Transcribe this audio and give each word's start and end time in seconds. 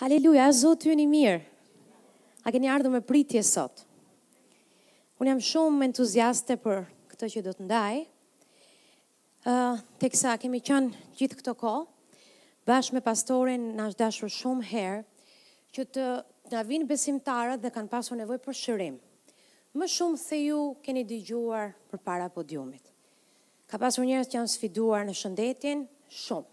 Haleluja, 0.00 0.46
Zotë 0.56 0.88
ju 0.88 0.94
një 0.96 1.04
mirë. 1.12 1.40
A 2.48 2.50
keni 2.54 2.68
ardhë 2.72 2.90
me 2.90 3.02
pritje 3.04 3.42
sot. 3.44 3.82
Unë 5.20 5.34
jam 5.34 5.42
shumë 5.48 5.84
entuziaste 5.90 6.56
për 6.62 6.86
këtë 7.12 7.28
që 7.34 7.42
do 7.48 7.52
të 7.58 7.66
ndaj. 7.66 7.98
Uh, 9.46 9.82
teksa, 10.00 10.32
kemi 10.40 10.62
qënë 10.64 11.02
gjithë 11.18 11.36
këto 11.42 11.52
ko, 11.60 11.74
bashkë 12.66 12.96
me 12.96 13.02
pastorin 13.04 13.68
në 13.76 13.88
është 13.90 14.00
dashur 14.06 14.32
shumë 14.32 14.64
herë, 14.72 15.02
që 15.76 15.86
të 15.96 16.08
në 16.52 16.62
vinë 16.68 16.88
besimtarët 16.90 17.60
dhe 17.64 17.72
kanë 17.76 17.92
pasur 17.92 18.16
nevoj 18.18 18.38
për 18.44 18.58
shërim. 18.62 18.96
Më 19.76 19.88
shumë 19.92 20.20
se 20.20 20.40
ju 20.46 20.62
keni 20.84 21.04
digjuar 21.08 21.74
për 21.92 22.00
para 22.06 22.30
podiumit. 22.32 22.88
Ka 23.70 23.80
pasur 23.80 24.08
njërës 24.08 24.30
që 24.32 24.40
janë 24.40 24.54
sfiduar 24.56 25.04
në 25.08 25.16
shëndetin, 25.20 25.84
shumë. 26.24 26.48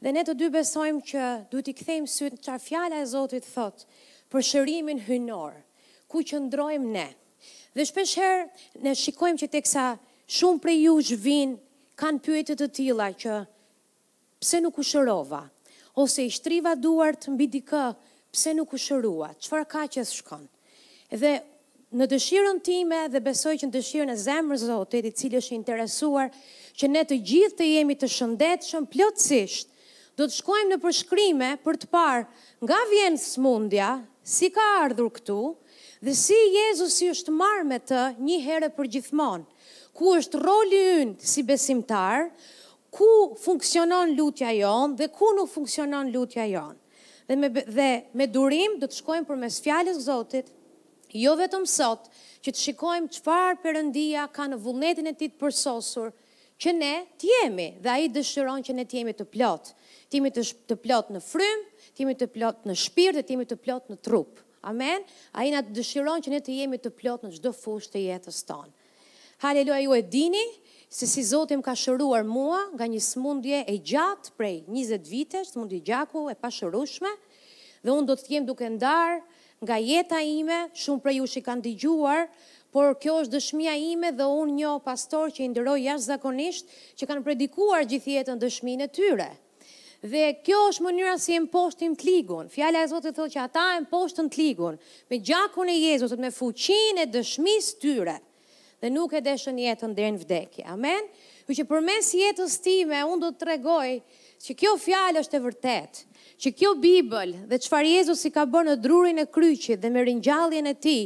Dhe 0.00 0.14
ne 0.16 0.22
të 0.24 0.32
dy 0.40 0.46
besojmë 0.54 1.00
që 1.10 1.24
du 1.52 1.60
t'i 1.60 1.72
kthejmë 1.76 2.08
sytë 2.08 2.38
që 2.46 2.52
a 2.54 2.60
fjala 2.66 3.00
e 3.04 3.08
Zotit 3.10 3.44
thot 3.52 3.82
për 4.32 4.44
shërimin 4.50 5.02
hynor, 5.04 5.52
ku 6.08 6.22
që 6.24 6.38
ndrojmë 6.46 6.92
ne. 6.94 7.08
Dhe 7.76 7.84
shpesher 7.90 8.46
ne 8.80 8.94
shikojmë 8.96 9.42
që 9.42 9.48
teksa 9.58 9.84
shumë 10.38 10.62
prej 10.64 10.78
ju 10.86 10.94
shvin 11.10 11.52
kanë 12.00 12.22
pyetit 12.24 12.62
të 12.62 12.68
tila 12.78 13.10
që 13.12 13.34
pse 14.40 14.62
nuk 14.64 14.80
u 14.80 14.84
shërova, 14.90 15.42
ose 16.00 16.24
i 16.24 16.32
shtriva 16.32 16.72
duart 16.80 17.28
mbi 17.34 17.50
dikë, 17.58 17.84
pse 18.32 18.54
nuk 18.56 18.72
u 18.72 18.80
shërua, 18.80 19.34
qëfar 19.36 19.66
ka 19.74 19.84
që 19.98 20.04
shkon. 20.14 20.46
Dhe 21.12 21.34
në 22.00 22.06
dëshirën 22.14 22.62
time 22.70 23.02
dhe 23.12 23.20
besoj 23.28 23.52
që 23.60 23.68
në 23.68 23.76
dëshirën 23.76 24.14
e 24.14 24.16
zemrë 24.24 24.62
zotit 24.64 25.04
i 25.04 25.12
cilë 25.20 25.44
është 25.44 25.56
interesuar 25.60 26.32
që 26.80 26.88
ne 26.88 27.04
të 27.04 27.20
gjithë 27.32 27.58
të 27.60 27.68
jemi 27.74 27.98
të 28.00 28.08
shëndetë 28.16 28.70
shumë 28.70 28.92
plotësisht, 28.96 29.66
do 30.18 30.26
të 30.26 30.34
shkojmë 30.40 30.72
në 30.74 30.78
përshkrime 30.82 31.48
për 31.64 31.76
të 31.82 31.88
parë 31.90 32.26
nga 32.66 32.78
vjen 32.90 33.18
smundja, 33.20 33.90
si 34.22 34.48
ka 34.52 34.64
ardhur 34.82 35.10
këtu, 35.16 35.36
dhe 36.04 36.14
si 36.16 36.36
Jezus 36.54 36.96
i 37.04 37.08
është 37.12 37.34
marrë 37.36 37.66
me 37.70 37.78
të 37.80 38.00
një 38.26 38.38
herë 38.46 38.70
për 38.78 38.90
gjithmonë, 38.96 39.44
ku 39.96 40.14
është 40.18 40.40
roli 40.44 40.80
ynë 41.04 41.28
si 41.32 41.44
besimtar, 41.46 42.28
ku 42.90 43.06
funksionon 43.44 44.14
lutja 44.18 44.52
jonë 44.56 44.96
dhe 44.98 45.10
ku 45.14 45.30
nuk 45.36 45.50
funksionon 45.52 46.10
lutja 46.14 46.46
jonë. 46.48 46.78
Dhe 47.30 47.36
me, 47.38 47.48
dhe 47.54 47.90
me 48.18 48.26
durim 48.26 48.78
do 48.82 48.88
të 48.90 48.98
shkojmë 49.00 49.28
për 49.28 49.38
mes 49.38 49.58
fjallës 49.62 50.00
Zotit, 50.08 50.48
jo 51.14 51.36
vetëm 51.38 51.62
sot, 51.70 52.08
që 52.40 52.54
të 52.54 52.62
shikojmë 52.64 53.10
qëfar 53.14 53.58
përëndia 53.62 54.24
ka 54.34 54.46
në 54.48 54.58
vullnetin 54.64 55.10
e 55.10 55.14
ti 55.20 55.28
të 55.28 55.38
përsosur, 55.42 56.10
që 56.60 56.72
ne 56.76 56.92
t'jemi 57.20 57.66
dhe 57.84 57.88
a 57.88 57.98
i 58.02 58.08
dëshiron 58.12 58.64
që 58.64 58.74
ne 58.76 58.84
t'jemi 58.88 59.14
të 59.16 59.26
plotë. 59.32 59.76
Timi 60.10 60.32
të 60.34 60.74
plot 60.82 61.10
në 61.14 61.20
frym, 61.22 61.60
timi 61.94 62.16
të 62.18 62.26
plot 62.34 62.64
në 62.66 62.74
shpirë 62.74 63.12
dhe 63.20 63.26
timi 63.28 63.44
të 63.46 63.56
plot 63.62 63.84
në 63.92 63.96
trup. 64.06 64.40
Amen? 64.66 65.04
A 65.38 65.44
i 65.46 65.52
nga 65.52 65.60
të 65.62 65.70
dëshiron 65.76 66.22
që 66.24 66.32
ne 66.32 66.40
të 66.44 66.56
jemi 66.58 66.78
të 66.82 66.90
plot 66.98 67.22
në 67.24 67.30
gjdo 67.36 67.52
fush 67.54 67.86
të 67.92 68.02
jetës 68.08 68.42
tonë. 68.48 68.72
Haleluja 69.44 69.78
ju 69.84 69.94
e 69.96 70.00
dini, 70.12 70.42
se 70.92 71.06
si 71.08 71.22
Zotim 71.24 71.62
ka 71.64 71.72
shëruar 71.78 72.26
mua 72.28 72.58
nga 72.74 72.88
një 72.90 72.98
smundje 73.06 73.60
e 73.70 73.76
gjatë 73.92 74.34
prej 74.36 74.56
20 74.66 75.06
vite, 75.14 75.44
smundje 75.46 75.78
gjaku 75.86 76.26
e 76.28 76.34
pa 76.42 76.50
shërushme, 76.52 77.12
dhe 77.86 77.92
unë 77.94 78.08
do 78.10 78.16
të 78.20 78.32
jemë 78.34 78.48
duke 78.50 78.68
ndarë 78.74 79.20
nga 79.64 79.78
jeta 79.86 80.18
ime, 80.26 80.58
shumë 80.74 81.00
prej 81.06 81.20
u 81.24 81.28
shi 81.30 81.40
kanë 81.46 81.64
digjuar, 81.70 82.26
por 82.74 82.90
kjo 83.00 83.20
është 83.22 83.36
dëshmia 83.38 83.78
ime 83.94 84.10
dhe 84.18 84.26
unë 84.42 84.58
një 84.58 84.74
pastor 84.90 85.30
që 85.32 85.46
i 85.46 85.52
ndëroj 85.54 85.78
jashtë 85.86 86.08
zakonisht, 86.10 86.66
që 87.00 87.08
kanë 87.12 87.24
predikuar 87.30 87.86
gjithjetën 87.94 88.36
dëshmine 88.42 88.90
tyre. 88.98 89.30
Dhe 90.00 90.30
kjo 90.40 90.56
është 90.70 90.84
mënyra 90.86 91.18
si 91.20 91.34
e 91.36 91.40
mposhtim 91.44 91.92
të 92.00 92.06
ligun. 92.08 92.46
Fjala 92.48 92.80
e 92.84 92.88
Zotit 92.88 93.12
thotë 93.18 93.34
që 93.34 93.40
ata 93.42 93.64
e 93.78 93.82
mposhtën 93.84 94.30
të 94.32 94.38
ligun 94.40 94.78
me 95.12 95.16
gjakun 95.28 95.68
e 95.68 95.74
Jezusit, 95.76 96.20
me 96.24 96.30
fuqinë 96.32 97.02
e 97.04 97.08
dëshmisë 97.12 97.74
tyre. 97.82 98.14
Dhe 98.80 98.88
nuk 98.94 99.12
e 99.12 99.20
deshën 99.26 99.58
jetën 99.60 99.92
deri 99.98 100.14
në 100.16 100.22
vdekje. 100.22 100.62
Amen. 100.72 101.04
Kjo 101.44 101.58
që 101.58 101.66
përmes 101.68 102.08
jetës 102.16 102.54
time 102.64 103.02
un 103.10 103.20
do 103.20 103.28
të 103.28 103.42
tregoj 103.42 103.98
që 104.40 104.56
kjo 104.62 104.72
fjalë 104.80 105.20
është 105.20 105.36
e 105.36 105.40
vërtetë, 105.50 106.02
që 106.40 106.52
kjo 106.60 106.70
Bibël 106.80 107.34
dhe 107.50 107.58
çfarë 107.66 107.90
Jezusi 107.98 108.30
ka 108.32 108.46
bërë 108.48 108.70
në 108.70 108.76
drurin 108.86 109.20
e 109.20 109.26
kryqit 109.36 109.82
dhe 109.84 109.90
me 109.92 110.04
ringjalljen 110.08 110.70
e 110.70 110.72
tij 110.80 111.02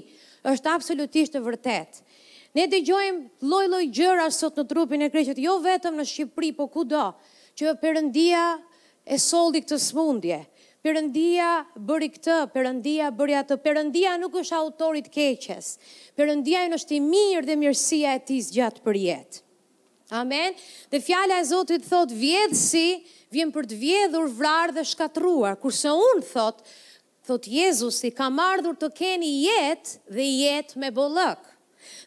është 0.52 0.70
absolutisht 0.70 1.34
e 1.34 1.42
vërtetë. 1.48 2.04
Ne 2.54 2.68
dëgjojmë 2.70 3.42
lloj-lloj 3.50 3.84
gjëra 3.98 4.28
sot 4.30 4.54
në 4.62 4.68
trupin 4.70 5.02
e 5.02 5.10
Krishtit, 5.10 5.40
jo 5.42 5.56
vetëm 5.64 5.96
në 5.98 6.04
Shqipëri, 6.12 6.52
por 6.60 6.68
kudo, 6.70 7.08
që 7.58 7.72
Perëndia 7.82 8.42
e 9.04 9.18
soldi 9.20 9.60
këtë 9.64 9.78
smundje. 9.80 10.38
Perëndia 10.84 11.46
bëri 11.80 12.10
këtë, 12.12 12.34
Perëndia 12.52 13.06
bëri 13.16 13.34
atë. 13.38 13.56
Perëndia 13.64 14.16
nuk 14.20 14.34
është 14.42 14.56
autori 14.58 15.00
keqes. 15.06 15.74
Perëndia 16.16 16.66
i 16.68 16.74
është 16.76 16.98
i 16.98 17.00
mirë 17.04 17.46
dhe 17.48 17.56
mirësia 17.60 18.16
e 18.18 18.24
tij 18.28 18.50
gjatë 18.52 18.84
për 18.84 18.98
jetë. 19.06 19.42
Amen. 20.20 20.52
Dhe 20.92 21.00
fjala 21.00 21.38
e 21.40 21.46
Zotit 21.48 21.86
thot 21.88 22.12
vjedhsi 22.12 22.98
vjen 23.32 23.48
për 23.50 23.66
të 23.70 23.78
vjedhur, 23.80 24.28
vrarë 24.36 24.76
dhe 24.76 24.84
shkatruar. 24.86 25.56
Kurse 25.56 25.88
un 25.88 26.20
thot, 26.28 26.60
thot 27.24 27.48
Jezusi 27.48 28.12
ka 28.12 28.28
ardhur 28.28 28.76
të 28.76 28.92
keni 28.94 29.32
jetë 29.48 30.12
dhe 30.12 30.26
jetë 30.42 30.78
me 30.78 30.92
bollëk. 30.92 31.40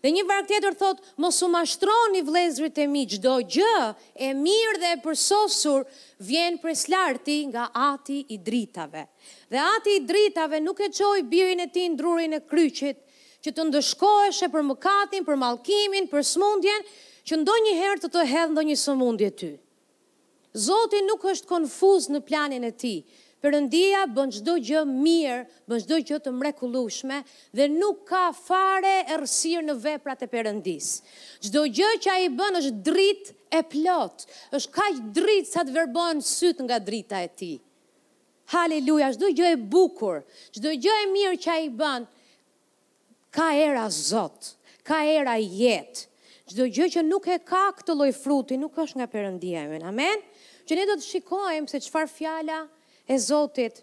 Dhe 0.02 0.12
një 0.14 0.24
varg 0.30 0.46
tjetër 0.50 0.74
thot, 0.78 1.02
mos 1.18 1.42
u 1.42 1.50
mashtroni 1.50 2.22
vlezrit 2.26 2.78
e 2.78 2.86
mi, 2.90 3.04
çdo 3.10 3.40
gjë 3.42 3.82
e 4.16 4.30
mirë 4.38 4.80
dhe 4.82 4.92
e 4.96 5.02
përsosur, 5.04 5.84
vjen 6.20 6.58
për 6.62 6.74
slarti 6.76 7.36
nga 7.52 7.68
ati 7.74 8.26
i 8.34 8.38
dritave. 8.38 9.06
Dhe 9.50 9.58
ati 9.76 9.98
i 10.00 10.06
dritave 10.08 10.60
nuk 10.62 10.80
e 10.82 10.90
qoj 10.92 11.22
birin 11.30 11.60
e 11.62 11.68
ti 11.74 11.88
në 11.90 11.98
drurin 12.00 12.34
e 12.34 12.40
kryqit, 12.42 13.02
që 13.44 13.54
të 13.54 13.66
ndëshkoeshe 13.70 14.50
për 14.52 14.66
mëkatin, 14.66 15.24
për 15.28 15.38
malkimin, 15.38 16.08
për 16.10 16.26
smundjen, 16.26 16.86
që 17.28 17.38
ndo 17.42 17.56
një 17.66 17.76
herë 17.82 18.02
të 18.02 18.10
të 18.16 18.24
hedhë 18.32 18.54
ndo 18.56 18.64
një 18.70 18.78
smundje 18.82 19.30
ty. 19.40 19.52
Zotin 20.58 21.06
nuk 21.08 21.24
është 21.30 21.48
konfuz 21.52 22.08
në 22.10 22.24
planin 22.26 22.66
e 22.66 22.74
ti, 22.82 22.96
Përëndia 23.46 24.02
bën 24.10 24.32
çdo 24.40 24.54
gjë 24.66 24.80
mirë, 24.92 25.34
bën 25.70 25.82
çdo 25.84 25.98
gjë 26.10 26.18
të 26.26 26.32
mrekullueshme 26.40 27.20
dhe 27.60 27.68
nuk 27.74 28.00
ka 28.10 28.22
fare 28.38 28.94
errësirë 29.14 29.66
në 29.68 29.76
veprat 29.84 30.24
e 30.26 30.28
përëndis. 30.32 30.88
Çdo 31.46 31.62
gjë 31.78 31.90
që 32.06 32.14
ai 32.16 32.32
bën 32.40 32.58
është 32.62 32.74
dritë 32.88 33.36
e 33.60 33.60
plot. 33.74 34.26
Është 34.58 34.74
kaq 34.80 35.02
dritë 35.20 35.50
sa 35.52 35.64
të 35.68 35.76
verbon 35.76 36.24
syt 36.32 36.64
nga 36.66 36.80
drita 36.88 37.20
e 37.22 37.30
tij. 37.38 37.60
Haleluja, 38.54 39.12
çdo 39.14 39.30
gjë 39.38 39.52
e 39.54 39.58
bukur, 39.76 40.24
çdo 40.56 40.72
gjë 40.82 40.96
e 41.04 41.08
mirë 41.14 41.38
që 41.46 41.52
ai 41.60 41.68
bën 41.82 42.08
ka 43.38 43.52
era 43.68 43.84
Zot, 43.94 44.56
ka 44.88 45.04
era 45.14 45.36
jetë. 45.42 46.08
Çdo 46.48 46.66
gjë 46.72 46.90
që 46.96 47.06
nuk 47.06 47.28
e 47.30 47.38
ka 47.44 47.68
këtë 47.76 47.94
lloj 48.00 48.10
fruti 48.18 48.58
nuk 48.58 48.74
është 48.86 48.98
nga 49.02 49.08
Perëndia. 49.14 49.68
Amen. 49.92 50.24
Që 50.66 50.74
ne 50.80 50.88
do 50.90 50.96
të 50.98 51.06
shikojmë 51.12 51.70
se 51.72 51.84
çfarë 51.86 52.12
fjala 52.18 52.58
është 52.64 52.77
e 53.08 53.16
Zotit 53.16 53.82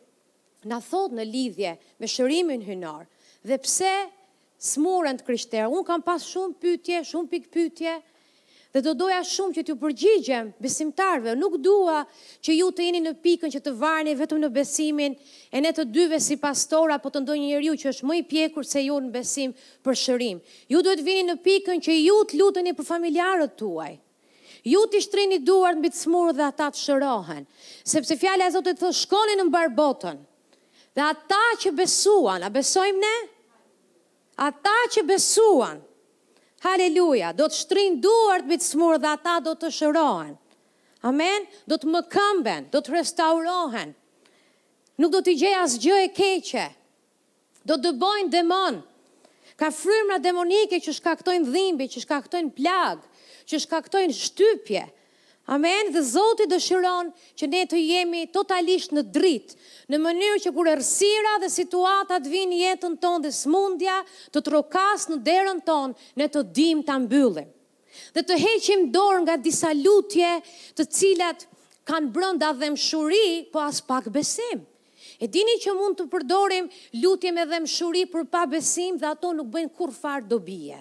na 0.69 0.81
thot 0.85 1.13
në 1.17 1.25
lidhje 1.25 1.75
me 2.01 2.09
shërimin 2.09 2.63
hynor. 2.69 3.07
Dhe 3.45 3.57
pse 3.65 3.91
smurën 4.73 5.19
të 5.21 5.25
krishterë, 5.27 5.69
unë 5.73 5.87
kam 5.89 6.03
pas 6.05 6.25
shumë 6.29 6.57
pytje, 6.61 7.01
shumë 7.11 7.31
pik 7.33 7.49
pytje, 7.53 7.95
dhe 8.75 8.83
do 8.85 8.93
doja 8.99 9.21
shumë 9.25 9.57
që 9.59 9.65
t'ju 9.67 9.77
përgjigjem 9.81 10.51
besimtarve, 10.65 11.35
nuk 11.41 11.57
dua 11.63 12.03
që 12.45 12.57
ju 12.59 12.69
të 12.77 12.87
jeni 12.89 13.03
në 13.05 13.13
pikën 13.25 13.53
që 13.55 13.61
të 13.67 13.75
varni 13.81 14.15
vetëm 14.21 14.41
në 14.45 14.51
besimin, 14.57 15.17
e 15.53 15.61
ne 15.65 15.73
të 15.73 15.87
dyve 15.93 16.21
si 16.21 16.39
pastor 16.43 16.93
apo 16.97 17.13
të 17.13 17.25
ndonjë 17.25 17.49
njeriu 17.51 17.77
që 17.85 17.93
është 17.95 18.09
më 18.11 18.21
i 18.21 18.25
pjekur 18.33 18.69
se 18.75 18.85
ju 18.87 18.97
në 19.07 19.13
besim 19.17 19.55
për 19.85 20.01
shërim. 20.05 20.41
Ju 20.73 20.83
duhet 20.85 21.05
vini 21.09 21.27
në 21.31 21.39
pikën 21.45 21.85
që 21.87 21.97
ju 22.03 22.19
të 22.33 22.41
luteni 22.43 22.77
për 22.79 22.93
familjarët 22.93 23.57
tuaj. 23.61 23.93
Ju 24.65 24.81
t'i 24.89 25.01
shtrini 25.05 25.37
duart 25.45 25.77
mbi 25.77 25.91
të 25.93 25.99
smurë 26.01 26.33
dhe 26.39 26.45
ata 26.49 26.71
të 26.73 26.81
shërohen. 26.83 27.43
Sepse 27.93 28.17
fjalë 28.17 28.47
e 28.47 28.53
Zotit 28.55 28.79
thotë 28.81 28.97
shkonin 28.97 29.41
në 29.43 29.45
mbar 29.51 29.73
botën. 29.77 30.17
Dhe 30.97 31.05
ata 31.05 31.41
që 31.65 31.73
besuan, 31.81 32.47
a 32.47 32.49
besojmë 32.55 33.03
ne? 33.03 33.17
Ata 34.47 34.77
që 34.97 35.05
besuan. 35.11 35.83
Halleluja, 36.65 37.35
do 37.37 37.51
të 37.51 37.59
shtrin 37.59 37.99
duart 38.01 38.49
mbi 38.49 38.57
të 38.63 38.69
smurë 38.71 39.03
dhe 39.05 39.13
ata 39.13 39.35
do 39.45 39.53
të 39.61 39.69
shërohen. 39.83 40.33
Amen, 41.11 41.45
do 41.69 41.77
të 41.77 41.91
më 41.93 42.01
këmben, 42.15 42.71
do 42.73 42.81
të 42.81 42.95
restaurohen. 42.97 43.93
Nuk 45.03 45.13
do 45.13 45.21
t'i 45.27 45.37
gjej 45.43 45.53
as 45.61 45.77
gjë 45.85 46.01
e 46.07 46.11
keqe. 46.17 46.69
Do 47.69 47.77
të 47.85 47.93
bojnë 48.01 48.33
demon. 48.33 48.81
Ka 49.61 49.69
frymra 49.71 50.17
demonike 50.25 50.81
që 50.83 50.95
shkaktojnë 51.03 51.51
dhimbje, 51.53 51.91
që 51.95 52.07
shkaktojnë 52.09 52.57
plagë 52.57 53.05
që 53.49 53.59
shkaktojnë 53.67 54.15
shtypje. 54.19 54.83
Amen, 55.53 55.91
dhe 55.93 56.01
Zotit 56.09 56.49
dëshiron 56.49 57.11
që 57.37 57.47
ne 57.53 57.63
të 57.69 57.79
jemi 57.81 58.23
totalisht 58.33 58.95
në 58.97 59.03
dritë, 59.13 59.57
në 59.93 59.99
mënyrë 60.01 60.39
që 60.47 60.53
kur 60.57 60.71
errësira 60.73 61.35
dhe 61.43 61.51
situatat 61.53 62.25
vinë 62.33 62.61
jetën 62.63 62.95
tonë 63.03 63.27
dhe 63.27 63.33
smundja 63.43 63.99
të 64.33 64.45
trokas 64.47 65.05
në 65.13 65.19
derën 65.27 65.61
tonë, 65.69 65.97
ne 66.23 66.29
të 66.33 66.45
dim 66.57 66.81
të 66.89 66.97
mbyllim. 67.05 67.51
Dhe 68.17 68.23
të 68.27 68.39
heqim 68.41 68.87
dorë 68.97 69.21
nga 69.27 69.37
disa 69.45 69.75
lutje 69.77 70.33
të 70.79 70.89
cilat 70.97 71.45
kanë 71.87 72.11
brënda 72.17 72.55
dhe 72.59 72.73
mshuri, 72.73 73.53
po 73.53 73.61
as 73.67 73.83
pak 73.85 74.09
besim. 74.17 74.65
E 75.23 75.29
dini 75.31 75.61
që 75.63 75.77
mund 75.79 75.99
të 76.01 76.09
përdorim 76.11 76.73
lutje 77.05 77.31
me 77.37 77.45
dhe 77.53 77.61
mshuri 77.67 78.09
për 78.15 78.27
pa 78.33 78.47
besim 78.57 78.97
dhe 78.99 79.13
ato 79.13 79.35
nuk 79.37 79.53
bëjnë 79.55 79.77
kur 79.77 79.93
farë 80.01 80.25
dobije. 80.33 80.81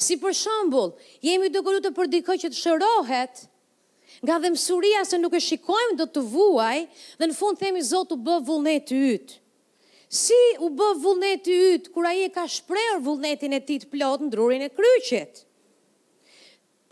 Si 0.00 0.16
për 0.18 0.34
shambull, 0.36 0.92
jemi 1.22 1.50
duke 1.54 1.74
lutë 1.74 1.92
për 1.94 2.08
dikë 2.16 2.36
që 2.44 2.50
të 2.52 2.58
shërohet, 2.58 3.44
nga 4.24 4.38
dhe 4.42 4.50
mësuria 4.54 5.02
se 5.06 5.18
nuk 5.20 5.34
e 5.38 5.42
shikojmë 5.42 5.96
do 6.00 6.06
të 6.14 6.22
vuaj, 6.32 6.82
dhe 7.20 7.28
në 7.30 7.36
fund 7.38 7.60
themi 7.60 7.82
Zotë 7.84 8.16
u 8.18 8.22
bë 8.26 8.38
vullnet 8.48 8.86
të 8.90 9.00
ytë. 9.14 9.36
Si 10.14 10.36
u 10.62 10.68
bë 10.78 10.88
vullnet 11.02 11.44
të 11.46 11.54
ytë, 11.74 11.92
kura 11.94 12.12
i 12.14 12.26
e 12.28 12.32
ka 12.32 12.44
shprejër 12.50 13.00
vullnetin 13.04 13.56
e 13.56 13.62
ti 13.66 13.80
të 13.82 13.90
plotë 13.94 14.26
në 14.28 14.34
drurin 14.34 14.66
e 14.66 14.70
kryqit? 14.76 15.40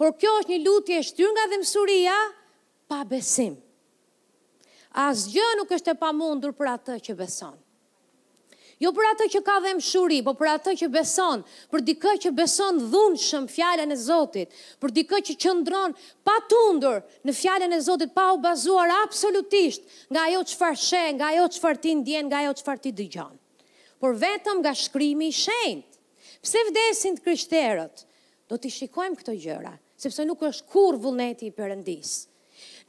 Por 0.00 0.14
kjo 0.18 0.32
është 0.40 0.50
një 0.54 0.62
lutje 0.66 1.02
shtyr 1.08 1.34
nga 1.36 1.44
dhe 1.52 1.60
mësuria, 1.62 2.16
pa 2.90 3.02
besim. 3.06 3.54
Asgjë 5.06 5.38
gjë 5.38 5.58
nuk 5.60 5.70
është 5.78 5.94
e 5.94 5.98
pa 6.02 6.10
mundur 6.12 6.54
për 6.58 6.74
atë 6.76 6.96
që 7.06 7.14
beson. 7.20 7.61
Jo 8.82 8.90
për 8.96 9.04
atë 9.12 9.26
që 9.30 9.40
ka 9.46 9.54
dhe 9.62 9.70
më 9.78 9.82
shuri, 9.86 10.16
po 10.26 10.32
për 10.34 10.48
atë 10.56 10.72
që 10.80 10.86
beson, 10.90 11.44
për 11.70 11.82
dikë 11.86 12.12
që 12.24 12.30
beson 12.34 12.80
dhunë 12.90 13.18
shëmë 13.22 13.50
fjallën 13.54 13.94
e 13.94 13.98
Zotit, 14.04 14.54
për 14.82 14.94
dikë 14.96 15.20
që 15.28 15.36
qëndron 15.44 15.94
pa 16.26 16.34
tundur 16.50 16.96
në 17.28 17.34
fjallën 17.38 17.76
e 17.76 17.80
Zotit, 17.86 18.10
pa 18.16 18.24
u 18.34 18.40
bazuar 18.42 18.90
absolutisht 19.04 19.86
nga 20.10 20.24
jo 20.32 20.40
që 20.50 20.58
farë 20.64 20.80
shenë, 20.86 21.14
nga 21.20 21.28
jo 21.36 21.44
që 21.54 21.62
farë 21.62 21.82
ti 21.84 21.94
nga 22.26 22.40
jo 22.48 22.52
që 22.58 22.74
ti 22.82 22.92
dëgjonë. 23.02 23.38
Por 24.02 24.18
vetëm 24.18 24.58
nga 24.64 24.74
shkrimi 24.74 25.28
i 25.30 25.36
shenët. 25.44 26.02
Pse 26.42 26.62
vdesin 26.72 27.14
të 27.14 27.22
kryshterët, 27.28 28.02
do 28.50 28.58
të 28.58 28.72
shikojmë 28.80 29.18
këto 29.20 29.36
gjëra, 29.44 29.76
sepse 29.94 30.26
nuk 30.26 30.42
është 30.50 30.66
kur 30.74 30.98
vullneti 31.04 31.46
i 31.46 31.54
përëndisë. 31.54 32.18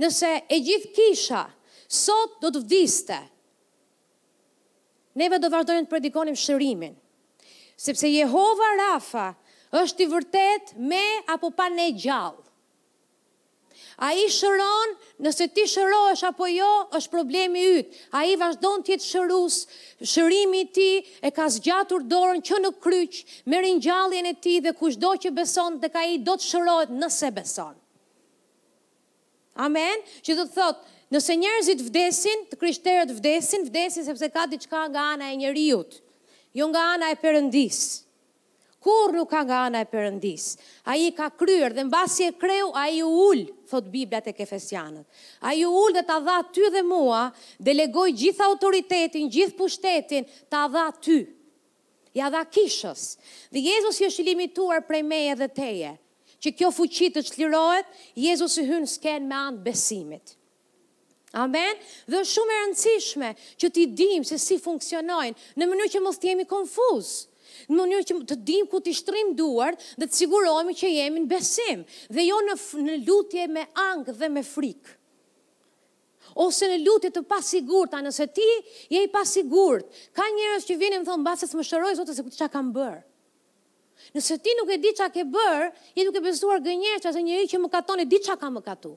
Nëse 0.01 0.33
e 0.49 0.57
gjithë 0.57 0.89
kisha, 0.97 1.43
sot 1.85 2.39
do 2.41 2.49
të 2.49 2.63
vdiste, 2.65 3.19
neve 5.19 5.39
do 5.41 5.49
vazhdojmë 5.53 5.85
të 5.87 5.91
predikonim 5.91 6.37
shërimin. 6.39 6.95
Sepse 7.79 8.09
Jehova 8.09 8.71
Rafa 8.79 9.27
është 9.73 10.05
i 10.05 10.09
vërtet 10.13 10.73
me 10.89 11.03
apo 11.33 11.49
pa 11.55 11.69
ne 11.73 11.89
gjallë. 11.91 12.39
A 14.05 14.09
i 14.17 14.23
shëron, 14.29 14.93
nëse 15.21 15.45
ti 15.53 15.67
është 15.67 16.27
apo 16.27 16.47
jo, 16.49 16.67
është 16.97 17.11
problemi 17.13 17.61
ytë. 17.79 17.97
A 18.17 18.23
i 18.29 18.33
vazhdojnë 18.41 18.83
tjetë 18.87 19.05
shërus, 19.05 19.57
shërimi 20.09 20.63
ti 20.73 20.87
e 21.25 21.29
ka 21.33 21.45
zgjatur 21.53 22.01
dorën 22.09 22.41
që 22.45 22.57
në 22.63 22.71
kryqë, 22.81 23.21
merin 23.53 23.81
gjalljen 23.85 24.25
e 24.25 24.33
ti 24.41 24.57
dhe 24.65 24.73
kush 24.77 24.97
do 24.97 25.13
që 25.13 25.33
beson, 25.37 25.77
dhe 25.81 25.91
ka 25.93 26.03
i 26.09 26.17
do 26.25 26.33
të 26.39 26.49
shërojt 26.53 26.93
nëse 26.97 27.29
beson. 27.37 27.77
Amen? 29.61 30.01
Që 30.25 30.39
të 30.41 30.47
thotë, 30.57 30.93
Nëse 31.13 31.35
njerëzit 31.37 31.81
vdesin, 31.91 32.39
të 32.49 32.57
krishterët 32.57 33.11
vdesin, 33.13 33.67
vdesin 33.67 34.05
sepse 34.07 34.29
ka 34.33 34.47
diçka 34.49 34.79
nga 34.89 35.01
ana 35.13 35.27
e 35.29 35.35
njeriu, 35.37 35.83
jo 36.57 36.65
nga 36.71 36.81
ana 36.95 37.11
e 37.13 37.17
Perëndis. 37.21 37.81
Kur 38.83 39.13
nuk 39.15 39.29
ka 39.29 39.43
nga 39.45 39.59
ana 39.67 39.83
e 39.83 39.87
Perëndis, 39.91 40.47
ai 40.89 41.11
ka 41.15 41.27
kryer 41.39 41.75
dhe 41.77 41.85
mbasi 41.85 42.25
e 42.31 42.31
kreu, 42.41 42.73
ai 42.83 42.97
u 43.05 43.11
ul, 43.27 43.43
thot 43.69 43.91
Bibla 43.93 44.23
te 44.25 44.33
Efesianët. 44.41 45.05
Ai 45.47 45.61
u 45.67 45.69
ul 45.83 45.93
dhe 45.95 46.01
ta 46.07 46.17
dha 46.25 46.39
ty 46.51 46.65
dhe 46.73 46.81
mua, 46.93 47.21
delegoi 47.67 48.09
gjithë 48.19 48.47
autoritetin, 48.49 49.29
gjithë 49.35 49.57
pushtetin, 49.61 50.23
ta 50.51 50.65
dha 50.73 50.87
ty. 51.03 51.19
Ja 52.17 52.33
dha 52.33 52.41
kishës. 52.53 53.03
Dhe 53.53 53.61
Jezusi 53.69 54.09
është 54.09 54.21
i 54.25 54.31
limituar 54.33 54.81
prej 54.89 55.05
meje 55.13 55.37
dhe 55.43 55.49
teje. 55.61 55.93
Që 56.43 56.51
kjo 56.57 56.69
fuqi 56.79 57.09
të 57.13 57.21
çlirohet, 57.29 57.85
Jezusi 58.25 58.65
hyn 58.71 58.85
sken 58.97 59.29
me 59.29 59.37
anë 59.45 59.61
besimit. 59.69 60.39
Amen? 61.33 61.75
Dhe 62.07 62.19
shumë 62.29 62.53
e 62.53 62.55
rëndësishme 62.63 63.29
që 63.61 63.69
ti 63.73 63.83
dim 63.97 64.21
se 64.27 64.37
si 64.41 64.59
funksionojnë, 64.61 65.37
në 65.57 65.67
mënyrë 65.69 65.91
që 65.95 66.01
mos 66.05 66.19
të 66.21 66.29
jemi 66.29 66.45
konfuz, 66.49 67.07
në 67.73 67.77
mënyrë 67.79 68.05
që 68.11 68.17
të 68.29 68.37
dim 68.45 68.67
ku 68.69 68.81
të 68.85 68.93
shtrim 68.99 69.31
duar 69.39 69.73
dhe 69.79 70.05
të 70.05 70.13
sigurohemi 70.19 70.75
që 70.77 70.91
jemi 70.93 71.23
në 71.23 71.31
besim, 71.31 71.81
dhe 72.13 72.27
jo 72.29 72.37
në, 72.45 72.57
në 72.85 72.99
lutje 73.07 73.47
me 73.55 73.65
angë 73.81 74.15
dhe 74.21 74.29
me 74.35 74.43
frikë. 74.45 74.93
Ose 76.45 76.65
në 76.69 76.77
lutje 76.83 77.09
të 77.13 77.21
pasigurta, 77.29 77.99
nëse 78.05 78.25
ti 78.37 78.45
je 78.93 79.01
i 79.05 79.09
pasigurt, 79.13 79.89
ka 80.17 80.25
njërës 80.37 80.65
që 80.69 80.77
vinë 80.81 80.97
e 80.97 81.01
më 81.03 81.09
thonë, 81.09 81.25
basës 81.27 81.53
më 81.57 81.65
shëroj, 81.67 81.95
zotës 81.99 82.21
e 82.21 82.23
ku 82.25 82.31
të 82.33 82.39
që 82.43 82.47
kam 82.53 82.69
bërë. 82.73 83.01
Nëse 84.17 84.37
ti 84.41 84.53
nuk 84.57 84.71
e 84.73 84.77
di 84.81 84.93
qa 84.97 85.09
ke 85.13 85.25
bërë, 85.33 85.67
je 85.97 86.05
duke 86.07 86.21
besuar 86.25 86.61
gënjerë 86.65 87.03
që 87.05 87.09
asë 87.11 87.21
njëri 87.27 87.49
që 87.53 87.59
më 87.65 87.69
katon 87.75 88.01
e 88.01 88.07
di 88.13 88.19
qa 88.25 88.33
ka 88.41 88.49
më 88.53 88.63
katu. 88.65 88.95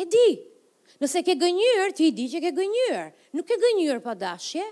E 0.00 0.08
di, 0.14 0.24
Nëse 1.02 1.22
ke 1.26 1.34
gënjyrë, 1.38 1.86
ti 1.98 2.10
i 2.12 2.14
di 2.14 2.26
që 2.30 2.40
ke 2.44 2.50
gënjyrë. 2.54 3.04
Nuk 3.34 3.46
ke 3.48 3.56
gënjyrë 3.62 4.02
pa 4.04 4.14
dashje. 4.18 4.62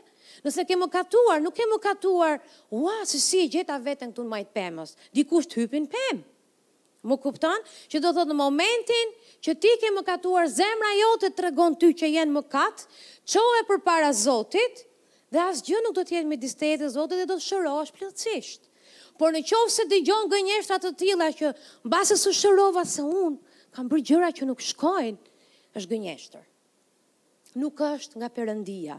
Nëse 0.47 0.65
ke 0.67 0.77
më 0.79 0.87
katuar, 0.91 1.41
nuk 1.43 1.55
ke 1.57 1.67
më 1.71 1.79
katuar. 1.83 2.37
Ua, 2.71 2.95
se 3.09 3.19
si 3.21 3.43
e 3.45 3.49
gjeta 3.51 3.79
vetën 3.83 4.13
këtu 4.13 4.23
në 4.27 4.31
majtë 4.35 4.55
pëmës. 4.57 4.93
Dikush 5.19 5.49
të 5.51 5.61
hypin 5.65 5.89
pëmë. 5.91 6.23
Më 7.03 7.17
kuptan 7.19 7.65
që 7.91 7.99
do 7.99 8.13
thotë 8.15 8.31
në 8.31 8.37
momentin 8.39 9.11
që 9.43 9.57
ti 9.59 9.73
ke 9.83 9.89
më 9.91 10.05
katuar 10.07 10.47
zemra 10.47 10.93
jo 11.01 11.09
të 11.25 11.33
të 11.35 11.45
regon 11.49 11.75
ty 11.81 11.89
që 11.99 12.13
jenë 12.13 12.35
më 12.37 12.43
katë, 12.53 12.85
qo 13.33 13.43
e 13.59 13.63
për 13.67 13.81
para 13.89 14.13
zotit, 14.15 14.85
dhe 15.35 15.41
asë 15.49 15.67
gjë 15.69 15.81
nuk 15.83 15.97
do 15.97 16.05
tjetë 16.07 16.31
me 16.31 16.39
distetë 16.39 16.87
e 16.87 16.93
zotit 16.95 17.19
dhe 17.19 17.27
do 17.27 17.35
të 17.35 17.43
shërosh 17.49 17.91
plëtsisht. 17.97 18.71
Por 19.19 19.35
në 19.35 19.43
qovë 19.51 19.75
se 19.81 19.89
gjonë 19.91 20.31
gënjeshtat 20.37 20.87
të 20.87 20.95
tila 21.03 21.31
që 21.43 21.51
në 21.51 21.91
basës 21.97 22.23
shërova 22.39 22.87
se 22.95 23.03
unë, 23.09 23.35
kam 23.75 23.91
bërgjëra 23.91 24.31
që 24.39 24.47
nuk 24.53 24.63
shkojnë, 24.71 25.19
është 25.77 25.95
gënjeshtër. 25.97 26.45
Nuk 27.61 27.81
është 27.85 28.21
nga 28.23 28.29
përëndia. 28.37 28.97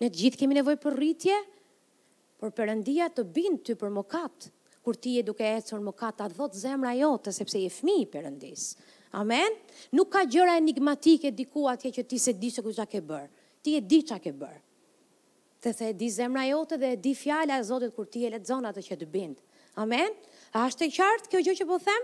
Ne 0.00 0.08
të 0.10 0.18
gjithë 0.20 0.40
kemi 0.42 0.58
nevoj 0.58 0.74
për 0.82 0.98
rritje, 0.98 1.36
por 2.40 2.52
përëndia 2.56 3.10
të 3.14 3.24
bind 3.36 3.62
ty 3.64 3.76
për 3.78 3.92
mokat, 3.94 4.50
kur 4.84 4.98
ti 5.00 5.14
e 5.16 5.22
duke 5.24 5.46
e 5.48 5.62
cërë 5.64 5.84
mokat, 5.86 6.18
a 6.20 6.28
dhotë 6.32 6.60
zemra 6.64 6.92
jote, 6.98 7.32
sepse 7.32 7.60
je 7.62 7.70
fmi 7.72 8.00
i 8.02 8.08
përëndis. 8.12 8.66
Amen? 9.16 9.54
Nuk 9.96 10.10
ka 10.16 10.24
gjëra 10.26 10.58
enigmatike 10.60 11.30
diku 11.38 11.68
atje 11.70 11.92
që 12.00 12.04
ti 12.10 12.18
se 12.18 12.34
di 12.42 12.50
se 12.52 12.64
ku 12.66 12.72
që 12.74 12.86
ke 12.90 13.00
bërë. 13.00 13.28
Ti 13.64 13.76
e 13.78 13.80
di 13.80 14.02
që 14.04 14.18
ke 14.20 14.34
bërë. 14.36 14.60
Te 15.64 15.72
the 15.72 15.86
e 15.88 15.94
di 15.96 16.08
zemra 16.12 16.42
jote 16.50 16.76
dhe 16.76 16.90
e 16.92 16.98
di 17.00 17.14
fjala 17.16 17.56
e 17.58 17.64
zotit 17.64 17.94
kur 17.96 18.04
ti 18.12 18.26
e 18.26 18.30
lexon 18.34 18.66
atë 18.68 18.82
që 18.84 18.96
të 19.00 19.06
bind. 19.08 19.36
Amen? 19.80 20.12
A 20.58 20.66
është 20.68 20.84
e 20.84 20.90
qartë 20.92 21.30
kjo 21.32 21.38
gjë 21.46 21.54
që 21.62 21.66
po 21.70 21.78
them? 21.80 22.02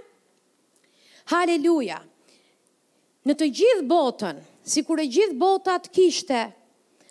Haleluja! 1.34 1.98
në 3.28 3.34
të 3.36 3.46
gjithë 3.58 3.86
botën, 3.88 4.38
si 4.64 4.82
kur 4.86 5.00
e 5.02 5.08
gjithë 5.12 5.36
botat 5.40 5.88
kishte 5.92 6.42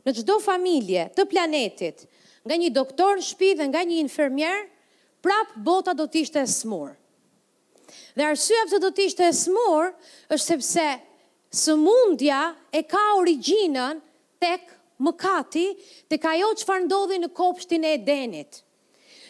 në 0.06 0.14
gjdo 0.20 0.40
familje 0.42 1.08
të 1.16 1.26
planetit, 1.30 2.06
nga 2.48 2.58
një 2.58 2.72
doktor 2.74 3.20
në 3.20 3.26
shpi 3.30 3.50
dhe 3.60 3.68
nga 3.70 3.82
një 3.86 4.00
infermier, 4.06 4.64
prapë 5.22 5.62
bota 5.68 5.94
do 5.94 6.08
t'ishte 6.10 6.42
e 6.42 6.48
smurë. 6.50 6.96
Dhe 8.16 8.26
arsye 8.26 8.58
pëse 8.66 8.80
do 8.84 8.90
t'ishte 8.96 9.28
e 9.28 9.36
smurë, 9.36 9.92
është 10.34 10.56
sepse 10.56 10.88
së 11.60 11.76
mundja 11.82 12.42
e 12.78 12.84
ka 12.88 13.02
originën 13.20 14.02
tek 14.44 14.66
mëkati, 15.04 15.68
të 16.10 16.22
ka 16.24 16.34
jo 16.40 16.50
që 16.60 16.68
farë 16.70 16.86
ndodhi 16.88 17.20
në 17.22 17.32
kopshtin 17.38 17.86
e 17.88 17.94
edenit. 18.00 18.62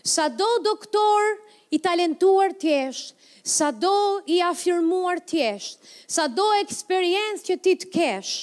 Sa 0.10 0.30
do 0.30 0.48
doktor 0.66 1.32
i 1.76 1.80
talentuar 1.84 2.54
t'jesh, 2.60 3.10
sa 3.44 3.72
do 3.72 4.22
i 4.28 4.40
afirmuar 4.42 5.20
tjesht, 5.26 5.80
sa 6.08 6.28
do 6.28 6.46
eksperiencë 6.62 7.46
që 7.48 7.56
ti 7.64 7.74
të 7.82 7.92
kesh, 7.94 8.34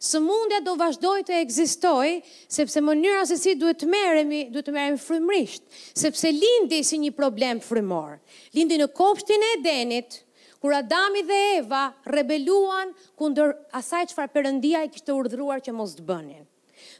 së 0.00 0.20
mundja 0.24 0.62
do 0.64 0.76
vazhdoj 0.80 1.22
të 1.28 1.34
egzistoj, 1.42 2.14
sepse 2.48 2.80
mënyra 2.80 3.26
se 3.28 3.36
si 3.36 3.52
duhet 3.60 3.82
të 3.82 3.88
meremi, 3.92 4.46
duhet 4.52 4.70
të 4.70 4.74
meremi 4.76 5.00
frimrisht, 5.02 5.62
sepse 6.00 6.30
lindi 6.32 6.78
si 6.84 6.96
një 7.02 7.12
problem 7.18 7.60
frimor, 7.60 8.14
lindi 8.56 8.78
në 8.80 8.90
kopshtin 8.96 9.44
e 9.52 9.54
denit, 9.66 10.20
Kur 10.60 10.74
Adami 10.76 11.22
dhe 11.24 11.36
Eva 11.62 11.86
rebeluan 12.04 12.90
kundër 13.16 13.54
asaj 13.78 14.10
çfarë 14.10 14.28
Perëndia 14.34 14.82
i 14.84 14.90
kishte 14.92 15.14
urdhëruar 15.16 15.62
që 15.64 15.72
mos 15.72 15.94
të 15.96 16.04
bënin. 16.04 16.42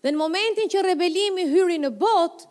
Dhe 0.00 0.12
në 0.14 0.16
momentin 0.16 0.70
që 0.72 0.84
rebelimi 0.86 1.44
hyri 1.50 1.76
në 1.82 1.90
botë, 2.00 2.48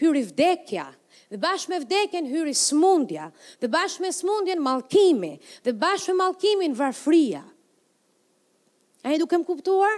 hyri 0.00 0.22
vdekja, 0.30 0.86
Dhe 1.28 1.38
bashkë 1.42 1.70
me 1.72 1.78
vdekën 1.82 2.26
hyri 2.30 2.52
smundja, 2.54 3.30
dhe 3.60 3.68
bashkë 3.72 4.02
me 4.04 4.10
smundjen 4.14 4.60
malkimi, 4.62 5.32
dhe 5.66 5.72
bashkë 5.82 6.12
me 6.12 6.18
malkimin 6.22 6.74
varfria. 6.78 7.40
A 9.06 9.14
e 9.14 9.18
duke 9.18 9.34
më 9.40 9.48
kuptuar? 9.48 9.96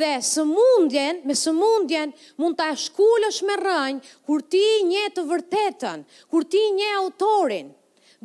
Dhe 0.00 0.10
së 0.24 0.44
mundjen, 0.50 1.18
me 1.28 1.34
së 1.36 1.50
mundjen, 1.56 2.14
mund 2.40 2.56
të 2.60 2.68
ashkullë 2.74 3.30
me 3.48 3.56
rënjë, 3.64 4.12
kur 4.26 4.44
ti 4.54 4.62
një 4.92 5.02
të 5.16 5.24
vërtetën, 5.32 6.04
kur 6.30 6.46
ti 6.54 6.62
një 6.78 6.92
autorin. 7.02 7.72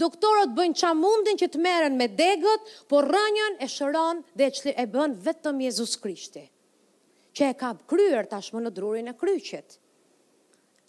Doktorët 0.03 0.53
bëjnë 0.55 0.77
qa 0.79 0.91
mundin 1.01 1.39
që 1.41 1.47
të 1.51 1.63
meren 1.65 1.97
me 1.99 2.05
degët, 2.21 2.71
por 2.91 3.09
rënjën 3.17 3.57
e 3.65 3.69
shëron 3.75 4.21
dhe 4.37 4.51
e 4.77 4.85
bën 4.95 5.17
vetëm 5.27 5.65
Jezus 5.65 5.97
Krishti, 6.05 6.45
që 7.35 7.49
e 7.53 7.57
ka 7.61 7.73
kryer 7.93 8.27
tashmë 8.35 8.61
në 8.65 8.73
drurin 8.79 9.09
e 9.09 9.15
kryqet. 9.23 9.79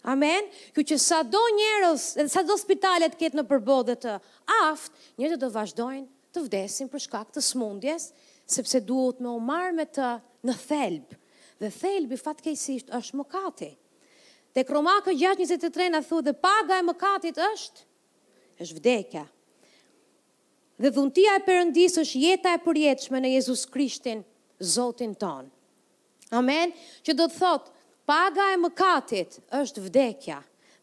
Amen. 0.07 0.45
Kjo 0.71 0.85
që 0.87 0.97
sa 1.03 1.17
do 1.27 1.41
njerës, 1.57 2.03
edhe 2.15 2.31
sa 2.31 2.41
do 2.47 2.55
spitalet 2.55 3.15
ketë 3.19 3.41
në 3.41 3.43
përbode 3.49 3.97
të 4.05 4.13
aftë, 4.55 5.01
njerët 5.19 5.41
do 5.41 5.49
vazhdojnë 5.51 6.07
të 6.35 6.43
vdesin 6.45 6.91
për 6.93 7.03
shkak 7.05 7.33
të 7.35 7.43
smundjes, 7.43 8.05
sepse 8.47 8.79
duhet 8.87 9.19
me 9.19 9.27
omar 9.33 9.73
me 9.75 9.83
të 9.89 10.07
në 10.47 10.55
thelbë. 10.63 11.19
Dhe 11.59 11.71
thelbë 11.81 12.15
i 12.15 12.21
fatkejsisht 12.21 12.93
është 12.95 13.19
mëkati. 13.19 13.69
Dhe 14.55 14.63
kromakë 14.69 15.11
6.23 15.19 15.89
në 15.97 16.01
thu 16.07 16.21
dhe 16.23 16.31
paga 16.45 16.79
e 16.85 16.93
katit 17.03 17.35
është, 17.43 17.83
është 18.63 18.75
vdekja. 18.79 19.25
Dhe 20.77 20.91
dhuntia 20.95 21.35
e 21.35 21.43
përëndis 21.49 21.97
është 21.99 22.19
jeta 22.23 22.55
e 22.55 22.63
përjetëshme 22.63 23.19
në 23.25 23.35
Jezus 23.35 23.65
Krishtin, 23.75 24.23
Zotin 24.75 25.15
tonë. 25.19 25.49
Amen. 26.35 26.71
Që 27.07 27.13
do 27.19 27.27
të 27.31 27.37
thotë, 27.41 27.76
paga 28.07 28.47
e 28.55 28.59
mëkatit 28.61 29.35
është 29.57 29.81
vdekja, 29.89 30.37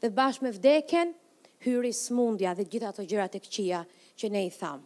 dhe 0.05 0.11
bashkë 0.13 0.45
me 0.45 0.51
vdekjen, 0.53 1.15
hyri 1.65 1.91
smundja 1.97 2.51
dhe 2.59 2.67
gjitha 2.69 2.91
të 2.93 3.07
gjërat 3.09 3.39
e 3.39 3.41
këqia 3.41 3.79
që 4.21 4.29
ne 4.35 4.43
i 4.45 4.53
thamë. 4.53 4.85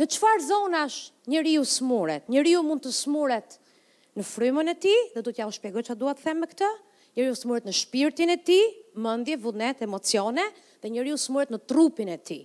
Në 0.00 0.08
qëfar 0.12 0.44
zonash 0.44 0.98
njëri 1.32 1.54
ju 1.56 1.64
smuret? 1.68 2.28
Njëri 2.32 2.52
ju 2.54 2.60
mund 2.64 2.84
të 2.84 2.92
smuret 2.92 3.56
në 4.16 4.24
frymën 4.28 4.72
e 4.72 4.76
ti, 4.84 4.92
dhe 5.14 5.24
du 5.24 5.32
t'ja 5.32 5.48
u 5.48 5.52
shpegoj 5.56 5.86
që 5.88 5.96
duat 6.00 6.20
them 6.24 6.44
me 6.44 6.48
këtë, 6.50 6.68
njëri 7.16 7.28
ju 7.30 7.40
smuret 7.40 7.68
në 7.68 7.74
shpirtin 7.80 8.32
e 8.36 8.38
ti, 8.44 8.60
mëndje, 9.00 9.40
vudnet, 9.40 9.80
emocione, 9.84 10.44
dhe 10.80 10.92
njëri 10.92 11.14
ju 11.14 11.20
smuret 11.20 11.52
në 11.54 11.60
trupin 11.68 12.12
e 12.12 12.20
ti. 12.20 12.40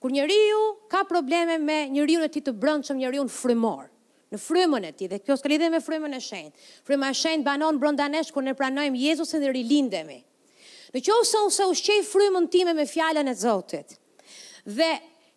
Kur 0.00 0.12
njëri 0.16 0.36
ju 0.46 0.62
ka 0.92 1.04
probleme 1.08 1.58
me 1.60 1.82
njëri 1.92 2.16
ju 2.16 2.24
në 2.24 2.32
ti 2.36 2.44
të 2.44 2.56
brëndë 2.60 2.88
që 2.88 2.96
njëri 3.02 3.20
ju 3.20 3.28
në 3.28 3.32
frymor, 3.40 3.88
në 4.34 4.40
frymën 4.42 4.88
e 4.90 4.92
tij 4.98 5.08
dhe 5.12 5.20
kjo 5.24 5.36
s'ka 5.38 5.48
lidhje 5.50 5.70
me 5.72 5.80
frymën 5.82 6.16
e 6.18 6.20
shenjtë. 6.20 6.68
Fryma 6.86 7.10
e 7.12 7.16
shenjtë 7.18 7.46
banon 7.46 7.78
brenda 7.80 8.06
nesh 8.10 8.32
kur 8.34 8.42
ne 8.46 8.54
pranojmë 8.58 8.98
Jezusin 9.06 9.42
dhe 9.42 9.52
rilindemi. 9.54 10.20
Në 10.94 11.02
qoftë 11.06 11.30
se 11.30 11.62
unë 11.62 11.70
ushqej 11.74 12.02
frymën 12.10 12.50
time 12.54 12.74
me 12.78 12.86
fjalën 12.86 13.30
e 13.32 13.36
Zotit 13.38 13.96
dhe 14.64 14.90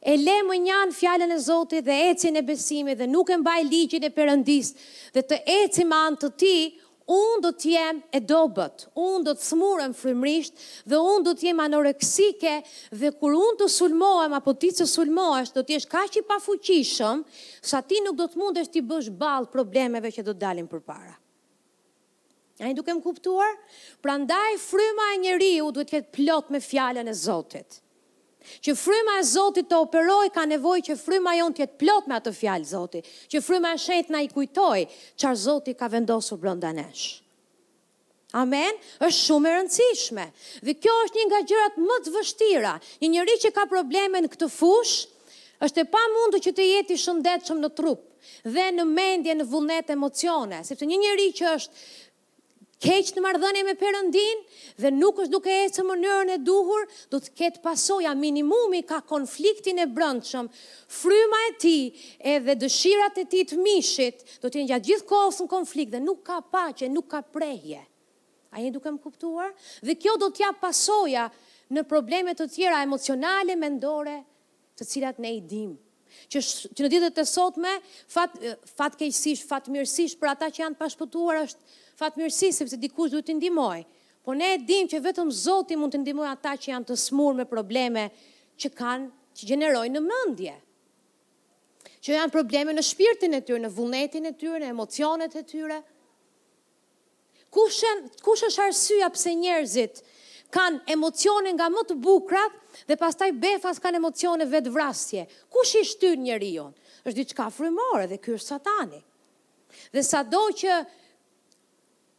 e 0.08 0.14
le 0.22 0.36
më 0.48 0.58
njanë 0.68 0.96
fjallën 0.96 1.34
e 1.36 1.40
Zotit 1.42 1.86
dhe 1.88 1.96
eci 2.12 2.30
në 2.32 2.46
besimit 2.48 2.98
dhe 3.02 3.08
nuk 3.10 3.30
e 3.34 3.38
mbaj 3.42 3.62
ligjit 3.68 4.04
e 4.08 4.12
përëndis 4.16 4.74
dhe 5.18 5.24
të 5.26 5.40
eci 5.62 5.86
ma 5.90 6.04
antë 6.08 6.30
të 6.30 6.34
ti, 6.42 6.56
unë 7.08 7.40
do 7.44 7.52
t'jem 7.56 8.02
e 8.12 8.20
dobet, 8.20 8.86
unë 9.00 9.24
do 9.30 9.34
t'smurëm 9.40 9.94
frimrisht 9.96 10.60
dhe 10.92 11.00
unë 11.00 11.24
do 11.28 11.34
t'jem 11.40 11.62
anoreksike 11.64 12.56
dhe 12.92 13.14
kur 13.20 13.38
unë 13.38 13.58
të 13.62 13.68
sulmoem 13.78 14.36
apo 14.36 14.52
ti 14.64 14.74
të 14.76 14.88
sulmoesh 14.92 15.54
do 15.56 15.64
t'jesh 15.64 15.88
ka 15.94 16.04
që 16.12 16.20
i 16.20 16.26
pafuqishëm 16.34 17.24
sa 17.72 17.80
ti 17.82 18.04
nuk 18.06 18.20
do 18.20 18.28
t'mundesh 18.34 18.72
t'i 18.74 18.84
bësh 18.92 19.10
balë 19.24 19.48
problemeve 19.54 20.12
që 20.18 20.26
do 20.30 20.36
t'dalin 20.36 20.68
për 20.68 20.84
para. 20.92 21.16
A 22.60 22.68
i 22.68 22.74
duke 22.76 22.92
më 22.98 23.04
kuptuar? 23.06 23.54
Pra 24.04 24.18
ndaj 24.20 24.58
fryma 24.68 25.12
e 25.16 25.20
njeri 25.24 25.52
u 25.64 25.72
duhet 25.72 25.94
jetë 26.00 26.12
plot 26.16 26.50
me 26.54 26.60
fjallën 26.60 27.08
e 27.08 27.14
Zotit 27.16 27.82
që 28.64 28.76
fryma 28.78 29.16
e 29.20 29.24
Zotit 29.28 29.68
të 29.70 29.78
operoj 29.84 30.30
ka 30.36 30.46
nevoj 30.50 30.80
që 30.88 30.98
fryma 31.00 31.36
jonë 31.38 31.56
të 31.58 31.64
jetë 31.64 31.78
plot 31.82 32.08
me 32.10 32.18
atë 32.18 32.34
fjalë 32.38 32.70
Zotit, 32.72 33.08
që 33.32 33.44
fryma 33.44 33.74
e 33.76 33.82
shetë 33.84 34.14
na 34.16 34.24
i 34.26 34.30
kujtoj 34.32 34.84
qarë 35.22 35.40
Zotit 35.44 35.80
ka 35.80 35.90
vendosur 35.94 36.40
blonda 36.42 36.74
nesh. 36.78 37.22
Amen, 38.36 38.76
është 39.00 39.16
shumë 39.24 39.48
e 39.50 39.54
rëndësishme. 39.56 40.24
Dhe 40.68 40.74
kjo 40.84 40.96
është 41.06 41.18
një 41.22 41.28
nga 41.30 41.40
gjërat 41.50 41.78
më 41.80 42.00
të 42.06 42.12
vështira. 42.18 42.74
Një 43.02 43.10
njëri 43.14 43.38
që 43.46 43.54
ka 43.56 43.64
probleme 43.72 44.20
në 44.24 44.32
këtë 44.34 44.50
fush, 44.52 44.96
është 45.64 45.86
e 45.86 45.88
pa 45.94 46.02
mundu 46.12 46.42
që 46.44 46.52
të 46.58 46.66
jeti 46.72 46.98
shëndetë 47.00 47.48
shumë 47.48 47.64
në 47.64 47.72
trup, 47.80 48.04
dhe 48.44 48.66
në 48.76 48.84
mendje, 48.92 49.38
në 49.40 49.48
vullnet 49.48 49.94
emocione, 49.96 50.60
sepse 50.68 50.86
një 50.92 51.00
njëri 51.06 51.30
që 51.40 51.56
është 51.56 51.86
keq 52.84 53.12
në 53.18 53.22
marrëdhënie 53.26 53.64
me 53.66 53.74
Perëndin 53.78 54.42
dhe 54.82 54.92
nuk 54.94 55.18
është 55.24 55.34
duke 55.34 55.54
ecë 55.66 55.82
në 55.84 55.88
mënyrën 55.90 56.32
e 56.36 56.38
duhur, 56.46 56.84
do 57.10 57.20
të 57.24 57.34
ketë 57.40 57.62
pasoja, 57.64 58.12
minimumi 58.16 58.84
ka 58.86 59.00
konfliktin 59.10 59.82
e 59.82 59.88
brendshëm. 59.90 60.50
Fryma 61.00 61.40
e 61.50 61.54
tij 61.62 62.06
edhe 62.36 62.58
dëshirat 62.62 63.18
e 63.24 63.26
tij 63.34 63.48
të 63.52 63.58
mishit 63.66 64.22
do 64.44 64.50
të 64.52 64.62
jenë 64.62 64.70
gjatë 64.74 64.90
gjithë 64.92 65.10
kohës 65.10 65.42
në 65.42 65.50
konflikt 65.56 65.96
dhe 65.96 66.04
nuk 66.06 66.22
ka 66.30 66.40
paqe, 66.54 66.90
nuk 66.94 67.10
ka 67.16 67.22
prehje. 67.24 67.82
A 68.54 68.62
jeni 68.62 68.74
duke 68.78 68.94
më 68.94 69.02
kuptuar? 69.04 69.52
Dhe 69.86 69.98
kjo 70.00 70.14
do 70.22 70.30
të 70.32 70.46
jap 70.46 70.62
pasoja 70.64 71.26
në 71.76 71.84
probleme 71.90 72.36
të 72.38 72.46
tjera 72.54 72.84
emocionale, 72.86 73.58
mendore, 73.60 74.20
të 74.78 74.86
cilat 74.86 75.20
ne 75.24 75.34
i 75.34 75.42
dim. 75.42 75.76
që 76.32 76.40
që 76.76 76.82
në 76.86 76.90
ditët 76.94 77.20
e 77.20 77.24
sotme 77.28 77.72
fat 78.10 78.32
fatkeqësisht, 78.80 79.44
fatmirësisht 79.50 80.18
për 80.22 80.30
ata 80.32 80.48
që 80.50 80.62
janë 80.64 80.78
pashpëtuar 80.80 81.38
është 81.44 81.76
fatmirësi, 81.98 82.52
sepse 82.54 82.78
dikush 82.82 83.12
duhet 83.14 83.28
të 83.32 83.36
ndimoj. 83.40 83.80
Po 84.26 84.36
ne 84.36 84.52
e 84.56 84.62
dim 84.68 84.90
që 84.92 85.00
vetëm 85.04 85.30
Zoti 85.34 85.78
mund 85.80 85.96
të 85.96 86.02
ndimoj 86.04 86.28
ata 86.30 86.54
që 86.60 86.74
janë 86.74 86.90
të 86.92 86.98
smur 87.00 87.36
me 87.38 87.46
probleme 87.50 88.04
që 88.60 88.72
kanë, 88.78 89.10
që 89.38 89.50
gjenerojnë 89.52 89.98
në 89.98 90.02
mëndje. 90.06 90.56
Që 92.04 92.14
janë 92.20 92.34
probleme 92.34 92.76
në 92.76 92.84
shpirtin 92.86 93.38
e 93.38 93.42
tyre, 93.48 93.64
në 93.64 93.72
vullnetin 93.78 94.30
e 94.30 94.34
tyre, 94.40 94.60
në 94.62 94.70
emocionet 94.74 95.38
e 95.38 95.44
tyre. 95.48 95.80
Kushen, 97.56 98.06
kush 98.26 98.44
është 98.50 98.66
arsyja 98.68 99.10
pse 99.16 99.34
njerëzit 99.40 100.04
kanë 100.54 100.84
emocione 100.94 101.52
nga 101.58 101.68
më 101.72 101.84
të 101.90 101.96
bukrat 102.04 102.54
dhe 102.88 102.96
pastaj 103.02 103.32
befas 103.42 103.82
kanë 103.84 104.00
emocione 104.00 104.46
vetë 104.52 104.72
vrasje. 104.76 105.24
Kush 105.56 105.74
i 105.82 105.86
shtyr 105.88 106.20
njeriu? 106.22 106.70
Është 107.08 107.18
diçka 107.22 107.48
frymore 107.56 108.06
dhe 108.12 108.20
ky 108.20 108.36
është 108.36 108.54
Satani. 108.56 109.02
Dhe 109.96 110.04
sado 110.04 110.46
që 110.62 110.82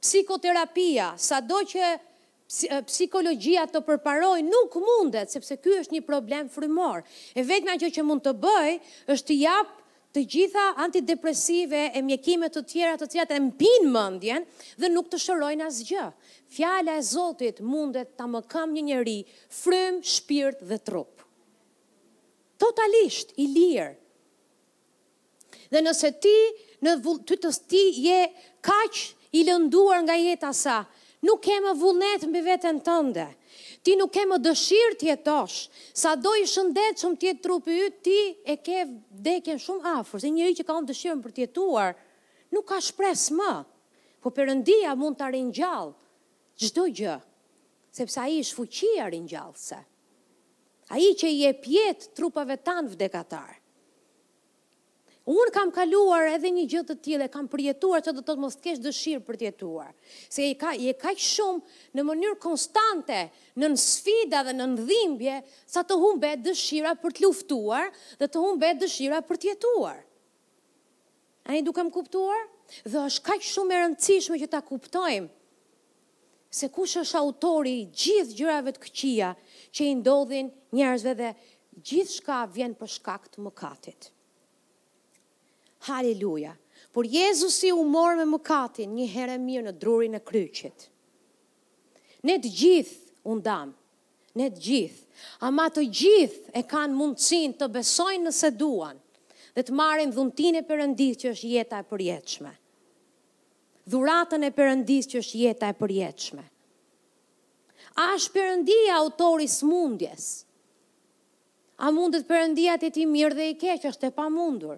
psikoterapia, 0.00 1.12
sa 1.19 1.40
do 1.43 1.62
që 1.67 1.97
psikologjia 2.88 3.67
të 3.69 3.83
përparoj 3.85 4.38
nuk 4.47 4.76
mundet, 4.81 5.28
sepse 5.28 5.59
ky 5.61 5.75
është 5.83 5.99
një 5.99 6.02
problem 6.09 6.47
frymor. 6.52 7.02
E 7.37 7.45
vetëma 7.45 7.75
gjë 7.83 7.90
që 7.99 8.05
mund 8.09 8.23
të 8.25 8.33
bëj 8.40 8.78
është 9.12 9.26
të 9.31 9.37
jap 9.43 9.75
të 10.17 10.23
gjitha 10.33 10.62
antidepresive 10.81 11.81
e 11.99 12.00
mjekime 12.02 12.49
të 12.49 12.62
tjera 12.71 12.95
të 12.99 13.11
cilat 13.12 13.35
e 13.37 13.40
mbin 13.45 13.90
mendjen 13.93 14.47
dhe 14.81 14.88
nuk 14.88 15.11
të 15.12 15.21
shërojnë 15.21 15.67
asgjë. 15.67 16.07
Fjala 16.49 16.95
e 16.97 17.05
Zotit 17.05 17.61
mundet 17.61 18.14
ta 18.17 18.25
më 18.33 18.40
kam 18.49 18.73
një 18.73 18.87
njeri 18.88 19.19
frym, 19.52 20.00
shpirt 20.00 20.64
dhe 20.64 20.81
trup. 20.81 21.21
Totalisht 22.59 23.37
i 23.37 23.50
lirë. 23.52 23.90
Dhe 25.69 25.85
nëse 25.85 26.09
ti 26.25 26.37
në 26.83 26.95
vull, 27.05 27.21
ty 27.28 27.37
të 27.37 27.52
sti 27.52 27.83
je 28.09 28.21
kaqë 28.64 29.17
i 29.37 29.44
lënduar 29.44 30.02
nga 30.06 30.14
jeta 30.16 30.52
sa, 30.56 30.85
nuk 31.26 31.42
ke 31.44 31.56
më 31.64 31.73
vullnet 31.80 32.25
mbi 32.30 32.42
veten 32.47 32.78
tënde. 32.87 33.26
Ti 33.82 33.94
nuk 33.99 34.12
ke 34.14 34.25
më 34.28 34.38
dëshirë 34.44 34.97
të 35.00 35.06
jetosh. 35.12 35.58
Sa 35.97 36.12
do 36.16 36.32
i 36.38 36.47
shëndetshëm 36.49 37.16
të 37.18 37.28
jetë 37.28 37.44
trupi 37.44 37.76
yt, 37.87 38.00
ti 38.06 38.18
e 38.44 38.54
ke 38.62 38.85
vdekjen 39.18 39.61
shumë 39.62 39.92
afër. 39.99 40.23
Se 40.25 40.30
njeriu 40.32 40.58
që 40.58 40.66
ka 40.68 40.78
dëshirën 40.90 41.23
për 41.25 41.35
të 41.37 41.44
jetuar, 41.47 41.97
nuk 42.54 42.66
ka 42.70 42.80
shpresë 42.88 43.37
më. 43.38 43.52
Po 44.25 44.32
Perëndia 44.35 44.97
mund 44.99 45.18
ta 45.20 45.28
ringjall 45.30 45.92
çdo 46.58 46.88
gjë, 46.90 47.18
sepse 47.94 48.18
ai 48.18 48.40
është 48.42 48.56
fuqia 48.58 49.06
ringjallse. 49.14 49.78
Ai 50.90 51.12
që 51.14 51.30
i 51.30 51.40
jep 51.44 51.66
jetë 51.70 52.11
trupave 52.18 52.58
tan 52.66 52.88
vdekatar. 52.90 53.58
Unë 55.28 55.50
kam 55.52 55.68
kaluar 55.76 56.25
edhe 56.30 56.49
një 56.56 56.62
gjithë 56.73 56.85
të 56.88 56.94
tjile, 57.04 57.26
kam 57.32 57.49
përjetuar 57.52 58.00
që 58.04 58.12
do 58.16 58.23
të 58.25 58.30
të 58.32 58.37
mos 58.44 58.54
të 58.56 58.62
kesh 58.66 58.78
dëshirë 58.85 59.25
për 59.26 59.37
jetuar. 59.44 59.90
Se 60.32 60.47
je 60.47 60.54
ka, 60.62 60.70
i 60.87 60.94
ka 61.02 61.12
shumë 61.25 61.92
në 61.99 62.04
mënyrë 62.11 62.38
konstante, 62.44 63.18
në 63.61 63.68
në 63.75 63.80
sfida 63.82 64.40
dhe 64.49 64.54
në 64.56 64.68
dhimbje, 64.80 65.35
sa 65.75 65.82
të 65.85 65.99
humbe 66.00 66.30
dëshira 66.47 66.94
për 67.02 67.12
të 67.18 67.26
luftuar 67.26 67.90
dhe 68.23 68.30
të 68.30 68.44
humbe 68.47 68.70
dëshira 68.80 69.20
për 69.28 69.42
jetuar. 69.50 70.00
A 71.52 71.61
i 71.61 71.62
duke 71.68 71.85
më 71.85 71.92
kuptuar? 71.99 72.49
Dhe 72.88 73.04
është 73.04 73.26
ka 73.28 73.37
shumë 73.52 73.75
e 73.76 73.82
rëndësishme 73.85 74.40
që 74.40 74.49
ta 74.56 74.62
kuptojmë 74.64 75.28
se 76.62 76.68
kush 76.78 76.97
është 77.02 77.18
autori 77.20 77.76
gjithë 78.00 78.32
gjërave 78.40 78.73
të 78.78 78.85
këqia 78.87 79.35
që 79.76 79.90
i 79.92 79.94
ndodhin 80.00 80.49
njerëzve 80.80 81.14
dhe 81.20 81.32
gjithë 81.85 82.14
shka 82.16 82.40
vjen 82.56 82.73
për 82.80 82.97
shkakt 82.97 83.37
më 83.44 83.52
katit. 83.64 84.14
Haleluja. 85.80 86.56
Por 86.92 87.06
Jezusi 87.06 87.70
u 87.70 87.82
mor 87.85 88.14
me 88.16 88.25
mëkatin 88.26 88.90
një 88.97 89.06
herë 89.12 89.37
mirë 89.42 89.64
në 89.68 89.73
drurin 89.82 90.16
e 90.18 90.23
kryqit. 90.26 90.88
Ne 92.26 92.38
të 92.42 92.50
gjithë 92.61 93.30
u 93.30 93.37
ndam. 93.38 93.75
Ne 94.38 94.49
të 94.54 94.62
gjithë. 94.64 95.04
Ama 95.49 95.68
të 95.75 95.85
gjithë 96.00 96.54
e 96.58 96.62
kanë 96.70 96.99
mundësinë 96.99 97.56
të 97.61 97.68
besojnë 97.76 98.25
nëse 98.28 98.50
duan 98.61 98.99
dhe 99.54 99.64
të 99.66 99.75
marrin 99.75 100.12
dhuntin 100.14 100.58
e 100.61 100.64
Perëndis 100.66 101.20
që 101.23 101.32
është 101.35 101.52
jeta 101.52 101.80
e 101.82 101.87
përjetshme. 101.92 102.52
Dhuratën 103.88 104.44
e 104.47 104.50
Perëndis 104.58 105.08
që 105.12 105.23
është 105.23 105.40
jeta 105.44 105.70
e 105.73 105.78
përjetshme. 105.80 106.42
A 108.02 108.08
është 108.14 108.35
Perëndia 108.37 108.99
autori 109.02 109.47
mundjes, 109.47 109.58
smundjes? 109.61 110.25
A 111.87 111.90
mundet 111.94 112.28
Perëndia 112.28 112.76
të 112.82 112.92
ti 112.99 113.06
mirë 113.06 113.35
dhe 113.38 113.47
i 113.52 113.56
keq 113.58 113.88
është 113.92 114.11
e 114.11 114.14
pamundur? 114.18 114.76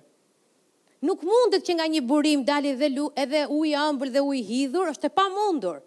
Nuk 1.01 1.23
mundet 1.25 1.65
që 1.65 1.75
nga 1.79 1.87
një 1.89 2.01
burim 2.05 2.43
dali 2.45 2.75
dhe 2.77 2.89
lu, 2.93 3.07
edhe 3.17 3.47
ujë 3.49 3.79
ëmbël 3.89 4.11
dhe 4.17 4.21
ujë 4.31 4.43
hidhur, 4.51 4.89
është 4.93 5.09
e 5.09 5.13
pamundur. 5.19 5.79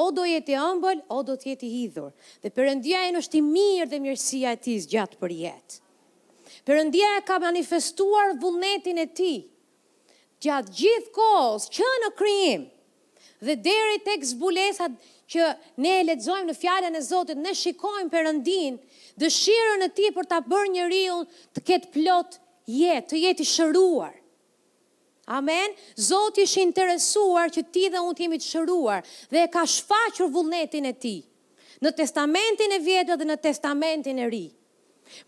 O 0.00 0.08
do 0.14 0.24
jetë 0.26 0.56
ëmbël, 0.58 1.04
o 1.06 1.20
do 1.26 1.36
të 1.38 1.50
jetë 1.52 1.64
i 1.66 1.70
hidhur. 1.76 2.08
Dhe 2.42 2.50
Perëndia 2.56 3.04
e 3.06 3.12
është 3.20 3.38
i 3.40 3.44
mirë 3.46 3.86
dhe 3.92 4.00
mirësia 4.02 4.56
e 4.58 4.58
tij 4.64 4.88
gjatë 4.90 5.20
për 5.22 5.34
jetë. 5.44 5.78
Perëndia 6.66 7.12
ka 7.28 7.38
manifestuar 7.44 8.32
vullnetin 8.42 8.98
e 8.98 9.06
tij 9.20 9.38
gjatë 10.44 10.74
gjithë 10.82 11.12
kohës 11.18 11.68
që 11.78 11.90
në 12.02 12.10
krijim 12.18 12.66
dhe 13.46 13.54
deri 13.66 14.02
tek 14.06 14.26
zbulesat 14.32 14.98
që 15.30 15.46
ne 15.84 15.92
e 16.00 16.04
lexojmë 16.10 16.50
në 16.50 16.54
fjalën 16.62 16.98
e 16.98 17.02
Zotit, 17.06 17.38
ne 17.44 17.52
shikojmë 17.62 18.10
Perëndin, 18.14 18.80
dëshirën 19.22 19.86
e 19.86 19.88
tij 19.98 20.10
për 20.18 20.26
ta 20.30 20.40
bërë 20.50 20.72
njeriu 20.74 21.20
të 21.54 21.62
ketë 21.70 21.90
plot 21.96 22.40
jetë, 22.70 23.06
të 23.14 23.20
jetë 23.26 23.46
i 23.46 23.50
shëruar. 23.54 24.16
Amen. 25.30 25.70
Zoti 25.94 26.42
është 26.42 26.62
interesuar 26.66 27.52
që 27.54 27.62
ti 27.70 27.84
dhe 27.92 28.00
unë 28.02 28.16
të 28.18 28.24
jemi 28.24 28.38
të 28.42 28.46
shëruar 28.50 29.04
dhe 29.30 29.44
ka 29.54 29.62
shfaqur 29.70 30.30
vullnetin 30.34 30.88
e 30.90 30.94
tij 31.04 31.20
në 31.84 31.92
testamentin 32.00 32.74
e 32.74 32.80
vjetër 32.82 33.20
dhe 33.20 33.28
në 33.30 33.36
testamentin 33.44 34.18
e 34.24 34.26
ri. 34.32 34.40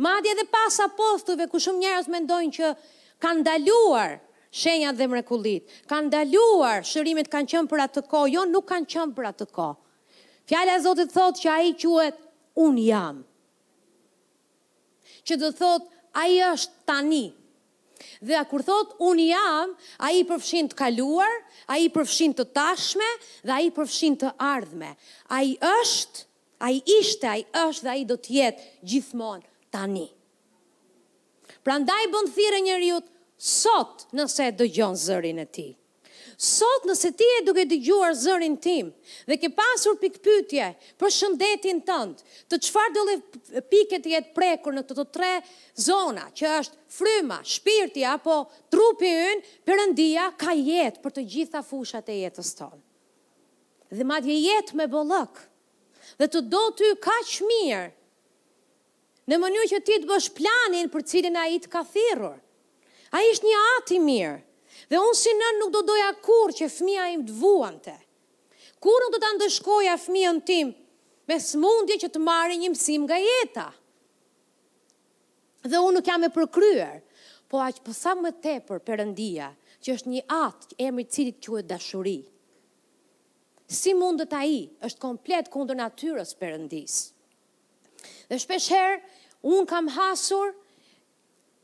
Madje 0.02 0.32
edhe 0.34 0.48
pas 0.50 0.80
apostujve 0.84 1.46
ku 1.52 1.60
shumë 1.62 1.80
njerëz 1.84 2.10
mendojnë 2.14 2.54
që 2.56 2.72
kanë 3.22 3.42
ndaluar 3.44 4.16
shenjat 4.62 4.98
dhe 4.98 5.06
mrekullit, 5.08 5.68
kanë 5.90 6.10
ndaluar 6.10 6.82
shërimet 6.90 7.30
kanë 7.32 7.50
qenë 7.54 7.70
për 7.70 7.82
atë 7.86 8.02
kohë, 8.10 8.32
jo 8.34 8.42
nuk 8.50 8.66
kanë 8.72 8.90
qenë 8.92 9.16
për 9.16 9.28
atë 9.30 9.46
kohë. 9.54 9.78
Fjala 10.50 10.76
e 10.76 10.82
Zotit 10.84 11.14
thotë 11.14 11.44
që 11.46 11.48
ai 11.54 11.72
quhet 11.82 12.18
un 12.66 12.78
jam. 12.82 13.22
Që 15.28 15.38
do 15.44 15.52
thotë 15.54 15.88
ai 16.22 16.40
është 16.50 16.74
tani, 16.90 17.24
Dhe 18.20 18.34
a 18.36 18.44
kur 18.48 18.62
thot, 18.66 18.94
unë 19.08 19.26
jam, 19.30 19.72
a 19.98 20.10
i 20.18 20.22
përfshin 20.30 20.70
të 20.72 20.78
kaluar, 20.80 21.34
a 21.66 21.76
i 21.84 21.90
përfshin 21.96 22.34
të 22.40 22.46
tashme 22.56 23.10
dhe 23.46 23.54
a 23.56 23.60
i 23.66 23.70
përfshin 23.78 24.16
të 24.22 24.32
ardhme. 24.46 24.90
A 25.38 25.42
i 25.50 25.56
është, 25.70 26.24
a 26.68 26.72
i 26.72 26.80
ishte, 26.98 27.28
a 27.28 27.36
i 27.42 27.46
është 27.66 27.88
dhe 27.88 27.92
a 27.92 27.98
i 28.02 28.06
do 28.12 28.18
tjetë 28.28 28.68
gjithmonë 28.94 29.46
tani. 29.76 30.06
Pra 31.62 31.78
ndaj 31.84 32.04
bëndë 32.14 32.34
thire 32.38 32.62
njëriut, 32.68 33.06
sot 33.52 34.06
nëse 34.18 34.50
do 34.62 34.66
gjonë 34.78 35.02
zërin 35.08 35.42
e 35.42 35.46
ti. 35.56 35.68
Sot 36.42 36.82
nëse 36.88 37.12
ti 37.14 37.26
e 37.38 37.42
duke 37.46 37.62
të 37.70 37.76
gjuar 37.86 38.16
zërin 38.18 38.56
tim 38.64 38.88
dhe 39.30 39.36
ke 39.38 39.50
pasur 39.54 39.94
pikpytje 40.00 40.64
për 41.02 41.12
shëndetin 41.16 41.78
tënd, 41.86 42.24
të 42.50 42.58
qfar 42.64 42.88
do 42.96 43.04
le 43.06 43.14
pike 43.74 44.00
të 44.02 44.10
jetë 44.16 44.32
prekur 44.38 44.74
në 44.74 44.82
të 44.88 44.96
të 44.98 45.04
tre 45.16 45.28
zona, 45.86 46.24
që 46.34 46.50
është 46.58 46.82
fryma, 46.96 47.36
shpirti 47.52 48.02
apo 48.14 48.40
trupi 48.74 49.06
yn, 49.28 49.44
përëndia 49.70 50.24
ka 50.42 50.56
jetë 50.58 51.04
për 51.04 51.14
të 51.20 51.24
gjitha 51.36 51.62
fushat 51.68 52.10
e 52.10 52.18
jetës 52.24 52.50
tonë. 52.58 52.82
Dhe 53.94 54.02
madje 54.10 54.34
jetë 54.42 54.80
me 54.82 54.90
bollëk. 54.96 55.38
Dhe 56.18 56.26
të 56.26 56.42
do 56.56 56.64
ty 56.80 56.90
kaq 57.06 57.36
mirë 57.52 57.86
në 59.30 59.40
mënyrë 59.44 59.70
që 59.76 59.84
ti 59.90 59.94
të 60.02 60.10
bësh 60.10 60.32
planin 60.40 60.90
për 60.96 61.04
cilin 61.14 61.38
ai 61.46 61.60
të 61.62 61.70
ka 61.76 61.86
thirrur. 61.94 62.34
Ai 63.14 63.24
është 63.30 63.46
një 63.52 63.60
ati 63.76 64.00
i 64.02 64.08
mirë. 64.14 64.40
Dhe 64.90 64.98
unë 64.98 65.16
si 65.18 65.32
nën 65.36 65.58
nuk 65.60 65.72
do 65.74 65.82
doja 65.86 66.10
kur 66.24 66.52
që 66.56 66.70
fëmija 66.74 67.08
im 67.14 67.26
të 67.26 67.36
vuan 67.42 67.76
Kur 68.82 68.98
nuk 69.04 69.14
do 69.14 69.20
të 69.22 69.28
ndëshkoja 69.36 69.92
fëmijën 70.06 70.40
tim 70.46 70.70
me 71.30 71.36
smundje 71.38 71.96
që 72.02 72.08
të 72.10 72.18
marri 72.26 72.56
një 72.58 72.68
mësim 72.72 73.04
nga 73.06 73.18
jeta. 73.22 73.66
Dhe 75.62 75.78
unë 75.78 75.94
nuk 75.96 76.06
jam 76.08 76.24
e 76.26 76.30
përkryer, 76.34 76.96
po 77.48 77.60
aqë 77.62 77.84
përsa 77.86 78.16
po 78.18 78.24
më 78.24 78.32
tepër 78.42 78.82
përëndia, 78.82 79.52
që 79.84 79.94
është 79.94 80.08
një 80.16 80.22
atë 80.34 80.68
që 80.72 80.78
emri 80.88 81.04
cilit 81.14 81.38
që 81.46 81.54
e 81.60 81.62
dashuri. 81.70 82.16
Si 83.70 83.94
mundet 83.94 84.34
a 84.34 84.42
i 84.50 84.58
është 84.86 85.02
komplet 85.04 85.50
kundër 85.54 85.78
natyres 85.78 86.34
përëndis. 86.42 86.96
Dhe 88.26 88.40
shpesh 88.42 88.66
herë, 88.74 88.98
unë 89.46 89.70
kam 89.70 89.92
hasur, 89.94 90.56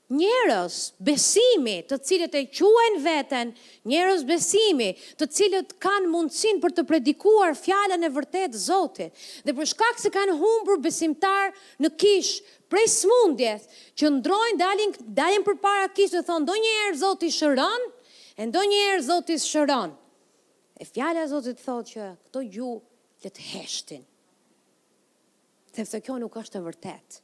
njerës 0.08 0.76
besimi 1.04 1.82
të 1.88 1.98
cilët 2.06 2.34
e 2.38 2.44
quen 2.48 2.94
veten, 3.04 3.50
njerës 3.90 4.22
besimi 4.28 4.94
të 5.20 5.26
cilët 5.36 5.74
kanë 5.84 6.08
mundësin 6.12 6.60
për 6.62 6.72
të 6.78 6.84
predikuar 6.88 7.52
fjallën 7.58 8.06
e 8.06 8.10
vërtet 8.14 8.56
Zotit, 8.58 9.12
dhe 9.44 9.54
për 9.58 9.68
shkak 9.72 10.00
se 10.00 10.12
kanë 10.14 10.38
humbur 10.40 10.80
besimtar 10.84 11.52
në 11.84 11.90
kish 12.00 12.38
prej 12.72 12.86
smundjes, 12.96 13.68
që 14.00 14.12
ndrojnë 14.18 14.60
dalin, 14.60 14.96
dalin 15.20 15.44
për 15.46 15.60
para 15.60 15.92
kish 15.96 16.16
dhe 16.16 16.24
thonë, 16.28 16.44
do 16.48 16.56
njerë 16.56 16.98
Zotit 17.04 17.36
shëron, 17.36 17.84
e 18.40 18.48
do 18.48 18.64
njerë 18.72 19.04
Zotit 19.10 19.44
shëron. 19.44 19.92
E 20.80 20.84
fjallë 20.88 21.24
a 21.26 21.28
Zotit 21.34 21.60
thotë 21.64 21.92
që 21.92 22.08
këto 22.24 22.44
ju 22.56 22.72
të 23.24 23.34
të 23.36 23.48
heshtin, 23.52 24.04
se 25.78 26.00
kjo 26.02 26.16
nuk 26.18 26.34
është 26.40 26.58
e 26.58 26.62
vërtetë. 26.64 27.20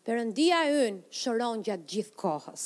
Perëndia 0.00 0.62
ynë 0.66 1.02
shëron 1.12 1.60
gjatë 1.66 1.86
gjithë 1.92 2.16
kohës. 2.20 2.62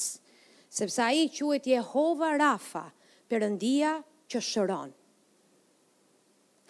Sepse 0.74 1.02
ai 1.02 1.24
quhet 1.34 1.66
Jehova 1.70 2.32
Rafa, 2.38 2.84
Perëndia 3.30 3.96
që 4.30 4.42
shëron. 4.50 4.92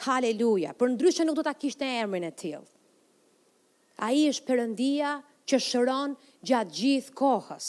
Haleluja. 0.04 0.72
Për 0.76 0.92
ndryshë 0.94 1.26
nuk 1.26 1.36
do 1.38 1.44
ta 1.46 1.54
kishte 1.54 1.84
emrin 2.02 2.24
e 2.24 2.30
A 2.56 2.62
Ai 4.08 4.26
është 4.30 4.46
Perëndia 4.48 5.12
që 5.48 5.60
shëron 5.60 6.16
gjatë 6.44 6.72
gjithë 6.78 7.12
kohës. 7.20 7.68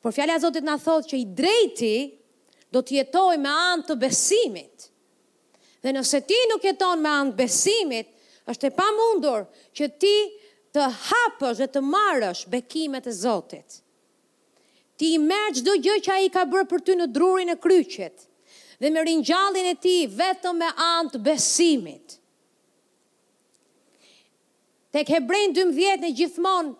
Por 0.00 0.12
fjala 0.12 0.36
e 0.38 0.42
Zotit 0.44 0.64
na 0.64 0.76
thotë 0.80 1.08
që 1.12 1.16
i 1.20 1.26
drejti 1.26 1.94
do 2.72 2.80
të 2.82 3.00
jetojë 3.04 3.40
me 3.40 3.48
anë 3.52 3.86
të 3.88 3.94
besimit. 4.06 4.88
Dhe 5.84 5.92
nëse 5.96 6.22
ti 6.26 6.38
nuk 6.52 6.64
jeton 6.64 7.00
me 7.02 7.10
anë 7.12 7.32
të 7.32 7.36
besimit, 7.42 8.08
është 8.48 8.70
e 8.70 8.74
pamundur 8.76 9.46
që 9.76 9.86
ti 10.00 10.16
të 10.74 10.82
hapësh 11.06 11.58
dhe 11.60 11.66
të 11.74 11.80
marrësh 11.86 12.42
bekimet 12.52 13.06
e 13.06 13.14
Zotit. 13.14 13.80
Ti 14.98 15.10
i 15.16 15.20
merë 15.22 15.52
gjdo 15.60 15.74
gjë 15.84 15.96
që 16.06 16.12
a 16.14 16.18
i 16.26 16.30
ka 16.32 16.44
bërë 16.52 16.68
për 16.70 16.82
ty 16.86 16.96
në 16.98 17.08
drurin 17.16 17.52
e 17.54 17.58
kryqet, 17.64 18.24
dhe 18.82 18.90
me 18.94 19.04
rinjallin 19.06 19.68
e 19.72 19.76
ti 19.84 19.96
vetëm 20.18 20.60
me 20.62 20.68
antë 20.86 21.20
besimit. 21.26 22.18
Tek 24.92 25.08
Hebrej 25.14 25.50
12 25.56 26.02
në 26.04 26.10
gjithmonë, 26.20 26.74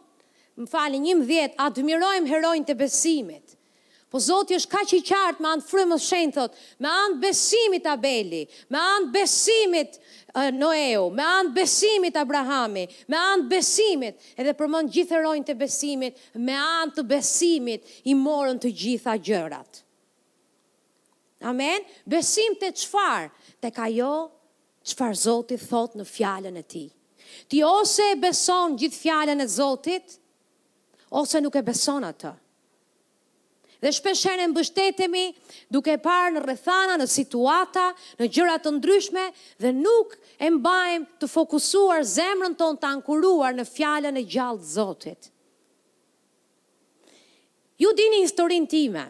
më 0.62 0.68
fali, 0.68 0.98
11, 1.12 1.54
admirojmë 1.66 2.28
herojnë 2.34 2.68
të 2.68 2.78
besimit. 2.82 3.56
Po 4.12 4.20
Zoti 4.20 4.52
është 4.58 4.68
kaq 4.74 4.90
i 4.92 5.00
qartë 5.08 5.40
me 5.40 5.48
anë 5.54 5.64
frymës 5.64 6.04
shenjtë 6.04 6.34
thot, 6.36 6.56
me 6.84 6.88
anë 6.92 7.14
besimit 7.22 7.86
Abeli, 7.88 8.42
me 8.68 8.76
anë 8.76 9.06
besimit 9.14 9.94
uh, 9.96 10.50
Noeu, 10.52 11.06
me 11.16 11.24
anë 11.24 11.54
besimit 11.56 12.18
Abrahami, 12.20 12.82
me 13.08 13.16
anë 13.16 13.46
besimit, 13.48 14.20
edhe 14.36 14.52
përmend 14.58 14.92
gjithë 14.92 15.22
rojnë 15.24 15.48
të 15.48 15.56
besimit, 15.62 16.20
me 16.44 16.58
anë 16.60 16.92
të 16.98 17.06
besimit 17.08 17.88
i 18.12 18.16
morën 18.20 18.60
të 18.60 18.74
gjitha 18.82 19.14
gjërat. 19.30 19.80
Amen. 21.48 21.88
Besim 22.04 22.58
të 22.60 22.68
çfarë? 22.82 23.32
Tek 23.64 23.80
ajo 23.88 24.12
çfarë 24.92 25.20
Zoti 25.24 25.56
thot 25.64 25.96
në 25.98 26.04
fjalën 26.12 26.60
e 26.60 26.66
tij. 26.70 26.90
Ti 27.48 27.64
ose 27.64 28.12
e 28.12 28.20
beson 28.26 28.76
gjithë 28.78 29.02
fjalën 29.06 29.40
e 29.40 29.48
Zotit, 29.56 30.18
ose 31.08 31.40
nuk 31.40 31.56
e 31.56 31.64
beson 31.70 32.04
atë. 32.12 32.36
Dhe 33.82 33.90
shpesh 33.90 34.20
herë 34.30 34.44
mbështetemi 34.52 35.22
duke 35.74 35.96
parë 36.02 36.28
në 36.36 36.40
rrethana, 36.44 36.94
në 37.02 37.06
situata, 37.10 37.88
në 38.20 38.28
gjëra 38.30 38.60
të 38.62 38.72
ndryshme 38.76 39.24
dhe 39.64 39.72
nuk 39.78 40.12
e 40.38 40.50
mbajmë 40.54 41.08
të 41.22 41.28
fokusuar 41.32 42.04
zemrën 42.06 42.54
tonë 42.60 42.78
të 42.84 42.90
ankuruar 42.92 43.56
në 43.56 43.64
fjalën 43.72 44.20
e 44.20 44.22
gjallë 44.36 44.70
Zotit. 44.76 45.32
Ju 47.82 47.90
dini 47.98 48.20
historinë 48.22 48.70
time. 48.70 49.02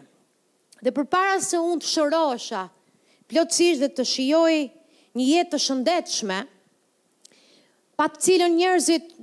Dhe 0.81 0.89
përpara 0.97 1.37
se 1.51 1.61
unë 1.61 1.83
të 1.83 1.91
shërosha 1.93 2.63
plotësisht 3.29 3.85
dhe 3.85 3.91
të 3.99 4.07
shijoj 4.15 4.57
një 5.13 5.29
jetë 5.35 5.53
të 5.53 5.61
shëndetshme, 5.67 6.41
pa 7.93 8.09
të 8.09 8.25
cilën 8.25 8.57
njerëzit 8.57 9.13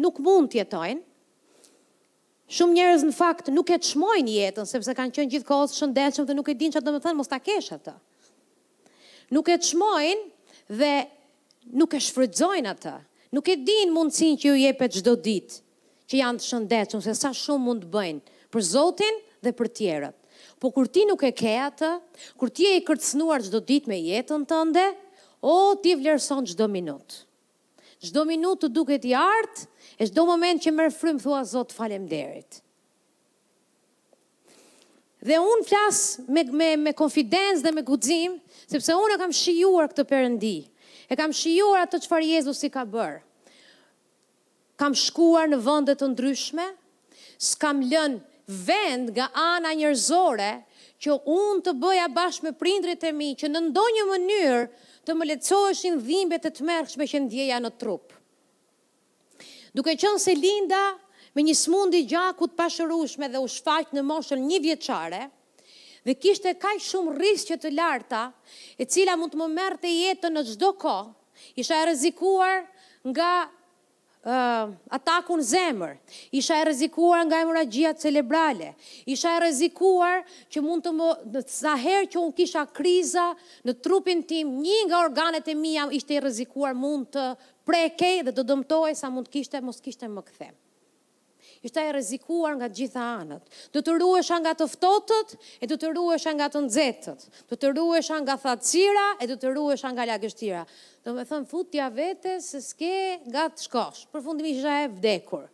nuk 0.00 0.16
mund 0.24 0.48
të 0.54 0.62
jetojnë, 0.62 1.02
Shumë 2.52 2.74
njerëz 2.76 3.02
në 3.08 3.12
fakt 3.16 3.46
nuk 3.48 3.70
e 3.72 3.78
çmojnë 3.80 4.28
jetën 4.34 4.66
sepse 4.68 4.92
kanë 4.96 5.14
qenë 5.16 5.30
gjithkohës 5.34 5.72
shëndetshëm 5.78 6.26
dhe 6.28 6.34
nuk 6.36 6.50
e 6.52 6.54
dinë 6.60 6.74
çfarë 6.74 6.84
do 6.84 6.92
të 6.92 7.02
thonë 7.06 7.16
mos 7.20 7.30
ta 7.30 7.38
kesh 7.46 7.70
atë. 7.78 7.94
Nuk 9.32 9.48
e 9.48 9.56
çmojnë 9.56 10.76
dhe 10.82 10.90
nuk 11.80 11.96
e 11.96 12.00
shfrytëzojnë 12.08 12.74
atë. 12.74 12.92
Nuk 13.38 13.48
e 13.48 13.56
dinë 13.70 13.88
mundsinë 13.96 14.36
që 14.42 14.50
ju 14.50 14.58
jepet 14.66 14.98
çdo 14.98 15.14
ditë 15.24 15.56
që 16.12 16.20
janë 16.20 16.42
të 16.42 16.48
shëndetshëm 16.50 17.04
se 17.06 17.16
sa 17.22 17.32
shumë 17.40 17.64
mund 17.70 17.86
të 17.86 17.90
bëjnë 17.96 18.36
për 18.52 18.66
Zotin 18.68 19.22
dhe 19.46 19.54
për 19.62 19.72
tjerët. 19.80 20.18
Po 20.60 20.68
kur 20.76 20.90
ti 20.92 21.06
nuk 21.08 21.24
e 21.24 21.32
ke 21.32 21.56
atë, 21.70 21.94
kur 22.36 22.52
ti 22.52 22.68
je 22.68 22.76
i 22.82 22.84
kërcënuar 22.90 23.48
çdo 23.48 23.64
ditë 23.72 23.88
me 23.88 23.96
jetën 24.10 24.44
tënde, 24.52 24.84
o 25.40 25.56
ti 25.80 25.96
vlerëson 26.02 26.44
çdo 26.52 26.68
minutë. 26.76 27.24
Çdo 28.02 28.28
minutë 28.28 28.68
duket 28.76 29.08
i 29.08 29.16
artë 29.16 29.70
E 30.02 30.06
shdo 30.10 30.24
moment 30.26 30.58
që 30.64 30.72
mërë 30.74 30.92
frymë, 30.98 31.20
thua 31.22 31.40
Zot 31.46 31.70
falem 31.70 32.08
derit. 32.10 32.56
Dhe 35.22 35.36
unë 35.38 35.62
flasë 35.68 36.24
me, 36.34 36.42
me, 36.50 36.70
me 36.88 36.92
konfidencë 36.98 37.62
dhe 37.62 37.72
me 37.76 37.84
gudzim, 37.86 38.32
sepse 38.66 38.96
unë 38.98 39.14
e 39.14 39.20
kam 39.20 39.34
shijuar 39.38 39.92
këtë 39.92 40.04
përëndi. 40.10 40.54
E 41.06 41.18
kam 41.20 41.30
shijuar 41.38 41.84
atë 41.84 42.00
që 42.02 42.10
farë 42.10 42.30
Jezus 42.32 42.64
i 42.66 42.70
ka 42.74 42.82
bërë. 42.90 43.20
Kam 44.82 44.96
shkuar 44.98 45.46
në 45.52 45.60
vëndet 45.68 46.00
të 46.02 46.08
ndryshme, 46.16 46.64
s'kam 47.52 47.84
lën 47.86 48.16
vend 48.66 49.12
nga 49.14 49.28
ana 49.44 49.70
njërzore, 49.78 50.50
që 51.02 51.14
unë 51.36 51.62
të 51.68 51.76
bëja 51.84 52.08
bashkë 52.16 52.48
me 52.48 52.52
prindrit 52.58 53.06
e 53.06 53.14
mi, 53.14 53.30
që 53.38 53.50
në 53.54 53.62
ndonjë 53.68 54.08
mënyrë 54.10 54.64
të 55.06 55.14
më 55.20 55.30
lecojshin 55.30 56.02
dhimbet 56.08 56.50
e 56.50 56.50
të 56.58 56.66
mërkshme 56.72 57.06
që 57.14 57.22
ndjeja 57.28 57.62
në 57.62 57.72
trupë 57.82 58.18
duke 59.72 59.94
qënë 59.96 60.20
se 60.22 60.34
Linda 60.38 60.80
me 61.32 61.44
një 61.46 61.54
smundi 61.56 62.02
gjakut 62.10 62.56
pashërushme 62.58 63.28
dhe 63.32 63.40
u 63.44 63.48
shfaq 63.48 63.94
në 63.96 64.02
moshën 64.08 64.42
një 64.48 64.58
vjeqare, 64.66 65.22
dhe 66.04 66.16
kishte 66.20 66.50
e 66.52 66.58
kaj 66.60 66.76
shumë 66.90 67.14
rrisqe 67.16 67.56
të 67.62 67.70
larta, 67.78 68.24
e 68.76 68.84
cila 68.84 69.14
mund 69.16 69.32
të 69.32 69.40
më 69.42 69.48
mërë 69.56 69.80
të 69.84 69.92
jetën 69.94 70.36
në 70.36 70.42
gjdo 70.50 70.72
ko, 70.82 70.96
isha 71.62 71.78
e 71.80 71.88
rezikuar 71.88 72.64
nga 73.08 73.30
uh, 74.24 74.68
atakun 74.94 75.40
zemër, 75.42 75.96
isha 76.34 76.56
e 76.60 76.64
rezikuar 76.66 77.22
nga 77.26 77.40
emoragjia 77.42 77.92
cerebrale, 77.94 78.74
isha 79.10 79.32
e 79.36 79.40
rezikuar 79.46 80.22
që 80.52 80.62
mund 80.62 80.84
të 80.86 80.92
më, 80.98 81.10
në 81.34 81.42
të 81.48 81.54
zaherë 81.58 82.10
që 82.14 82.20
unë 82.22 82.36
kisha 82.40 82.64
kriza 82.78 83.26
në 83.66 83.76
trupin 83.84 84.22
tim, 84.26 84.54
një 84.64 84.80
nga 84.90 85.02
organet 85.08 85.48
e 85.48 85.56
mija 85.64 85.88
ishte 85.98 86.18
e 86.18 86.24
rezikuar 86.28 86.74
mund 86.84 87.10
të 87.14 87.26
prekej 87.66 88.22
dhe 88.26 88.34
të 88.38 88.46
dëmtoj 88.52 88.92
sa 88.98 89.10
mund 89.10 89.30
kishte, 89.30 89.62
mos 89.62 89.80
kishte 89.82 90.08
më 90.10 90.24
këthem 90.30 90.54
ishte 91.62 91.78
e 91.80 91.90
rrezikuar 91.94 92.56
nga 92.58 92.66
të 92.68 92.76
gjitha 92.80 93.02
anët. 93.22 93.44
Do 93.74 93.80
të 93.86 93.92
ruhesha 94.02 94.36
nga 94.42 94.52
të 94.58 94.66
ftohtët 94.72 95.34
e 95.62 95.68
do 95.70 95.76
të 95.78 95.92
ruhesha 95.94 96.32
nga 96.34 96.48
të 96.50 96.62
nxehtët. 96.64 97.26
Do 97.50 97.54
të 97.58 97.70
ruhesha 97.76 98.18
nga 98.24 98.34
thatësira 98.44 99.04
e 99.22 99.28
do 99.30 99.36
të 99.38 99.52
ruhesha 99.56 99.92
nga 99.94 100.08
lagështira. 100.10 100.64
Do 101.06 101.14
të 101.18 101.26
them 101.30 101.46
futja 101.52 101.86
vetes 101.94 102.50
se 102.52 102.60
s'ke 102.66 102.96
nga 103.30 103.46
të 103.54 103.68
shkosh. 103.68 104.02
Përfundimisht 104.12 104.60
isha 104.64 104.74
e 104.82 104.90
vdekur. 104.96 105.44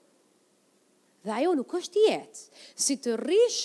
Dhe 1.28 1.34
ajo 1.42 1.52
nuk 1.60 1.76
është 1.80 2.06
jetë. 2.06 2.46
Si 2.84 2.96
të 3.04 3.18
rrish, 3.20 3.60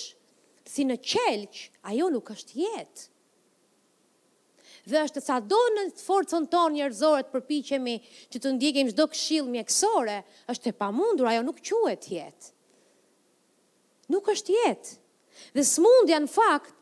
si 0.68 0.84
në 0.84 1.00
qelqë, 1.00 1.66
ajo 1.94 2.12
nuk 2.12 2.28
është 2.36 2.60
jetë 2.66 3.08
dhe 4.86 5.00
është 5.06 5.22
sa 5.24 5.36
do 5.40 5.58
në 5.76 5.86
forcën 5.96 6.44
ton 6.52 6.74
njërzore 6.76 7.24
të 7.24 7.32
përpichemi 7.34 7.94
që 8.32 8.40
të 8.44 8.50
ndjekim 8.56 8.90
shdo 8.92 9.06
këshil 9.12 9.48
mjekësore, 9.50 10.18
është 10.52 10.70
e 10.72 10.76
pamundur, 10.80 11.28
ajo 11.30 11.44
nuk 11.46 11.62
quet 11.64 12.08
jetë. 12.12 12.50
Nuk 14.12 14.28
është 14.28 14.54
jetë. 14.58 14.96
Dhe 15.56 15.64
smundja 15.64 16.18
në 16.20 16.28
fakt, 16.34 16.74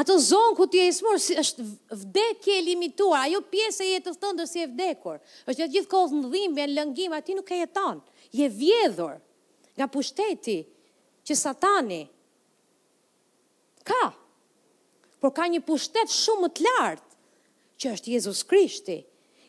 ato 0.00 0.14
zonë 0.22 0.54
ku 0.58 0.66
ti 0.70 0.80
e 0.86 0.90
smurë, 0.94 1.22
si 1.22 1.34
është 1.42 1.66
vdekje 2.04 2.60
limituar, 2.70 3.24
ajo 3.26 3.40
pjesë 3.50 3.82
e 3.84 3.88
jetës 3.96 4.20
të 4.22 4.30
ndër 4.34 4.50
si 4.52 4.62
e 4.62 4.70
vdekur, 4.70 5.18
është 5.50 5.66
e 5.66 5.70
gjithë 5.74 5.90
kohës 5.92 6.14
në 6.14 6.30
dhimbje, 6.34 6.66
në 6.70 6.76
lëngim, 6.78 7.14
ati 7.18 7.36
nuk 7.38 7.50
e 7.54 7.58
jetan, 7.64 8.00
je 8.34 8.46
vjedhur 8.50 9.18
nga 9.74 9.88
pushteti 9.90 10.60
që 11.26 11.34
satani 11.38 12.02
ka, 13.86 14.06
por 15.20 15.34
ka 15.34 15.48
një 15.50 15.62
pushtet 15.66 16.10
shumë 16.14 16.50
të 16.54 16.66
lartë, 16.70 17.13
që 17.84 17.92
është 17.92 18.12
Jezus 18.16 18.42
Krishti, 18.48 18.98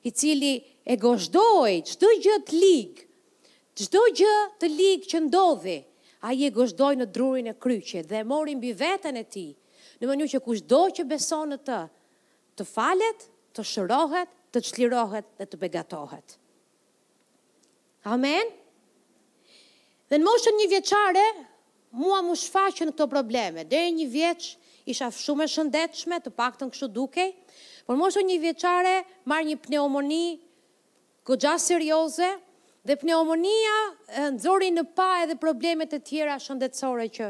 i 0.06 0.12
cili 0.12 0.52
e 0.86 0.98
goshtdoj 1.02 1.80
çdo 1.88 2.12
gjë 2.22 2.36
të 2.46 2.60
lig, 2.60 3.00
çdo 3.80 4.04
gjë 4.20 4.36
të 4.62 4.70
lig 4.76 5.06
që 5.10 5.22
ndodhi, 5.30 5.78
ai 6.28 6.44
e 6.48 6.52
goshtdoi 6.54 7.00
në 7.00 7.08
drurin 7.16 7.48
e 7.52 7.56
kryqit 7.64 8.10
dhe 8.10 8.20
e 8.22 8.28
mori 8.30 8.56
mbi 8.60 8.74
veten 8.80 9.18
e 9.20 9.24
tij. 9.34 9.54
Në 10.02 10.10
mënyrë 10.10 10.34
që 10.36 10.42
kushdo 10.44 10.82
që 10.98 11.06
beson 11.08 11.54
në 11.54 11.60
të, 11.68 11.80
të 12.60 12.66
falet, 12.76 13.26
të 13.56 13.64
shërohet, 13.72 14.32
të 14.52 14.62
çlirohet 14.70 15.28
dhe 15.40 15.46
të 15.48 15.60
begatohet. 15.62 16.36
Amen. 18.14 18.52
Dhe 20.12 20.20
në 20.20 20.26
moshën 20.28 20.60
një 20.60 20.68
vjeçare 20.76 21.26
mua 22.00 22.20
më 22.28 22.36
shfaqën 22.44 22.92
këto 22.94 23.08
probleme. 23.12 23.64
Deri 23.72 23.94
një 23.98 24.10
vjeç 24.14 24.50
isha 24.92 25.08
shumë 25.16 25.48
e 25.48 25.52
shëndetshme, 25.56 26.20
të 26.22 26.34
paktën 26.38 26.70
kështu 26.70 26.92
dukej. 27.00 27.32
Por 27.86 28.00
moshë 28.02 28.22
një 28.26 28.36
vjeqare 28.42 28.94
marë 29.30 29.46
një 29.52 29.58
pneumoni 29.68 30.22
gjatë 31.26 31.62
serioze 31.62 32.30
dhe 32.90 32.96
pneumonia 33.02 33.76
nëzori 34.34 34.70
në 34.74 34.84
pa 34.98 35.10
edhe 35.26 35.36
problemet 35.44 35.94
e 35.94 36.00
tjera 36.10 36.38
shëndetsore 36.46 37.06
që 37.18 37.28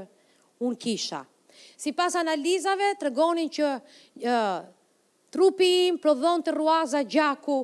unë 0.67 0.79
kisha. 0.85 1.19
Si 1.79 1.91
pas 1.99 2.15
analizave, 2.19 2.89
të 2.99 3.07
regonin 3.09 3.49
që 3.57 3.71
uh, 3.71 4.63
trupi 5.35 5.67
im 5.91 5.97
prodhon 6.03 6.43
të 6.43 6.53
ruaza 6.55 7.01
gjaku, 7.15 7.57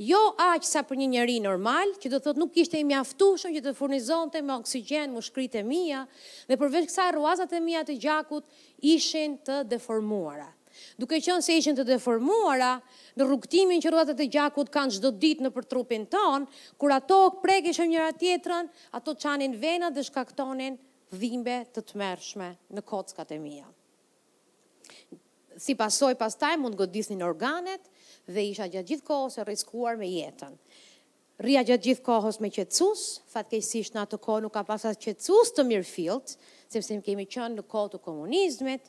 jo 0.00 0.20
aqë 0.48 0.68
sa 0.68 0.82
për 0.88 1.00
një 1.02 1.08
njeri 1.16 1.36
normal, 1.44 1.92
që 2.00 2.12
do 2.14 2.20
thot 2.26 2.40
nuk 2.40 2.56
ishte 2.64 2.80
i 2.80 2.86
mjaftushën 2.88 3.52
që 3.58 3.62
të 3.68 3.74
furnizon 3.80 4.32
të 4.32 4.40
me 4.48 4.56
oksigen, 4.56 5.12
më 5.16 5.24
shkrit 5.28 5.60
e 5.60 5.64
mija, 5.68 6.06
dhe 6.48 6.56
përveç 6.62 6.88
kësa 6.88 7.10
ruazat 7.18 7.52
e 7.52 7.60
mija 7.68 7.84
të 7.90 7.98
gjakut 8.00 8.64
ishin 8.96 9.36
të 9.44 9.60
deformuarat 9.74 10.56
duke 10.98 11.18
qënë 11.22 11.42
se 11.44 11.56
ishën 11.60 11.78
të 11.78 11.84
deformuara 11.88 12.74
në 13.18 13.26
rrugtimin 13.26 13.82
që 13.82 13.90
rrugatet 13.92 14.22
e 14.24 14.28
gjakut 14.34 14.70
kanë 14.72 14.98
gjdo 14.98 15.10
ditë 15.22 15.46
në 15.46 15.52
për 15.56 15.66
trupin 15.70 16.04
tonë, 16.10 16.46
kur 16.80 16.94
ato 16.96 17.18
prekishëm 17.42 17.90
njëra 17.92 18.12
tjetrën, 18.20 18.70
ato 18.96 19.16
qanin 19.22 19.56
vena 19.62 19.90
dhe 19.90 20.04
shkaktonin 20.06 20.78
dhimbe 21.10 21.58
të 21.74 21.84
të 21.90 22.00
mërshme 22.04 22.50
në 22.76 22.84
kockat 22.86 23.32
e 23.34 23.40
mija. 23.42 23.66
Si 25.60 25.74
pasoj 25.76 26.14
pas 26.16 26.36
taj, 26.40 26.56
mund 26.56 26.78
godisnin 26.78 27.20
organet 27.26 27.90
dhe 28.32 28.46
isha 28.52 28.68
gjatë 28.72 28.94
gjithë 28.94 29.06
kohës 29.10 29.36
e 29.42 29.48
riskuar 29.48 29.98
me 30.00 30.08
jetën. 30.08 30.54
Rria 31.40 31.62
gjatë 31.64 31.86
gjithë 31.86 32.02
kohës 32.04 32.36
me 32.44 32.50
qetsus, 32.52 33.02
fatkejsisht 33.32 33.94
në 33.96 34.02
atë 34.06 34.18
kohë 34.24 34.44
nuk 34.44 34.52
ka 34.56 34.60
pasat 34.68 35.00
qetsus 35.00 35.52
të 35.56 35.64
mirë 35.68 35.88
filtë, 35.88 36.34
sepse 36.72 36.96
në 36.96 37.04
kemi 37.06 37.24
qënë 37.32 37.56
në 37.58 37.64
kohë 37.72 37.92
të 37.94 38.00
komunizmet, 38.04 38.88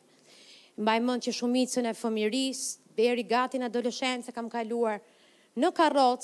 mbaj 0.80 1.00
mend 1.04 1.24
që 1.26 1.34
shumicën 1.36 1.88
e 1.90 1.96
fëmijëris 1.98 2.60
beri 2.96 3.26
gati 3.28 3.60
në 3.60 3.68
adoleshencë 3.68 4.34
kam 4.36 4.48
kaluar 4.52 5.02
në 5.60 5.72
karroc 5.76 6.24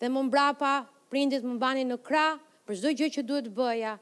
dhe 0.00 0.10
më 0.10 0.24
mbrapa 0.26 0.72
prindit 1.12 1.44
më 1.46 1.58
banin 1.62 1.92
në 1.94 2.00
krah 2.04 2.40
për 2.66 2.78
çdo 2.80 2.92
gjë 2.98 3.08
që 3.16 3.22
duhet 3.28 3.48
bëja, 3.54 3.92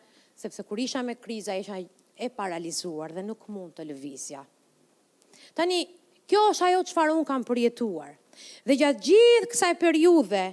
sepse 0.40 0.64
kur 0.64 0.80
isha 0.80 1.02
me 1.04 1.18
kriza 1.20 1.56
isha 1.60 1.76
e 2.16 2.28
paralizuar 2.32 3.12
dhe 3.12 3.22
nuk 3.26 3.44
mund 3.52 3.74
të 3.76 3.84
lëvizja. 3.90 4.40
Tani, 5.54 5.82
kjo 6.24 6.40
është 6.54 6.64
ajo 6.70 6.80
që 6.88 7.06
unë 7.12 7.26
kam 7.28 7.44
përjetuar. 7.44 8.14
Dhe 8.66 8.76
gjatë 8.80 9.04
gjithë 9.06 9.50
kësaj 9.52 9.72
periudhe, 9.78 10.44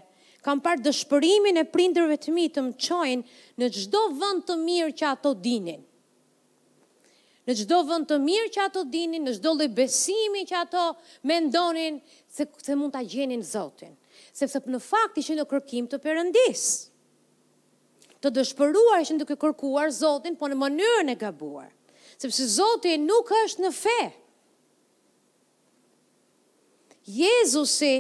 kam 0.46 0.60
parë 0.60 0.84
dëshpërimin 0.90 1.62
e 1.64 1.70
prinderve 1.72 2.20
të 2.22 2.34
mi 2.36 2.50
të 2.52 2.64
më 2.68 2.76
qojnë 2.84 3.64
në 3.64 3.72
gjdo 3.80 4.04
vënd 4.22 4.44
të 4.50 4.60
mirë 4.66 4.92
që 5.02 5.06
ato 5.16 5.32
dinin 5.34 5.80
në 7.48 7.54
gjdo 7.64 7.78
vënd 7.90 8.08
të 8.10 8.18
mirë 8.22 8.50
që 8.54 8.62
ato 8.68 8.82
dinin, 8.94 9.24
në 9.26 9.34
gjdo 9.40 9.54
lebesimi 9.58 10.44
që 10.50 10.58
ato 10.62 10.84
mendonin, 11.28 11.98
se, 12.32 12.46
se 12.62 12.76
mund 12.78 12.94
të 12.94 13.04
gjenin 13.14 13.44
Zotin. 13.46 13.96
Sepse 14.34 14.62
për 14.64 14.76
në 14.76 14.82
fakt 14.86 15.18
ishë 15.20 15.36
në 15.40 15.48
kërkim 15.50 15.88
të 15.92 16.00
përëndis. 16.04 16.66
Të 18.22 18.32
dëshpëruar 18.38 19.02
ishë 19.02 19.16
në 19.18 19.24
duke 19.24 19.38
kërkuar 19.42 19.90
Zotin, 19.96 20.38
po 20.40 20.50
në 20.52 20.58
mënyrën 20.62 21.14
e 21.14 21.18
gabuar. 21.20 21.70
Sepse 22.22 22.46
Zotin 22.60 23.06
nuk 23.10 23.32
është 23.44 23.66
në 23.66 23.74
fe. 23.80 23.98
Jezusi 27.12 27.94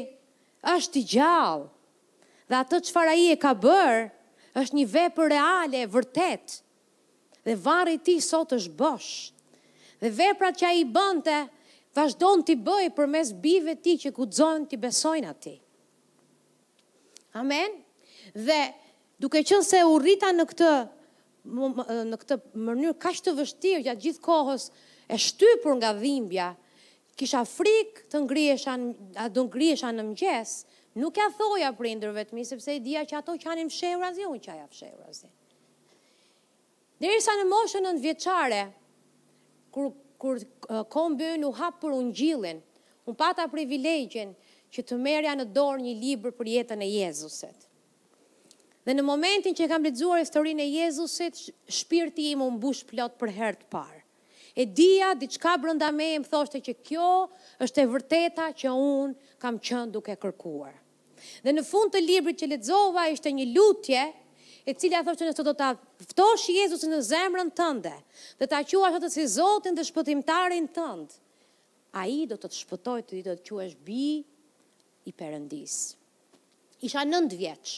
është 0.69 1.01
i 1.01 1.07
gjallë 1.17 2.51
dhe 2.51 2.59
atë 2.59 2.79
që 2.85 2.93
fara 2.93 3.17
i 3.17 3.29
e 3.33 3.37
ka 3.39 3.55
bërë 3.63 4.05
është 4.61 4.77
një 4.77 4.89
vepër 4.91 5.29
reale, 5.31 5.81
vërtetë 5.89 6.59
dhe 7.45 7.55
varri 7.57 7.93
i 7.97 8.03
tij 8.03 8.19
sot 8.23 8.53
është 8.57 8.73
bosh. 8.77 9.09
Dhe 10.01 10.11
veprat 10.17 10.57
që 10.61 10.67
ai 10.69 10.85
bënte 10.95 11.39
vazhdon 11.97 12.43
ti 12.47 12.55
bëj 12.55 12.91
përmes 12.95 13.33
bijve 13.43 13.75
të 13.77 13.83
tij 13.85 13.97
që 14.05 14.13
guxojnë 14.17 14.69
ti 14.71 14.79
besojnë 14.81 15.29
atij. 15.33 15.57
Amen. 17.39 17.75
Dhe 18.33 18.59
duke 19.21 19.41
qenë 19.45 19.63
se 19.65 19.81
u 19.87 19.97
rrita 20.01 20.33
në 20.35 20.47
këtë 20.51 20.71
në 22.11 22.17
këtë 22.21 22.35
mënyrë 22.67 22.95
kaq 23.01 23.21
të 23.25 23.31
vështirë 23.39 23.83
gjatë 23.87 24.01
gjithë 24.03 24.21
kohës 24.27 24.67
e 25.11 25.17
shtypur 25.17 25.73
nga 25.81 25.89
dhimbja, 25.97 26.51
kisha 27.17 27.41
frikë 27.49 28.05
të 28.13 28.21
ngrihesha, 28.27 28.75
a 29.17 29.25
do 29.33 29.47
ngrihesha 29.47 29.89
në 29.91 30.05
mëngjes, 30.05 30.51
nuk 31.01 31.17
ja 31.17 31.31
thoja 31.33 31.73
prindërve 31.77 32.27
të 32.29 32.37
mi 32.37 32.45
sepse 32.45 32.77
i 32.77 32.83
dija 32.85 33.01
që 33.09 33.23
ato 33.23 33.33
kanë 33.41 33.65
fshehurazi, 33.73 34.27
unë 34.29 34.41
që 34.45 34.59
ja 34.61 34.69
fshehurazi. 34.69 35.31
Deri 37.01 37.17
sa 37.25 37.33
në 37.33 37.47
moshën 37.49 37.81
nëndë 37.81 38.01
vjeqare, 38.03 38.57
kur, 39.73 39.87
kur 40.21 40.35
uh, 40.37 40.83
kom 40.93 41.15
bëjnë 41.17 41.47
u 41.47 41.55
hapë 41.57 41.79
për 41.81 41.95
unë 41.97 42.13
gjilin, 42.19 42.59
unë 43.09 43.17
pata 43.17 43.47
privilegjen 43.49 44.35
që 44.71 44.83
të 44.85 44.97
merja 45.01 45.33
në 45.39 45.47
dorë 45.55 45.81
një 45.87 45.95
libër 46.03 46.35
për 46.37 46.51
jetën 46.55 46.83
e 46.85 46.91
Jezuset. 46.99 47.65
Dhe 48.85 48.93
në 48.93 49.05
momentin 49.07 49.57
që 49.57 49.65
kam 49.71 49.81
lexuar 49.87 50.21
historinë 50.21 50.63
e 50.63 50.69
Jezusit, 50.75 51.41
shpirti 51.73 52.27
im 52.35 52.45
u 52.45 52.51
mbush 52.59 52.85
plot 52.91 53.17
për 53.21 53.33
her 53.39 53.57
të 53.57 53.69
parë. 53.73 53.97
E 54.61 54.67
dija 54.69 55.13
diçka 55.15 55.55
brenda 55.63 55.87
me 55.95 56.11
më 56.21 56.27
thoshte 56.29 56.59
që 56.69 56.73
kjo 56.85 57.09
është 57.65 57.81
e 57.81 57.89
vërteta 57.95 58.47
që 58.61 58.71
un 58.77 59.13
kam 59.41 59.55
qenë 59.57 59.93
duke 59.97 60.17
kërkuar. 60.21 60.73
Dhe 61.45 61.53
në 61.57 61.63
fund 61.65 61.93
të 61.93 62.01
librit 62.05 62.37
që 62.43 62.49
lexova 62.53 63.05
ishte 63.13 63.31
një 63.37 63.49
lutje 63.55 64.01
e 64.67 64.73
cila 64.77 64.99
thotë 65.05 65.21
që 65.23 65.27
nëse 65.31 65.43
do 65.45 65.53
ta 65.57 65.69
ftosh 66.11 66.47
Jezusin 66.53 66.91
në 66.93 66.99
zemrën 67.07 67.49
tënde 67.57 67.93
dhe 68.41 68.47
ta 68.51 68.59
quash 68.69 68.97
atë 68.99 69.09
si 69.13 69.23
Zotin 69.37 69.77
dhe 69.77 69.85
shpëtimtarin 69.87 70.67
tënd, 70.75 71.15
ai 71.97 72.25
do 72.29 72.37
të 72.37 72.49
të 72.51 72.59
shpëtojë 72.61 73.05
ti 73.09 73.23
do 73.27 73.33
të 73.39 73.47
quhesh 73.55 73.75
bi 73.87 74.01
i 75.09 75.11
Perëndis. 75.17 75.79
Isha 76.85 77.01
9 77.09 77.33
vjeç. 77.39 77.71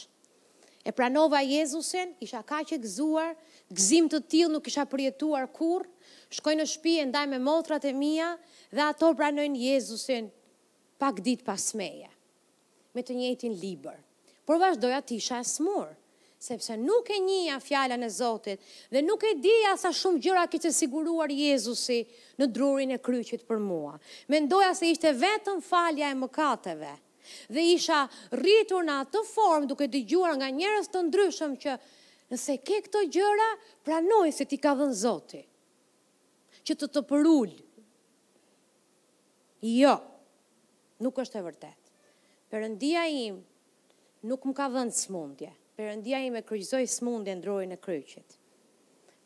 E 0.84 0.92
pranova 0.92 1.40
Jezusin, 1.40 2.10
isha 2.20 2.42
ka 2.44 2.60
që 2.68 2.76
gëzuar, 2.84 3.30
gëzim 3.72 4.08
të 4.12 4.20
tilë 4.32 4.52
nuk 4.52 4.66
isha 4.68 4.84
përjetuar 4.88 5.46
kurrë. 5.56 5.88
Shkoj 6.36 6.54
në 6.58 6.64
shtëpi 6.68 6.94
e 7.00 7.06
ndaj 7.08 7.24
me 7.32 7.38
motrat 7.40 7.84
e 7.88 7.92
mia 7.96 8.34
dhe 8.74 8.82
ato 8.84 9.12
pranojnë 9.16 9.60
Jezusin 9.70 10.28
pak 11.00 11.22
ditë 11.24 11.46
pas 11.48 11.62
meje. 11.78 12.10
Me 12.94 13.00
të 13.02 13.16
njëjtin 13.16 13.56
libër. 13.64 13.96
Por 14.44 14.60
vazhdoja 14.60 15.00
të 15.02 15.16
isha 15.20 15.40
e 15.42 15.48
smurë 15.48 15.94
sepse 16.44 16.76
nuk 16.76 17.08
e 17.08 17.16
njëja 17.24 17.56
fjallën 17.64 18.04
e 18.04 18.10
Zotit, 18.12 18.60
dhe 18.92 19.00
nuk 19.04 19.22
e 19.24 19.32
dija 19.40 19.72
sa 19.80 19.92
shumë 19.96 20.20
gjëra 20.24 20.44
këtë 20.52 20.72
siguruar 20.76 21.32
Jezusi 21.32 22.02
në 22.40 22.48
drurin 22.54 22.92
e 22.96 23.00
kryqit 23.06 23.46
për 23.48 23.60
mua. 23.64 23.94
Mendoja 24.32 24.74
se 24.76 24.90
ishte 24.92 25.12
vetëm 25.22 25.62
falja 25.64 26.10
e 26.12 26.18
mëkateve, 26.20 26.92
dhe 27.54 27.64
isha 27.74 28.02
rritur 28.36 28.84
në 28.84 28.98
atë 29.06 29.24
formë 29.32 29.70
duke 29.72 29.88
të 29.88 30.04
gjuar 30.12 30.36
nga 30.40 30.50
njërës 30.60 30.90
të 30.92 31.04
ndryshëm 31.08 31.56
që 31.64 31.78
nëse 32.34 32.58
ke 32.66 32.80
këto 32.88 33.04
gjëra, 33.16 33.48
pranoj 33.86 34.28
se 34.36 34.44
ti 34.48 34.60
ka 34.64 34.76
dhe 34.78 34.90
në 34.92 35.00
Zotit, 35.04 35.48
që 36.66 36.76
të 36.76 36.88
të 36.94 37.00
përullë. 37.08 37.60
Jo, 39.64 39.96
nuk 41.00 41.18
është 41.24 41.40
e 41.40 41.42
vërtet. 41.46 41.80
Përëndia 42.52 43.08
im 43.28 43.38
nuk 44.28 44.44
më 44.48 44.52
ka 44.58 44.68
dhe 44.74 44.82
në 44.90 44.94
smundje. 45.02 45.50
Perëndia 45.74 46.18
ime 46.22 46.40
kryqëzoi 46.46 46.86
smundjen 46.86 47.40
drurit 47.42 47.66
në 47.72 47.76
përëndia 47.82 48.24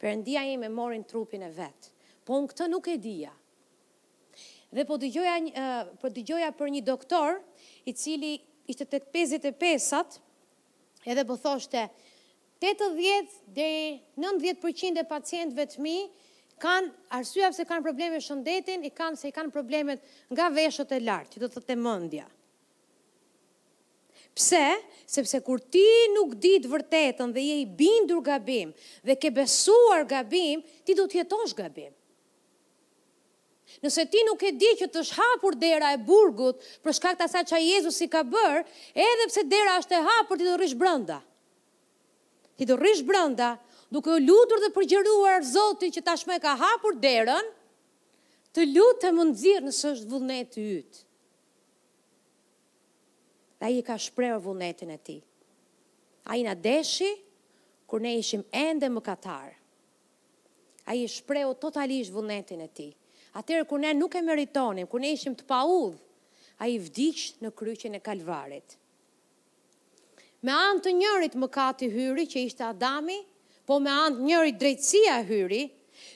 Perëndia 0.03 0.43
ime 0.51 0.69
morin 0.77 1.03
trupin 1.11 1.43
e 1.45 1.51
vet. 1.57 1.89
Po 2.25 2.39
unë 2.41 2.53
këtë 2.53 2.69
nuk 2.75 2.87
e 2.89 2.95
dija. 3.07 3.33
Dhe 4.79 4.85
po 4.89 4.97
dëgjoja 5.03 5.35
po 6.01 6.11
dëgjoja 6.19 6.49
për 6.61 6.73
një 6.77 6.83
doktor 6.87 7.37
i 7.85 7.93
cili 8.01 8.31
ishte 8.73 8.87
pëzit 8.95 9.43
55-at, 9.51 10.17
edhe 11.09 11.27
po 11.31 11.37
thoshte 11.43 11.85
80 12.71 13.37
deri 13.61 13.93
90% 14.25 15.03
e 15.05 15.07
pacientëve 15.13 15.69
të 15.75 15.85
mi 15.85 15.97
kanë 16.65 16.95
arsye 17.21 17.51
pse 17.53 17.67
kanë 17.69 17.85
probleme 17.91 18.21
shëndetin, 18.29 18.87
i 18.89 18.91
kanë 19.03 19.19
se 19.21 19.29
i 19.29 19.35
kanë 19.37 19.53
problemet 19.59 20.05
nga 20.33 20.49
veshët 20.57 20.95
e 20.95 21.03
lartë, 21.05 21.35
që 21.37 21.43
do 21.45 21.49
të 21.53 21.57
thotë 21.61 21.81
mendja. 21.85 22.27
Pse? 24.37 24.67
Sepse 25.09 25.41
kur 25.41 25.61
ti 25.73 25.87
nuk 26.12 26.35
ditë 26.43 26.69
vërtetën 26.73 27.31
dhe 27.33 27.45
je 27.47 27.55
i 27.62 27.64
bindur 27.79 28.21
gabim 28.27 28.75
dhe 29.09 29.14
ke 29.17 29.31
besuar 29.33 30.03
gabim, 30.11 30.61
ti 30.85 30.97
do 30.99 31.07
të 31.09 31.23
jetosh 31.23 31.55
gabim. 31.57 31.95
Nëse 33.85 34.05
ti 34.12 34.21
nuk 34.29 34.43
e 34.45 34.51
di 34.57 34.69
që 34.81 34.88
të 34.93 35.03
shhapur 35.09 35.57
dera 35.61 35.91
e 35.97 36.01
burgut 36.05 36.61
për 36.85 36.97
shkak 36.99 37.17
të 37.21 37.25
asaj 37.29 37.43
çaj 37.53 37.61
Jezusi 37.64 38.09
ka 38.12 38.23
bër, 38.25 38.62
edhe 39.07 39.27
pse 39.31 39.45
dera 39.53 39.79
është 39.81 39.97
e 40.01 40.05
hapur, 40.09 40.41
ti 40.41 40.45
do 40.49 40.57
rrish 40.59 40.77
brenda. 40.81 41.19
Ti 42.59 42.64
do 42.71 42.77
rrish 42.81 43.05
brenda 43.09 43.53
duke 43.93 44.12
u 44.17 44.21
lutur 44.25 44.61
dhe 44.64 44.73
përgjëruar 44.77 45.45
Zotin 45.55 45.93
që 45.95 46.05
tashmë 46.07 46.41
ka 46.45 46.57
hapur 46.61 46.97
derën, 47.05 47.53
të 48.57 48.69
lutë 48.77 49.05
të 49.07 49.14
më 49.19 49.29
nëzirë 49.33 49.67
nësë 49.71 49.93
është 49.95 50.12
vullnet 50.14 50.53
të 50.57 50.64
dhe 53.59 53.66
a 53.66 53.71
i 53.75 53.83
ka 53.83 53.97
shprejë 53.99 54.38
vullnetin 54.42 54.90
e 54.94 54.99
ti. 55.03 55.16
A 56.31 56.37
i 56.38 56.42
në 56.47 56.55
deshi, 56.62 57.09
kur 57.88 58.03
ne 58.05 58.14
ishim 58.21 58.42
ende 58.55 58.90
më 58.92 59.03
katarë. 59.07 59.57
A 60.88 60.94
i 60.97 61.05
shprejë 61.09 61.57
totalisht 61.61 62.14
vullnetin 62.14 62.62
e 62.64 62.68
ti. 62.73 62.88
Atërë, 63.37 63.66
kur 63.68 63.81
ne 63.83 63.90
nuk 63.97 64.14
e 64.16 64.23
meritonim, 64.25 64.88
kur 64.88 65.03
ne 65.03 65.11
ishim 65.14 65.35
të 65.37 65.44
pa 65.49 65.62
udhë, 65.68 65.99
a 66.62 66.66
i 66.73 66.79
vdikshë 66.81 67.42
në 67.44 67.51
kryqin 67.59 67.99
e 67.99 68.03
kalvarit. 68.03 68.79
Me 70.47 70.55
antë 70.55 70.92
njërit 70.94 71.37
më 71.42 71.49
kati 71.57 71.88
hyri, 71.92 72.25
që 72.31 72.44
ishte 72.49 72.64
Adami, 72.66 73.18
po 73.68 73.79
me 73.83 73.90
antë 73.90 74.23
njërit 74.27 74.61
drejtsia 74.62 75.18
hyri, 75.29 75.64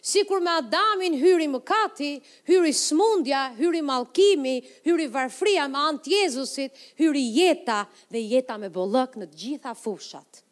si 0.02 0.24
kur 0.26 0.40
me 0.42 0.50
Adamin 0.50 1.14
hyri 1.14 1.46
më 1.46 1.60
kati, 1.68 2.08
hyri 2.48 2.72
smundja, 2.74 3.44
hyri 3.54 3.80
malkimi, 3.86 4.56
hyri 4.82 5.06
varfria 5.14 5.68
me 5.70 5.78
antë 5.92 6.10
Jezusit, 6.10 6.74
hyri 6.98 7.22
jeta 7.36 7.84
dhe 8.10 8.18
jeta 8.32 8.56
me 8.58 8.68
bollëk 8.74 9.14
në 9.22 9.28
gjitha 9.30 9.76
fushat. 9.78 10.42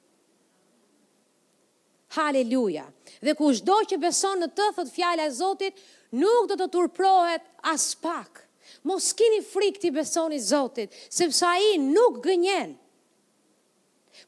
Haleluja. 2.15 2.85
Dhe 3.23 3.35
ku 3.39 3.51
shdo 3.55 3.81
që 3.91 3.99
beson 4.03 4.47
në 4.47 4.53
të, 4.55 4.71
thot 4.79 4.91
fjale 4.95 5.27
e 5.27 5.35
Zotit, 5.35 5.75
nuk 6.19 6.47
do 6.51 6.55
të 6.59 6.71
turprohet 6.75 7.43
as 7.73 7.89
pak. 8.03 8.45
Mos 8.87 9.11
kini 9.19 9.43
frik 9.43 9.83
ti 9.83 9.91
besoni 9.91 10.39
Zotit, 10.43 10.95
sepse 11.11 11.45
a 11.47 11.57
i 11.59 11.75
nuk 11.83 12.23
gënjen. 12.25 12.79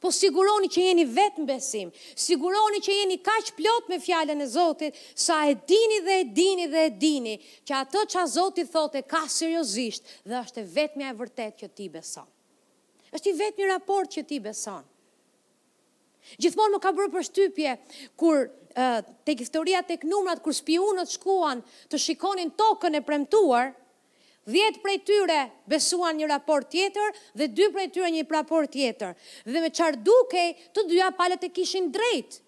Po 0.01 0.13
siguroni 0.15 0.69
që 0.73 0.85
jeni 0.87 1.05
vetë 1.09 1.43
në 1.43 1.47
besim, 1.49 1.91
siguroni 2.21 2.81
që 2.85 2.97
jeni 3.01 3.19
kaq 3.25 3.53
plot 3.59 3.91
me 3.91 3.99
fjallën 4.03 4.41
e 4.45 4.49
Zotit, 4.53 4.97
sa 5.19 5.43
e 5.51 5.57
dini 5.69 6.01
dhe 6.07 6.19
e 6.23 6.27
dini 6.39 6.69
dhe 6.73 6.85
e 6.89 6.93
dini 7.03 7.35
që 7.69 7.77
atë 7.83 8.05
që 8.15 8.21
a 8.23 8.27
Zotit 8.37 8.73
thote 8.73 9.03
ka 9.09 9.25
seriosisht 9.29 10.07
dhe 10.25 10.39
është 10.45 10.63
e 10.65 10.71
vetë 10.77 11.09
e 11.11 11.19
vërtet 11.23 11.61
që 11.65 11.69
ti 11.77 11.89
beson. 11.89 12.29
është 13.13 13.29
i 13.29 13.33
vetë 13.39 13.61
një 13.61 13.67
raport 13.69 14.09
që 14.15 14.23
ti 14.29 14.39
beson. 14.41 14.85
Gjithmonë 16.41 16.73
më 16.75 16.79
ka 16.81 16.93
bërë 16.97 17.11
për 17.13 17.25
shtypje 17.29 17.73
kur 18.17 18.39
eh, 18.49 19.01
tek 19.29 19.43
historia 19.43 19.83
tek 19.85 20.07
numrat 20.09 20.41
kur 20.45 20.55
spionët 20.57 21.11
shkuan 21.19 21.61
të 21.93 21.99
shikonin 22.01 22.55
tokën 22.57 22.97
e 22.97 23.03
premtuar, 23.05 23.75
Dhjetë 24.51 24.81
prej 24.83 24.97
tyre 25.07 25.41
besuan 25.71 26.17
një 26.19 26.27
raport 26.33 26.67
tjetër 26.73 27.15
dhe 27.39 27.47
dy 27.55 27.69
prej 27.75 27.89
tyre 27.95 28.09
një 28.11 28.25
raport 28.31 28.71
tjetër. 28.75 29.13
Dhe 29.47 29.61
me 29.63 29.71
qarë 29.71 30.01
duke, 30.07 30.47
të 30.75 30.87
dyja 30.91 31.11
palet 31.15 31.45
e 31.47 31.51
kishin 31.55 31.91
drejt. 31.95 32.41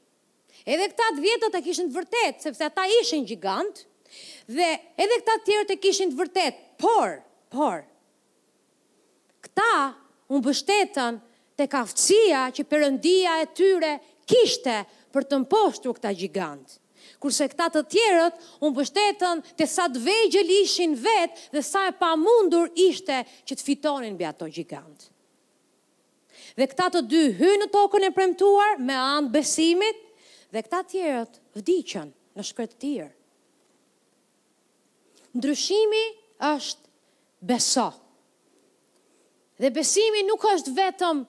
Edhe 0.66 0.88
këta 0.90 1.06
dhjetët 1.20 1.58
e 1.58 1.62
kishin 1.66 1.90
të 1.92 1.98
vërtet, 2.00 2.42
sepse 2.42 2.66
ata 2.66 2.86
ishin 3.00 3.26
gjigant, 3.28 3.84
dhe 4.48 4.70
edhe 4.96 5.20
këta 5.22 5.38
tjerët 5.46 5.74
e 5.76 5.78
kishin 5.86 6.10
të 6.14 6.18
vërtet. 6.22 6.58
Por, 6.82 7.20
por, 7.54 7.84
këta 9.46 9.70
unë 10.34 10.42
bështetën 10.48 11.20
të 11.60 11.68
kafëcia 11.76 12.46
që 12.58 12.66
përëndia 12.72 13.38
e 13.44 13.50
tyre 13.60 13.94
kishte 14.32 14.80
për 15.14 15.30
të 15.30 15.42
mposhtu 15.46 15.94
këta 16.00 16.10
gjigantë 16.18 16.80
kurse 17.22 17.46
këta 17.50 17.68
të 17.74 17.80
tjerët 17.92 18.38
u 18.64 18.70
mbështetën 18.72 19.42
te 19.58 19.66
sa 19.70 19.86
të 19.90 20.02
vegjël 20.06 20.50
ishin 20.60 20.94
vet 21.00 21.42
dhe 21.54 21.62
sa 21.64 21.84
e 21.90 21.94
pamundur 21.98 22.70
ishte 22.88 23.20
që 23.48 23.56
të 23.58 23.64
fitonin 23.68 24.14
mbi 24.16 24.26
ato 24.28 24.48
gjigant. 24.50 25.08
Dhe 26.54 26.66
këta 26.70 26.88
të 26.94 27.04
dy 27.10 27.22
hynë 27.40 27.62
në 27.64 27.70
tokën 27.74 28.06
e 28.08 28.12
premtuar 28.14 28.78
me 28.86 28.94
anë 28.98 29.32
besimit 29.34 30.00
dhe 30.54 30.62
këta 30.62 30.82
të 30.84 30.90
tjerët 30.94 31.40
vdiqën 31.58 32.12
në 32.36 32.46
shkret 32.48 32.74
të 32.74 32.82
tir. 32.84 33.08
Ndryshimi 35.34 36.04
është 36.54 37.40
beso. 37.50 37.88
Dhe 39.62 39.70
besimi 39.74 40.22
nuk 40.26 40.42
është 40.52 40.74
vetëm 40.76 41.24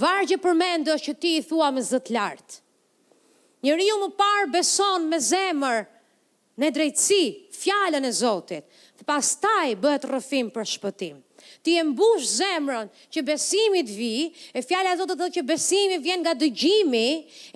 vargje 0.00 0.36
përmendës 0.40 1.02
që 1.06 1.14
ti 1.20 1.32
i 1.38 1.42
thua 1.44 1.70
me 1.76 1.80
zëtë 1.84 2.14
lartë. 2.16 2.60
Njëri 3.62 3.84
ju 3.86 3.96
më 4.00 4.06
parë 4.18 4.46
beson 4.52 5.04
me 5.10 5.18
zemër 5.22 5.84
në 6.58 6.70
drejtësi, 6.74 7.18
fjallën 7.54 8.04
e 8.04 8.10
Zotit, 8.18 8.64
dhe 8.98 9.06
pas 9.06 9.28
taj 9.38 9.76
bëhet 9.82 10.06
rëfim 10.10 10.48
për 10.56 10.66
shpëtim. 10.72 11.20
Ti 11.62 11.76
e 11.78 11.84
mbush 11.92 12.26
zemrën 12.40 12.90
që 13.14 13.22
besimit 13.26 13.86
vi, 13.94 14.10
e 14.58 14.64
fjalla 14.66 14.96
e 14.96 14.98
Zotit 15.00 15.22
dhe 15.22 15.30
që 15.38 15.44
besimi 15.52 16.00
vjen 16.02 16.24
nga 16.24 16.34
dëgjimi, 16.42 17.06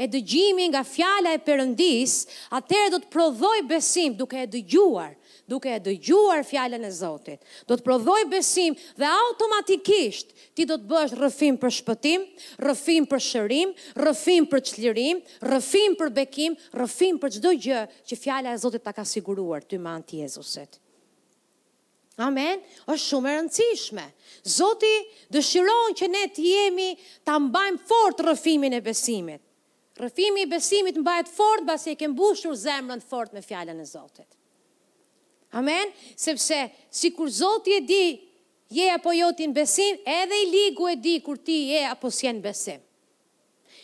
e 0.03 0.07
dëgjimi 0.15 0.69
nga 0.71 0.85
fjalla 0.93 1.35
e 1.35 1.43
përëndis, 1.47 2.15
atërë 2.61 2.93
do 2.95 3.03
të 3.03 3.11
prodhoj 3.17 3.57
besim 3.75 4.15
duke 4.23 4.39
e 4.39 4.47
dëgjuar, 4.55 5.11
duke 5.47 5.69
e 5.71 5.79
dëgjuar 5.81 6.43
fjalën 6.47 6.85
e 6.85 6.91
Zotit. 6.91 7.43
Do 7.71 7.77
të 7.79 7.85
prodhoj 7.87 8.21
besim 8.31 8.75
dhe 8.99 9.07
automatikisht 9.09 10.33
ti 10.59 10.67
do 10.67 10.77
të 10.81 10.89
bësh 10.91 11.15
rrëfim 11.17 11.59
për 11.63 11.75
shpëtim, 11.79 12.25
rrëfim 12.65 13.07
për 13.13 13.23
shërim, 13.29 13.75
rrëfim 14.01 14.49
për 14.53 14.65
çlirim, 14.71 15.21
rrëfim 15.47 15.95
për 16.03 16.13
bekim, 16.19 16.59
rrëfim 16.77 17.21
për 17.23 17.37
çdo 17.39 17.55
gjë 17.63 17.81
që 18.11 18.19
fjala 18.25 18.53
e 18.57 18.61
Zotit 18.65 18.83
ta 18.87 18.93
ka 18.99 19.05
siguruar 19.07 19.65
ty 19.65 19.79
me 19.79 19.95
anë 19.97 20.09
të 20.11 20.21
Jezusit. 20.25 20.81
Amen, 22.25 22.63
është 22.89 23.11
shumë 23.13 23.29
e 23.29 23.33
rëndësishme. 23.37 24.05
Zoti 24.49 24.93
dëshiron 25.35 25.93
që 26.01 26.07
ne 26.09 26.23
të 26.33 26.45
jemi 26.49 26.89
ta 27.29 27.35
mbajmë 27.45 27.83
fort 27.91 28.23
rrëfimin 28.25 28.73
e 28.73 28.81
besimit. 28.87 29.43
Rëfimi 30.01 30.43
i 30.45 30.49
besimit 30.49 30.97
në 31.01 31.23
fort, 31.35 31.65
basi 31.69 31.93
e 31.95 31.97
kem 31.97 32.13
bushur 32.17 32.53
zemrën 32.57 33.01
fort 33.05 33.33
me 33.37 33.41
fjallën 33.45 33.79
e 33.81 33.85
Zotit. 33.93 34.29
Amen? 35.57 35.89
Sepse, 36.21 36.59
si 36.99 37.09
kur 37.17 37.31
Zotë 37.33 37.79
je 37.79 37.83
di, 37.89 38.01
je 38.77 38.91
apo 38.93 39.15
jo 39.17 39.31
në 39.39 39.47
besim, 39.57 39.97
edhe 40.05 40.41
i 40.43 40.51
ligu 40.53 40.89
e 40.93 40.97
di 41.01 41.15
kur 41.25 41.39
ti 41.41 41.57
je 41.73 41.81
apo 41.89 42.11
si 42.13 42.29
në 42.29 42.43
besim. 42.45 42.81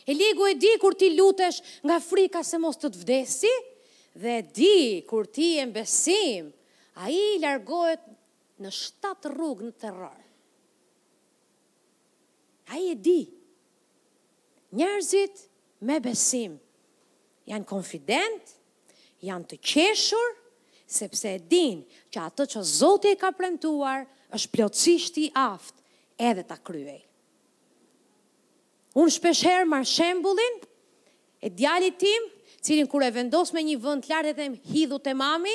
E 0.05 0.13
ligu 0.13 0.45
e 0.51 0.55
di 0.61 0.75
kur 0.83 0.95
ti 0.99 1.13
lutesh 1.17 1.63
nga 1.87 1.97
frika 2.03 2.43
se 2.45 2.59
mos 2.59 2.77
të 2.77 2.91
të 2.93 2.99
vdesi, 3.05 3.55
dhe 4.25 4.37
di 4.43 5.05
kur 5.09 5.25
ti 5.27 5.55
je 5.57 5.65
në 5.67 5.73
besim, 5.79 6.51
a 7.01 7.09
i 7.09 7.23
largohet 7.41 8.03
në 8.61 8.69
shtatë 8.83 9.33
rrugë 9.33 9.71
në 9.71 9.73
terror. 9.81 10.19
A 12.73 12.81
i 12.83 12.91
e 12.93 12.97
di, 13.05 13.21
njerëzit 14.77 15.47
me 15.89 15.97
besim, 16.05 16.59
janë 17.49 17.69
konfident, 17.71 18.53
janë 19.25 19.49
të 19.55 19.61
qeshur, 19.73 20.39
sepse 20.93 21.29
e 21.33 21.41
din 21.49 21.81
që 22.13 22.23
atë 22.29 22.47
që 22.55 22.63
Zoti 22.69 23.11
e 23.13 23.19
ka 23.21 23.33
premtuar 23.37 24.05
është 24.37 24.53
plotësisht 24.55 25.19
i 25.25 25.29
aftë 25.37 25.81
edhe 26.31 26.45
ta 26.53 26.57
kryej. 26.65 27.01
Unë 29.01 29.15
shpesh 29.17 29.43
herë 29.49 29.69
marr 29.73 29.89
shembullin 29.89 30.59
e 31.45 31.51
djalit 31.51 31.97
tim, 32.01 32.29
cili 32.63 32.85
kur 32.89 33.03
e 33.07 33.11
vendos 33.17 33.53
me 33.57 33.65
një 33.65 33.79
vend 33.85 34.09
lartë 34.11 34.33
edhe 34.35 34.43
them 34.45 34.59
hidhu 34.73 35.01
te 35.01 35.15
mami, 35.17 35.55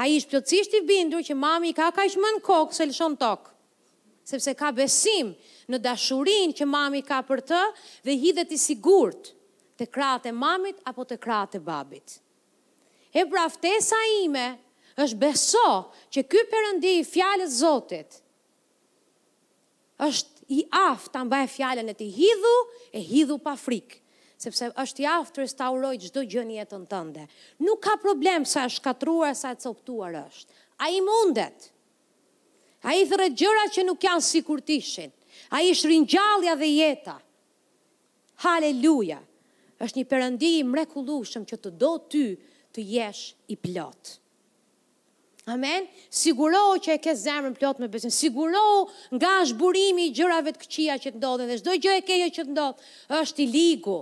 ai 0.00 0.14
është 0.20 0.30
plotësisht 0.30 0.78
i 0.78 0.84
bindur 0.86 1.24
që 1.26 1.36
mami 1.38 1.74
ka 1.76 1.90
kaq 1.96 2.16
më 2.24 2.34
në 2.38 2.44
kokë 2.46 2.78
se 2.78 2.86
lëshon 2.90 3.18
tok. 3.20 3.50
Sepse 4.30 4.52
ka 4.54 4.70
besim 4.72 5.32
në 5.70 5.78
dashurinë 5.82 6.54
që 6.60 6.66
mami 6.70 7.00
ka 7.06 7.22
për 7.26 7.40
të 7.50 7.62
dhe 8.06 8.14
hidhet 8.22 8.52
i 8.54 8.58
sigurt 8.62 9.32
te 9.80 9.86
krahët 9.88 10.28
e 10.30 10.34
mamit 10.36 10.78
apo 10.90 11.06
te 11.08 11.16
krahët 11.18 11.56
e 11.56 11.60
babit. 11.66 12.20
E 13.12 13.24
pra 13.26 13.46
ime, 14.22 14.58
është 15.00 15.18
beso 15.18 15.68
që 16.12 16.22
ky 16.30 16.42
përëndi 16.50 16.92
i 17.00 17.04
fjallet 17.06 17.50
zotit, 17.50 18.20
është 19.98 20.46
i 20.50 20.60
aftë 20.74 21.12
të 21.14 21.22
mbaj 21.26 21.42
fjallet 21.52 21.90
e 21.90 21.94
të 21.98 22.06
hidhu, 22.16 22.52
e 22.94 23.00
hidhu 23.06 23.38
pa 23.38 23.56
frikë, 23.58 23.98
sepse 24.40 24.68
është 24.82 25.02
i 25.02 25.06
aftë 25.10 25.34
të 25.36 25.42
restauroj 25.44 25.92
gjdo 26.02 26.18
do 26.22 26.26
gjëni 26.32 26.62
tënde. 26.90 27.26
Nuk 27.62 27.82
ka 27.86 27.94
problem 28.02 28.44
sa 28.46 28.64
është 28.68 28.80
shkatruar, 28.80 29.34
sa 29.38 29.52
e 29.54 29.60
coptuar 29.62 30.14
është. 30.24 30.54
A 30.80 30.90
i 30.96 31.00
mundet, 31.06 31.68
a 32.88 32.94
i 32.98 33.04
thërët 33.10 33.36
gjëra 33.40 33.66
që 33.74 33.84
nuk 33.86 34.00
janë 34.06 34.22
si 34.26 34.42
kur 34.46 34.60
tishin, 34.66 35.10
a 35.54 35.60
i 35.62 35.74
shrinë 35.76 36.06
gjallja 36.14 36.54
dhe 36.58 36.68
jeta, 36.78 37.18
haleluja, 38.46 39.20
është 39.84 39.98
një 40.00 40.06
përëndi 40.10 40.54
i 40.60 40.64
mrekullushëm 40.72 41.44
që 41.52 41.60
të 41.66 41.74
do 41.82 41.94
ty, 42.10 42.24
të 42.80 42.88
jesh 42.96 43.22
i 43.52 43.56
plot. 43.60 44.16
Amen. 45.50 45.86
Sigurohu 46.14 46.78
që 46.84 46.94
e 46.98 47.02
ke 47.02 47.12
zemrën 47.16 47.56
plot 47.58 47.80
me 47.82 47.88
besim. 47.90 48.10
Sigurohu 48.12 48.84
nga 49.16 49.32
zhburimi 49.48 50.08
i 50.08 50.12
gjërave 50.14 50.52
të 50.54 50.62
këqija 50.62 50.96
që 51.02 51.12
të 51.14 51.18
ndodhen 51.20 51.48
dhe 51.50 51.56
çdo 51.60 51.74
gjë 51.80 51.96
e 51.98 52.04
keqe 52.06 52.28
që 52.36 52.44
të 52.48 52.54
ndodh 52.54 52.84
është 53.20 53.44
i 53.44 53.46
ligu. 53.52 53.96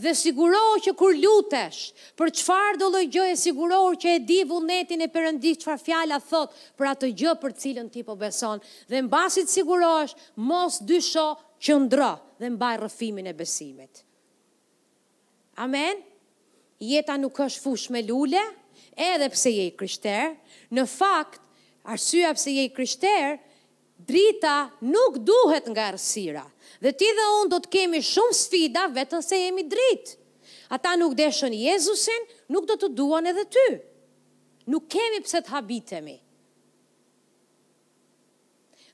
Dhe 0.00 0.12
sigurohu 0.16 0.78
që 0.84 0.92
kur 1.00 1.12
lutesh, 1.16 1.90
për 2.20 2.32
çfarë 2.38 2.78
do 2.82 2.88
lloj 2.92 3.06
gjëje 3.14 3.36
sigurohu 3.40 3.94
që 4.00 4.16
e 4.16 4.18
di 4.28 4.40
vullnetin 4.48 5.04
e 5.04 5.08
Perëndis 5.12 5.60
çfarë 5.62 5.82
fjala 5.86 6.18
thot 6.20 6.56
për 6.76 6.90
atë 6.92 7.12
gjë 7.20 7.32
për 7.40 7.54
cilën 7.62 7.92
ti 7.94 8.04
po 8.04 8.16
beson. 8.20 8.60
Dhe 8.90 9.00
mbasi 9.08 9.44
të 9.46 9.54
sigurohesh, 9.58 10.12
mos 10.50 10.80
dysho, 10.88 11.26
qëndro 11.64 12.10
dhe 12.42 12.52
mbaj 12.56 12.74
rrëfimin 12.80 13.32
e 13.32 13.32
besimit. 13.38 14.04
Amen 15.64 16.04
jeta 16.82 17.16
nuk 17.20 17.38
është 17.40 17.62
fush 17.62 17.90
me 17.92 18.02
lule, 18.04 18.40
edhe 18.96 19.28
pse 19.32 19.52
je 19.52 19.64
i 19.70 19.74
krishter, 19.78 20.34
në 20.70 20.84
fakt, 20.90 21.40
arsyja 21.92 22.32
pse 22.36 22.52
je 22.56 22.66
i 22.68 22.74
krishter, 22.74 23.38
drita 24.06 24.56
nuk 24.84 25.20
duhet 25.24 25.68
nga 25.72 25.88
rësira. 25.94 26.42
Dhe 26.84 26.92
ti 26.92 27.08
dhe 27.16 27.26
unë 27.40 27.52
do 27.54 27.60
të 27.64 27.72
kemi 27.76 28.02
shumë 28.04 28.36
sfida 28.36 28.84
vetën 28.92 29.22
se 29.24 29.38
jemi 29.40 29.64
dritë. 29.70 30.16
Ata 30.74 30.96
nuk 30.98 31.14
deshën 31.18 31.54
Jezusin, 31.54 32.24
nuk 32.52 32.66
do 32.66 32.74
të 32.78 32.90
duan 32.98 33.26
edhe 33.30 33.46
ty. 33.54 33.66
Nuk 34.66 34.88
kemi 34.90 35.22
pse 35.24 35.40
të 35.46 35.54
habitemi. 35.54 36.16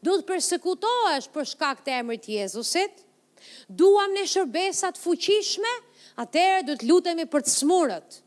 Do 0.02 0.16
të 0.18 0.26
persekutohesh 0.28 1.28
për 1.34 1.48
shkak 1.54 1.82
të 1.86 1.96
emrit 2.02 2.28
Jezusit, 2.28 3.02
duam 3.70 4.12
në 4.14 4.24
shërbesat 4.28 4.98
fuqishme, 5.00 5.72
atëherë 6.20 6.64
të 6.76 6.86
lutemi 6.88 7.24
për 7.32 7.44
të 7.46 7.52
smurët. 7.56 8.18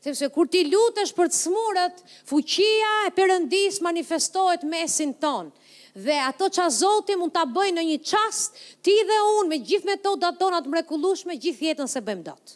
Sepse 0.00 0.28
kur 0.32 0.48
ti 0.48 0.62
lutesh 0.70 1.12
për 1.16 1.30
të 1.32 1.38
smurët, 1.38 2.00
fuqia 2.28 2.92
e 3.08 3.12
Perëndis 3.16 3.80
manifestohet 3.84 4.62
mesin 4.68 5.12
ton. 5.22 5.50
Dhe 5.94 6.14
ato 6.28 6.46
që 6.52 6.62
a 6.64 6.70
Zoti 6.70 7.16
mund 7.18 7.32
ta 7.34 7.42
bëjë 7.48 7.74
në 7.76 7.84
një 7.88 7.96
çast, 8.06 8.56
ti 8.84 8.94
dhe 9.08 9.16
unë 9.40 9.48
me 9.50 9.58
gjithë 9.66 9.88
metodat 9.90 10.38
tona 10.40 10.60
të 10.62 10.72
mrekullueshme 10.72 11.34
gjithë 11.42 11.66
jetën 11.70 11.90
se 11.90 12.02
bëjmë 12.06 12.24
dot. 12.28 12.54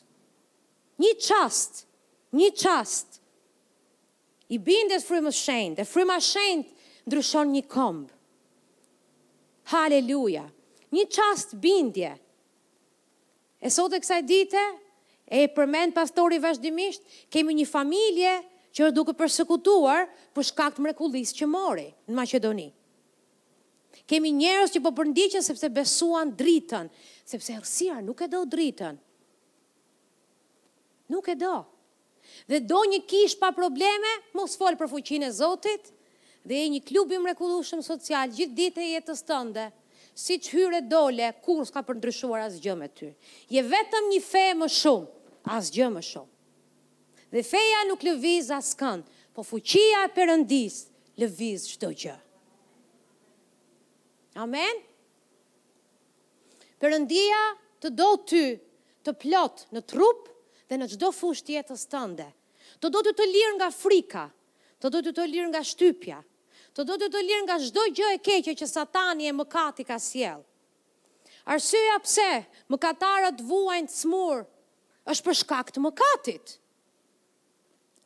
Një 1.03 1.13
çast, 1.27 1.83
një 2.39 2.53
çast. 2.61 3.19
I 4.55 4.61
bindes 4.61 5.05
frymës 5.09 5.37
shendë, 5.45 5.83
e 5.83 5.89
fryma 5.89 6.21
shendë 6.23 6.91
ndryshon 7.09 7.51
një 7.57 7.65
kombë. 7.73 8.13
Haleluja. 9.73 10.45
Një 10.95 11.09
çast 11.11 11.57
bindje. 11.59 12.13
E 13.65 13.71
sot 13.73 13.95
e 13.97 14.01
kësaj 14.03 14.21
dite, 14.29 14.61
e 15.25 15.47
përmend 15.57 15.95
pastori 15.97 16.37
vazhdimisht, 16.43 17.01
kemi 17.33 17.55
një 17.57 17.65
familje 17.71 18.33
që 18.77 18.85
është 18.89 18.97
duke 18.99 19.15
përsekutuar 19.17 20.03
për 20.37 20.47
shkakt 20.51 20.81
mrekullis 20.85 21.33
që 21.39 21.49
mori 21.49 21.87
në 22.05 22.15
Macedoni. 22.19 22.67
Kemi 24.11 24.35
njerës 24.37 24.75
që 24.75 24.83
po 24.85 24.91
sepse 25.47 25.69
besuan 25.73 26.35
dritën, 26.37 26.91
sepse 27.25 27.57
hërsia 27.57 28.03
nuk 28.05 28.21
e 28.21 28.29
do 28.29 28.43
dritën. 28.45 28.99
Nuk 31.09 31.29
e 31.29 31.35
do. 31.41 31.55
Dhe 32.49 32.61
do 32.69 32.81
një 32.93 33.01
kish 33.09 33.39
pa 33.41 33.49
probleme, 33.53 34.13
mos 34.37 34.59
folë 34.61 34.77
për 34.77 34.91
fuqin 34.93 35.23
e 35.25 35.31
Zotit, 35.33 35.89
dhe 36.45 36.55
e 36.55 36.69
një 36.75 36.83
klub 36.91 37.13
i 37.13 37.17
mrekullushëm 37.23 37.81
social, 37.85 38.29
gjithë 38.29 38.55
dite 38.61 38.85
jetës 38.93 39.25
tënde, 39.31 39.71
si 40.15 40.37
që 40.39 40.57
hyre 40.57 40.81
dole, 40.87 41.29
kur 41.43 41.67
s'ka 41.67 41.83
përndryshuar 41.83 42.45
asë 42.47 42.61
gjë 42.63 42.75
me 42.79 42.89
ty. 42.95 43.11
Je 43.51 43.63
vetëm 43.67 44.11
një 44.15 44.21
fe 44.23 44.45
më 44.55 44.69
shumë, 44.71 45.11
asgjë 45.59 45.89
më 45.97 46.03
shumë. 46.09 46.31
Dhe 47.35 47.43
feja 47.43 47.81
nuk 47.89 48.05
lëviz 48.07 48.53
as 48.55 48.71
kënë, 48.79 49.19
po 49.35 49.43
fuqia 49.43 50.05
e 50.07 50.13
përëndis 50.15 50.77
lëviz 51.19 51.65
shdo 51.75 51.91
gjë. 51.99 52.15
Amen? 54.39 54.79
Përëndia 56.83 57.41
të 57.83 57.91
do 57.99 58.13
ty 58.27 58.45
të 59.05 59.15
plot 59.23 59.67
në 59.75 59.83
trup 59.91 60.29
dhe 60.71 60.79
në 60.79 60.89
gjdo 60.95 61.11
fusht 61.15 61.51
jetës 61.53 61.89
tënde. 61.91 62.27
Të 62.79 62.91
do 62.93 63.03
të 63.07 63.13
të 63.19 63.27
lirë 63.31 63.55
nga 63.59 63.69
frika, 63.75 64.29
të 64.79 64.91
do 64.95 65.03
të 65.07 65.13
të 65.19 65.27
lirë 65.33 65.51
nga 65.51 65.63
shtypja, 65.67 66.19
të 66.75 66.83
do 66.89 66.97
të 66.99 67.09
të 67.15 67.21
lirë 67.23 67.45
nga 67.47 67.57
shdo 67.63 67.83
gjë 67.95 68.09
e 68.17 68.19
keqe 68.27 68.55
që 68.59 68.67
satani 68.71 69.29
e 69.31 69.35
mëkati 69.39 69.85
ka 69.87 69.99
siel. 70.03 70.41
Arsyeja 71.55 71.99
pse 72.03 72.25
mëkatarët 72.73 73.43
vuajnë 73.47 73.91
të 73.93 73.99
smurë 74.01 74.43
është 75.13 75.27
për 75.29 75.37
shkak 75.43 75.71
të 75.75 75.83
mëkatit. 75.85 76.57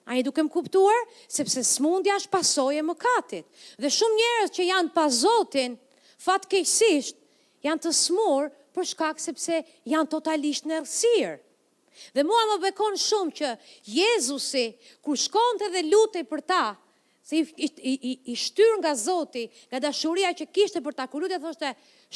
A 0.08 0.16
i 0.18 0.24
duke 0.24 0.42
më 0.46 0.52
kuptuar, 0.52 1.00
sepse 1.28 1.62
smundja 1.68 2.16
është 2.18 2.32
pasoje 2.32 2.82
më 2.84 2.94
katit. 2.96 3.46
Dhe 3.80 3.90
shumë 3.92 4.16
njerës 4.18 4.54
që 4.56 4.66
janë 4.72 4.92
pa 4.96 5.04
fatë 6.26 6.48
kejsisht, 6.50 7.16
janë 7.62 7.82
të 7.84 7.90
smur 7.94 8.48
për 8.74 8.84
shkak 8.90 9.20
sepse 9.22 9.60
janë 9.92 10.10
totalisht 10.10 10.64
në 10.66 10.80
rësirë. 10.82 11.34
Dhe 12.16 12.22
mua 12.26 12.42
më 12.50 12.56
bekon 12.64 12.96
shumë 13.04 13.32
që 13.40 13.48
Jezusi, 13.94 14.66
kur 15.04 15.16
shkonte 15.18 15.68
dhe 15.74 15.82
lutej 15.90 16.24
për 16.30 16.40
ta, 16.50 16.64
se 17.28 17.36
i, 17.38 17.46
i, 17.58 17.70
i, 17.92 18.32
i 18.32 18.34
shtyr 18.36 18.78
nga 18.80 18.94
Zoti, 18.96 19.48
nga 19.68 19.80
dashuria 19.84 20.30
që 20.32 20.46
kishte 20.48 20.80
për 20.80 20.94
ta 20.96 21.04
kurut, 21.12 21.28
e 21.34 21.38
thoshte, 21.42 21.74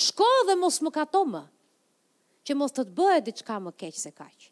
shko 0.08 0.28
dhe 0.48 0.54
mos 0.56 0.78
më 0.86 0.92
kato 0.94 1.20
më, 1.28 1.42
që 2.48 2.56
mos 2.56 2.72
të 2.72 2.86
të 2.88 2.94
bëhe 2.96 3.18
diçka 3.26 3.58
më 3.60 3.74
keq 3.78 3.98
se 4.00 4.12
kaq. 4.16 4.48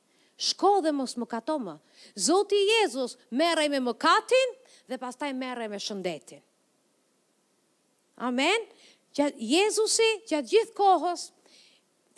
Shko 0.51 0.75
dhe 0.85 0.93
mos 0.97 1.17
më 1.21 1.27
kato 1.33 1.57
më. 1.65 1.79
Zoti 2.29 2.61
Jezus 2.75 3.17
merrej 3.37 3.71
me 3.73 3.81
mëkatin 3.89 4.53
dhe 4.89 5.01
pastaj 5.01 5.33
merej 5.37 5.71
me 5.73 5.81
shëndetin. 5.87 6.45
Amen. 8.29 8.69
Jezusi, 9.17 10.07
që 10.29 10.43
gjithë 10.49 10.77
kohës, 10.77 11.29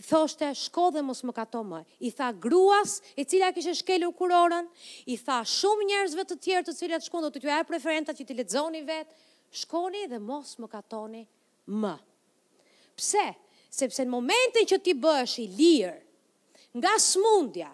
thoshte, 0.03 0.47
shko 0.55 0.91
dhe 0.95 1.03
mos 1.07 1.23
më 1.25 1.33
kato 1.37 1.63
më. 1.67 1.81
I 2.07 2.11
tha 2.13 2.29
gruas, 2.35 2.99
e 3.17 3.25
cila 3.25 3.53
kishe 3.55 3.75
shkelur 3.79 4.13
kurorën, 4.19 4.69
i 5.13 5.17
tha 5.19 5.39
shumë 5.47 5.87
njerëzve 5.91 6.25
të 6.29 6.39
tjerë 6.47 6.67
të 6.69 6.75
cilët 6.81 7.07
shkon 7.07 7.27
do 7.27 7.31
të 7.35 7.43
tjua 7.45 7.61
e 7.63 7.69
preferenta 7.71 8.15
që 8.19 8.27
t'i 8.27 8.37
lexoni 8.39 8.83
vetë, 8.89 9.15
shkoni 9.63 10.05
dhe 10.13 10.21
mos 10.23 10.57
më 10.61 10.71
katoni 10.75 11.23
më. 11.83 11.95
Pse? 12.99 13.29
Sepse 13.73 14.05
në 14.05 14.13
momentin 14.13 14.69
që 14.69 14.81
ti 14.85 14.95
bësh 15.01 15.39
i 15.45 15.47
lirë, 15.59 15.99
nga 16.77 16.93
smundja, 17.01 17.71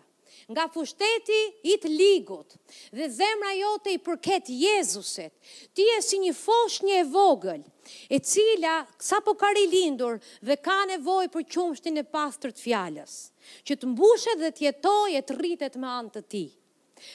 nga 0.48 0.64
fushteti 0.72 1.36
i 1.68 1.74
të 1.76 1.90
ligut 1.92 2.54
dhe 2.96 3.08
zemra 3.12 3.50
jote 3.52 3.92
i 3.92 3.98
përket 4.00 4.48
Jezusit, 4.48 5.34
ti 5.76 5.84
e 5.92 5.98
si 6.04 6.16
një 6.22 6.32
fosh 6.38 6.78
një 6.88 7.00
e 7.02 7.06
vogël, 7.12 7.62
e 8.08 8.16
cila 8.30 8.78
sa 8.96 9.20
po 9.24 9.34
ka 9.36 9.50
rilindur 9.58 10.16
dhe 10.40 10.56
ka 10.64 10.78
nevoj 10.88 11.26
për 11.34 11.44
qumshtin 11.54 12.00
e 12.00 12.06
pastrët 12.14 12.60
fjallës, 12.64 13.16
që 13.68 13.76
të 13.76 13.90
mbushet 13.92 14.40
dhe 14.44 14.52
tjetoj 14.60 15.16
e 15.20 15.24
të 15.28 15.36
rritet 15.36 15.76
me 15.82 15.90
antë 15.98 16.18
të 16.22 16.28
ti. 16.32 16.46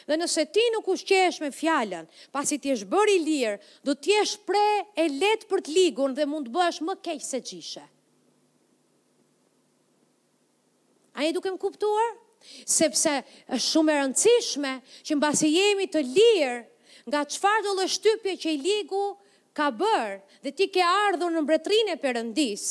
Dhe 0.07 0.15
nëse 0.15 0.45
ti 0.55 0.63
nuk 0.71 0.85
ushqesh 0.93 1.41
me 1.43 1.49
fjalën, 1.51 2.05
pasi 2.31 2.55
ti 2.61 2.69
je 2.71 2.85
bër 2.87 3.11
i 3.17 3.19
lir, 3.19 3.57
do 3.83 3.91
të 3.97 4.13
jesh 4.13 4.37
pre 4.47 4.65
e 5.03 5.09
let 5.11 5.43
për 5.49 5.65
të 5.65 5.73
ligun 5.75 6.13
dhe 6.15 6.29
mund 6.29 6.47
të 6.47 6.53
bësh 6.55 6.79
më 6.87 6.95
keq 7.03 7.25
se 7.31 7.41
gjishe. 7.43 7.83
A 11.17 11.25
e 11.27 11.33
dukem 11.35 11.57
kuptuar? 11.59 12.21
Sepse 12.65 13.11
është 13.47 13.65
shumë 13.65 13.91
e 13.93 13.97
rëndësishme 14.01 14.71
që 15.07 15.17
mbasi 15.17 15.49
jemi 15.53 15.87
të 15.91 16.01
lirë 16.07 16.57
nga 17.11 17.21
çfarë 17.33 17.63
do 17.65 17.75
lë 17.79 17.87
shtypje 17.95 18.35
që 18.43 18.53
i 18.55 18.59
ligu 18.63 19.03
ka 19.55 19.67
bërë 19.71 20.39
dhe 20.43 20.51
ti 20.57 20.67
ke 20.75 20.83
ardhur 20.89 21.31
në 21.35 21.43
mbretrinë 21.45 21.95
e 21.95 21.99
perëndis. 22.03 22.65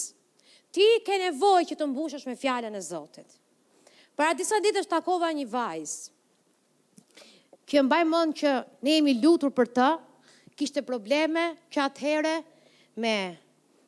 Ti 0.72 0.86
ke 1.06 1.18
nevojë 1.24 1.66
që 1.72 1.78
të 1.80 1.88
mbushësh 1.92 2.28
me 2.28 2.36
fjalën 2.40 2.76
e 2.78 2.82
Zotit. 2.86 3.38
Para 4.16 4.34
disa 4.36 4.60
ditësh 4.64 4.88
takova 4.90 5.30
një 5.36 5.46
vajz. 5.52 5.96
Kjo 7.68 7.84
mbaj 7.88 8.02
mend 8.08 8.36
që 8.40 8.54
ne 8.84 8.96
jemi 8.96 9.14
lutur 9.22 9.52
për 9.56 9.70
të, 9.76 9.90
kishte 10.58 10.82
probleme 10.84 11.46
që 11.72 11.84
atëherë 11.86 12.34
me 13.00 13.16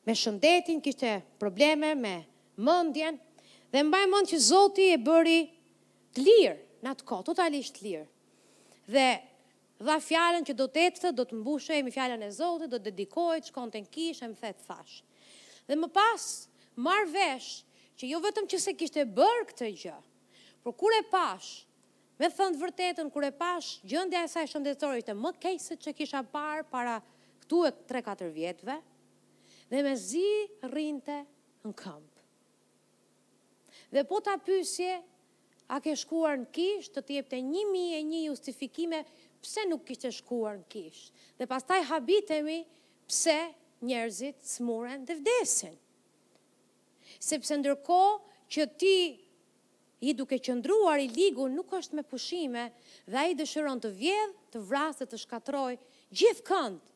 me 0.05 0.13
shëndetin, 0.17 0.81
kishte 0.85 1.19
probleme 1.41 1.95
me 1.97 2.15
mendjen 2.61 3.17
dhe 3.73 3.83
mbaj 3.89 4.05
mend 4.13 4.29
që 4.31 4.39
Zoti 4.51 4.91
e 4.93 4.99
bëri 5.01 5.39
të 6.15 6.23
lirë, 6.23 6.55
në 6.85 6.93
atë 6.95 7.07
kohë, 7.09 7.27
totalisht 7.27 7.81
lirë. 7.83 8.05
Dhe 8.91 9.07
dha 9.85 9.97
fjallën 10.01 10.47
që 10.47 10.55
do 10.57 10.67
të 10.71 10.85
etë, 10.89 11.11
do 11.19 11.25
të 11.27 11.39
mbushë 11.41 11.79
e 11.81 11.85
mi 11.87 11.93
fjallën 11.95 12.23
e 12.27 12.31
zote, 12.35 12.69
do 12.71 12.79
të 12.79 12.91
dedikojë, 12.93 13.43
që 13.49 13.55
konë 13.57 13.75
të 13.75 13.83
në 13.85 13.91
kishë, 13.97 14.27
e 14.29 14.33
më 14.33 14.39
thetë 14.45 14.67
thashë. 14.69 14.99
Dhe 15.69 15.79
më 15.81 15.89
pas, 15.97 16.27
marë 16.87 17.09
veshë, 17.15 17.79
që 17.95 18.11
jo 18.13 18.21
vetëm 18.25 18.49
që 18.51 18.61
se 18.67 18.75
kishtë 18.79 19.03
e 19.03 19.09
bërë 19.17 19.47
këtë 19.51 19.71
gjë, 19.83 19.97
por 20.65 20.75
kur 20.79 20.95
e 20.99 21.03
pash, 21.13 21.51
me 22.21 22.29
thëndë 22.31 22.61
vërtetën, 22.61 23.09
kur 23.15 23.27
e 23.27 23.31
pash, 23.35 23.73
gjëndja 23.91 24.25
e 24.25 24.31
saj 24.31 24.49
shëndetëtori, 24.53 25.03
të 25.07 25.15
më 25.19 25.33
kejësit 25.43 25.83
që 25.87 25.95
kisha 25.99 26.21
parë 26.33 26.65
para 26.71 26.99
këtu 27.43 27.63
e 27.69 27.73
3-4 27.91 28.29
vjetëve, 28.37 28.77
dhe 29.71 29.83
me 29.87 29.95
zi 29.99 30.25
rinte 30.75 31.17
në 31.65 31.75
këmpë. 31.81 32.25
Dhe 33.95 34.03
po 34.11 34.19
të 34.27 34.35
apysje, 34.41 34.93
A 35.73 35.79
ke 35.81 35.95
shkuar 35.97 36.37
në 36.43 36.49
kish, 36.53 36.91
të 36.93 37.03
tjep 37.09 37.29
të 37.31 37.39
një 37.47 37.63
mi 37.71 37.83
e 37.97 38.03
një 38.05 38.19
justifikime, 38.27 38.99
pse 39.41 39.65
nuk 39.71 39.87
kishtë 39.89 40.11
shkuar 40.19 40.59
në 40.61 40.67
kish? 40.75 41.05
Dhe 41.39 41.49
pastaj 41.49 41.79
habitemi, 41.89 42.59
pse 43.09 43.37
njerëzit 43.85 44.45
smuren 44.49 45.07
dhe 45.09 45.17
vdesin? 45.23 45.73
Sepse 47.25 47.57
ndërko 47.63 48.03
që 48.55 48.67
ti 48.83 48.97
i 50.05 50.13
duke 50.19 50.37
qëndruar 50.45 51.01
i 51.01 51.09
ligu 51.17 51.47
nuk 51.49 51.73
është 51.79 51.97
me 51.97 52.05
pushime 52.13 52.67
dhe 53.09 53.17
a 53.17 53.25
i 53.31 53.37
dëshëron 53.39 53.81
të 53.81 53.93
vjedh, 53.97 54.37
të 54.53 54.63
vrasë 54.69 55.09
të 55.09 55.21
shkatroj 55.23 55.79
gjithë 56.21 56.45
kënd 56.51 56.93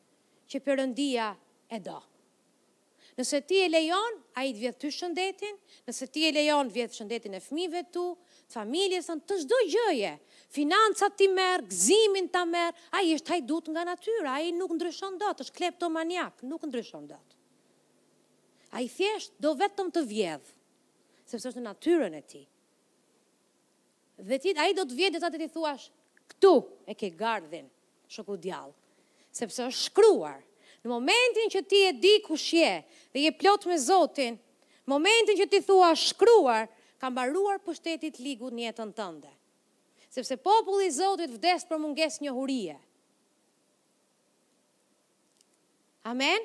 që 0.49 0.61
përëndia 0.67 1.31
e 1.77 1.81
do. 1.87 1.97
Nëse 3.17 3.41
ti 3.49 3.57
e 3.65 3.67
lejon, 3.71 4.19
a 4.39 4.45
i 4.47 4.53
të 4.53 4.61
vjedh 4.61 4.77
të 4.83 4.89
shëndetin, 4.95 5.57
nëse 5.89 6.05
ti 6.13 6.21
e 6.29 6.29
lejon, 6.37 6.69
vjedh 6.71 6.95
shëndetin 7.01 7.35
e 7.35 7.41
fmive 7.43 7.81
tu, 7.95 8.05
të 8.49 8.57
familjes 8.57 9.09
në 9.11 9.15
të 9.29 9.35
shdo 9.43 9.57
gjëje. 9.69 10.13
Financat 10.49 11.15
ti 11.19 11.27
merë, 11.29 11.65
gzimin 11.69 12.29
ta 12.33 12.41
merë, 12.49 12.73
a 12.97 13.03
i 13.05 13.13
është 13.13 13.35
hajdut 13.35 13.67
nga 13.69 13.83
natyra, 13.85 14.37
a 14.37 14.41
i 14.41 14.53
nuk 14.57 14.71
ndryshon 14.73 15.19
do 15.21 15.29
të, 15.37 15.45
është 15.45 15.55
kleptomaniak, 15.59 16.41
nuk 16.49 16.63
ndryshon 16.65 17.05
do 17.11 17.17
të. 17.19 17.37
A 18.73 18.81
i 18.85 18.89
thjesht 18.89 19.35
do 19.41 19.51
vetëm 19.57 19.91
të 19.93 20.01
vjedhë, 20.09 20.55
sepse 21.29 21.51
është 21.51 21.61
në 21.61 21.67
natyrën 21.69 22.17
e 22.17 22.23
ti. 22.31 22.41
Dhe 24.19 24.39
ti, 24.43 24.55
a 24.57 24.65
i 24.69 24.73
do 24.77 24.87
të 24.89 24.97
vjedhë 24.97 25.21
dhe 25.23 25.29
të 25.35 25.43
ti 25.45 25.51
thuash, 25.53 25.85
këtu 26.33 26.53
e 26.89 26.97
ke 26.97 27.13
gardhin, 27.17 27.69
shoku 28.11 28.35
djallë, 28.41 28.73
sepse 29.37 29.67
është 29.69 29.85
shkruar. 29.91 30.41
Në 30.81 30.89
momentin 30.93 31.49
që 31.53 31.61
ti 31.69 31.81
e 31.85 31.93
di 32.01 32.15
kush 32.25 32.55
je 32.55 32.73
dhe 33.13 33.23
je 33.27 33.33
plot 33.37 33.65
me 33.69 33.75
Zotin, 33.77 34.37
momentin 34.89 35.37
që 35.41 35.45
ti 35.51 35.59
thua 35.61 35.89
shkruar, 35.99 36.65
ka 36.99 37.07
mbaruar 37.11 37.59
pushtetit 37.65 38.19
ligut 38.19 38.51
një 38.53 38.67
jetën 38.69 38.91
tënde. 38.97 39.31
Sepse 40.11 40.35
populli 40.43 40.89
i 40.89 40.93
Zotit 40.95 41.31
vdes 41.37 41.63
për 41.69 41.79
munges 41.79 42.19
njohurie. 42.23 42.75
Amen? 46.11 46.43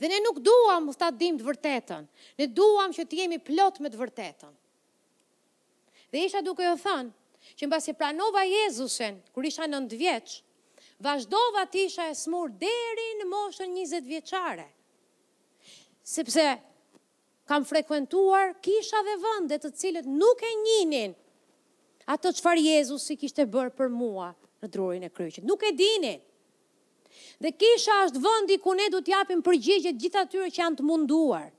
Dhe 0.00 0.10
ne 0.10 0.18
nuk 0.26 0.38
duam 0.44 0.90
të 0.92 1.08
dim 1.20 1.38
të 1.40 1.46
vërtetën. 1.46 2.06
Ne 2.40 2.46
duam 2.50 2.92
që 2.94 3.02
të 3.08 3.18
jemi 3.22 3.38
plot 3.46 3.78
me 3.82 3.90
të 3.90 3.98
vërtetën. 4.00 4.54
Dhe 6.14 6.24
isha 6.28 6.42
duke 6.46 6.62
jo 6.66 6.76
thënë, 6.78 7.10
që 7.58 7.66
mbasi 7.66 7.94
pranova 7.98 8.42
Jezusin, 8.46 9.16
kur 9.34 9.46
isha 9.48 9.66
në 9.66 9.80
ndë 9.86 9.98
vjeqë, 9.98 10.36
vazhdova 11.02 11.64
të 11.70 11.86
isha 11.88 12.06
e 12.10 12.14
smur 12.18 12.50
deri 12.60 13.08
në 13.20 13.26
moshën 13.32 13.72
20 13.74 14.06
vjeqare. 14.10 14.68
Sepse 16.04 16.44
kam 17.48 17.64
frekuentuar 17.68 18.54
kisha 18.66 19.02
dhe 19.08 19.16
vëndet 19.24 19.64
të 19.66 19.70
cilët 19.80 20.06
nuk 20.18 20.40
e 20.48 20.52
njinin 20.66 21.14
ato 22.14 22.32
qëfar 22.36 22.60
Jezus 22.64 23.06
si 23.08 23.16
kishtë 23.20 23.44
e 23.44 23.48
bërë 23.56 23.74
për 23.80 23.92
mua 23.98 24.30
në 24.64 24.70
drurin 24.72 25.04
e 25.04 25.10
kryqit. 25.16 25.44
Nuk 25.48 25.62
e 25.64 25.72
dinin. 25.76 26.20
Dhe 27.42 27.50
kisha 27.62 27.98
është 28.06 28.22
vëndi 28.24 28.56
ku 28.64 28.74
ne 28.78 28.86
du 28.92 29.00
t'japim 29.04 29.42
përgjigjet 29.46 29.98
gjitha 30.00 30.22
tyre 30.32 30.48
që 30.56 30.60
janë 30.62 30.80
të 30.80 30.86
munduar. 30.90 31.50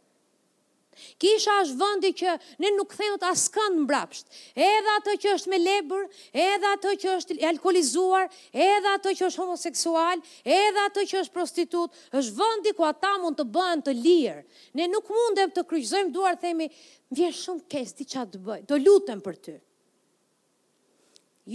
Kisha 1.20 1.52
është 1.64 1.76
vëndi 1.80 2.12
që 2.22 2.34
ne 2.64 2.70
nuk 2.76 2.93
thejot 2.96 3.24
asë 3.30 3.52
këndë 3.56 3.84
më 3.86 4.20
edhe 4.68 4.91
atë 5.00 5.16
që 5.24 5.34
është 5.38 5.52
me 5.54 5.58
lebur, 5.62 6.06
edhe 6.43 6.70
atë 6.78 6.91
që 7.02 7.10
është 7.16 7.38
alkoholizuar, 7.52 8.28
edhe 8.68 8.93
atë 9.00 9.14
që 9.20 9.26
është 9.28 9.41
homoseksual, 9.43 10.24
edhe 10.60 10.86
atë 10.88 11.06
që 11.12 11.20
është 11.22 11.34
prostitut, 11.36 11.91
është 12.20 12.36
vëndi 12.39 12.72
ku 12.78 12.88
ata 12.89 13.14
mund 13.24 13.39
të 13.39 13.43
bëhen 13.58 13.84
të 13.86 13.96
lirë. 14.00 14.39
Ne 14.80 14.88
nuk 14.93 15.10
mundem 15.18 15.52
të 15.58 15.66
kryqëzojmë 15.74 16.12
duar 16.16 16.39
themi, 16.46 16.70
në 17.12 17.20
vje 17.20 17.30
shumë 17.43 17.68
kesti 17.76 18.08
që 18.14 18.22
atë 18.24 18.36
të 18.38 18.43
bëj, 18.48 18.62
të 18.72 18.82
lutëm 18.86 19.24
për 19.28 19.36
ty. 19.48 19.58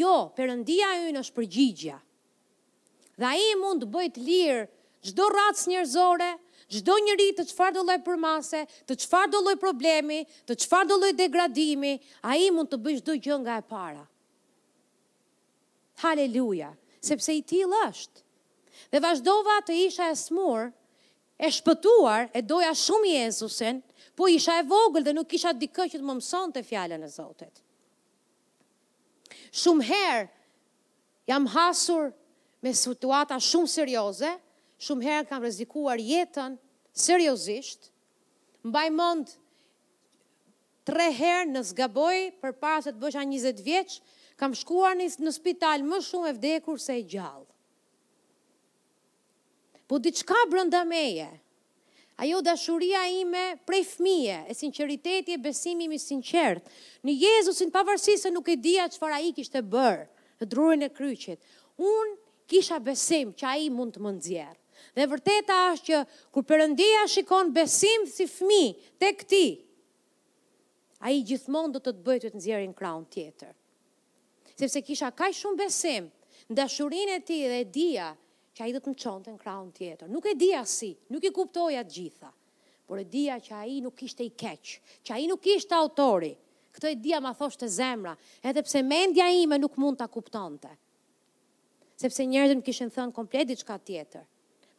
Jo, 0.03 0.14
përëndia 0.36 0.93
e 1.01 1.16
është 1.24 1.34
përgjigja 1.41 1.99
dhe 3.20 3.26
a 3.28 3.34
i 3.36 3.49
mund 3.61 3.82
të 3.84 3.86
bëjt 3.93 4.14
lirë, 4.26 4.61
gjdo 5.05 5.26
ratës 5.34 5.66
njërzore, 5.68 6.28
çdo 6.71 6.95
njeri 7.05 7.27
të 7.35 7.45
çfarë 7.51 7.75
do 7.75 7.83
lloj 7.87 7.99
përmase, 8.07 8.61
të 8.87 8.95
çfarë 9.03 9.31
do 9.33 9.41
lloj 9.43 9.57
problemi, 9.59 10.21
të 10.47 10.55
çfarë 10.62 10.89
do 10.93 10.99
lloj 11.03 11.12
degradimi, 11.18 11.97
ai 12.23 12.51
mund 12.55 12.71
të 12.71 12.79
bëj 12.85 13.01
çdo 13.03 13.16
gjë 13.25 13.39
nga 13.43 13.57
e 13.59 13.64
para. 13.71 14.05
Haleluja, 16.05 16.71
sepse 17.05 17.35
i 17.35 17.43
tillë 17.43 17.81
është. 17.91 18.23
Dhe 18.95 19.01
vazhdova 19.05 19.59
të 19.66 19.79
isha 19.89 20.07
e 20.11 20.16
smur, 20.16 20.71
e 21.35 21.49
shpëtuar, 21.57 22.29
e 22.39 22.43
doja 22.51 22.71
shumë 22.85 23.16
Jezusin, 23.18 23.83
po 24.16 24.31
isha 24.31 24.61
e 24.62 24.68
vogël 24.71 25.05
dhe 25.09 25.16
nuk 25.18 25.35
isha 25.37 25.53
dikë 25.53 25.89
që 25.91 25.99
të 25.99 26.07
më 26.07 26.16
mëson 26.21 26.55
të 26.55 26.62
fjallën 26.71 27.03
e 27.07 27.11
Zotit. 27.16 27.64
Shumë 29.61 29.89
herë 29.91 30.29
jam 31.31 31.47
hasur 31.57 32.12
me 32.62 32.73
situata 32.79 33.39
shumë 33.43 33.71
serioze, 33.75 34.31
shumë 34.85 35.05
herë 35.07 35.26
kam 35.28 35.45
rrezikuar 35.45 36.01
jetën 36.01 36.57
seriozisht. 36.97 37.91
Mbaj 38.66 38.87
mend 38.93 39.35
tre 40.89 41.11
herë 41.20 41.51
në 41.53 41.62
zgaboj 41.70 42.20
përpara 42.45 42.83
se 42.85 42.95
të 42.97 43.03
bësha 43.03 43.26
20 43.28 43.62
vjeç, 43.64 43.99
kam 44.41 44.55
shkuar 44.57 44.97
në 44.97 45.33
spital 45.37 45.85
më 45.87 46.01
shumë 46.09 46.31
e 46.33 46.37
vdekur 46.39 46.81
se 46.81 46.97
e 46.97 47.05
gjallë. 47.12 47.45
Po 49.91 49.99
diçka 49.99 50.37
brenda 50.49 50.81
meje. 50.87 51.28
Ajo 52.20 52.43
dashuria 52.45 53.01
ime 53.16 53.43
prej 53.66 53.83
fmije, 53.95 54.37
e 54.47 54.55
sinqeriteti 54.55 55.35
e 55.35 55.41
besimi 55.41 55.87
i 55.89 55.99
sinqert 55.99 56.66
në 57.03 57.14
Jezusin 57.16 57.72
pavarësisht 57.72 58.26
se 58.26 58.31
nuk 58.33 58.49
e 58.53 58.59
dija 58.61 58.85
çfarë 58.93 59.16
ai 59.18 59.31
kishte 59.37 59.62
bërë, 59.72 60.05
në 60.45 60.49
drurin 60.53 60.85
e 60.85 60.91
kryqit. 60.93 61.41
Un 61.81 62.12
kisha 62.49 62.76
besim 62.81 63.33
që 63.41 63.47
ai 63.55 63.70
mund 63.72 63.97
të 63.97 64.05
më 64.05 64.12
nxjerr. 64.18 64.59
Dhe 65.01 65.07
vërteta 65.09 65.55
është 65.74 65.84
që 65.88 65.98
kur 66.36 66.44
përëndia 66.48 67.05
shikon 67.09 67.51
besim 67.57 68.03
si 68.14 68.26
fmi 68.28 68.64
të 69.01 69.09
këti, 69.22 69.44
a 71.09 71.12
i 71.16 71.22
do 71.24 71.78
të 71.78 71.80
të 71.86 71.94
bëjë 72.09 72.20
të 72.26 72.32
nxjerrin 72.36 72.74
kraun 72.80 73.07
tjetër. 73.14 73.55
Sepse 74.61 74.82
kisha 74.84 75.09
ka 75.16 75.30
i 75.30 75.32
shumë 75.38 75.57
besim, 75.62 76.11
në 76.53 76.57
dashurin 76.59 77.14
e 77.16 77.20
ti 77.24 77.38
dhe 77.48 77.61
e 77.61 77.64
dia 77.78 78.09
që 78.53 78.62
a 78.62 78.66
i 78.68 78.74
do 78.76 78.80
të 78.84 78.92
në 78.92 78.98
qonë 79.03 79.32
në 79.32 79.38
kraun 79.40 79.70
tjetër. 79.78 80.11
Nuk 80.12 80.28
e 80.28 80.34
dia 80.44 80.61
si, 80.68 80.90
nuk 81.14 81.24
i 81.24 81.32
kuptoja 81.40 81.80
gjitha, 81.96 82.28
por 82.84 83.01
e 83.01 83.05
dia 83.16 83.38
që 83.40 83.55
a 83.57 83.64
i 83.64 83.80
nuk 83.86 84.03
ishte 84.05 84.26
i 84.28 84.34
keq, 84.44 84.74
që 85.05 85.14
a 85.16 85.20
i 85.24 85.30
nuk 85.32 85.46
ishte 85.57 85.74
autori. 85.80 86.34
Këto 86.76 86.90
e 86.92 86.98
dia 87.07 87.22
ma 87.24 87.32
thoshtë 87.40 87.64
të 87.64 87.72
zemra, 87.78 88.12
edhe 88.44 88.62
pse 88.68 88.84
mendja 88.84 89.30
ime 89.40 89.57
nuk 89.64 89.80
mund 89.80 89.96
të 90.03 90.07
kuptonte. 90.18 90.68
Sepse 92.05 92.28
njërëtën 92.28 92.61
kishen 92.68 92.92
thënë 92.98 93.16
komplet 93.16 93.48
diçka 93.55 93.78
tjetër. 93.88 94.26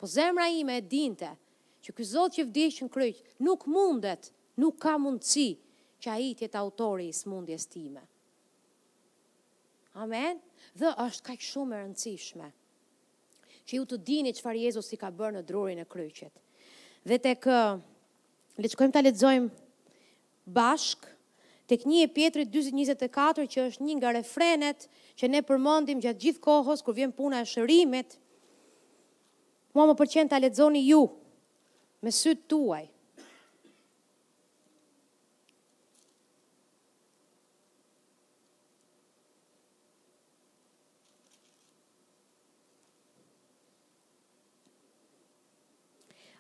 Po 0.02 0.08
zemra 0.08 0.48
ime 0.50 0.80
e 0.82 0.82
dinte 0.82 1.28
që 1.86 1.94
ky 1.94 2.04
Zot 2.10 2.34
që 2.34 2.48
vdiq 2.50 2.78
në 2.82 2.92
kryq 2.94 3.18
nuk 3.46 3.68
mundet, 3.70 4.32
nuk 4.58 4.80
ka 4.82 4.96
mundësi 4.98 5.52
që 6.02 6.10
ai 6.16 6.32
të 6.34 6.48
jetë 6.48 6.58
autori 6.58 7.06
i 7.12 7.14
smundjes 7.14 7.68
time. 7.70 8.02
Amen. 10.02 10.40
Dhe 10.74 10.90
është 11.04 11.26
kaq 11.28 11.46
shumë 11.52 11.78
e 11.78 11.82
rëndësishme 11.84 12.50
që 13.70 13.78
ju 13.78 13.86
të 13.92 14.00
dini 14.10 14.34
çfarë 14.40 14.64
Jezusi 14.66 14.98
ka 14.98 15.12
bërë 15.14 15.38
në 15.38 15.46
drurin 15.52 15.84
e 15.84 15.86
kryqit. 15.86 16.34
Dhe 17.06 17.22
tek 17.22 17.46
le 17.52 18.66
të 18.66 18.74
shkojmë 18.74 18.98
ta 18.98 19.06
lexojmë 19.06 19.54
bashk 20.58 21.06
tek 21.70 21.86
1 21.86 22.10
Pjetri 22.18 22.48
2:24 22.58 23.46
që 23.54 23.70
është 23.70 23.86
një 23.90 24.00
nga 24.02 24.16
refrenet 24.18 24.90
që 25.22 25.30
ne 25.30 25.46
përmendim 25.52 26.02
gjatë 26.08 26.24
gjithë 26.26 26.46
kohës 26.50 26.82
kur 26.90 26.98
vjen 26.98 27.14
puna 27.22 27.46
e 27.46 27.50
shërimit, 27.54 28.18
mua 29.76 29.86
më 29.92 29.98
përqen 30.00 30.30
të 30.32 30.38
aledzoni 30.40 30.82
ju, 30.90 31.02
me 32.04 32.12
sytë 32.12 32.48
tuaj. 32.52 32.86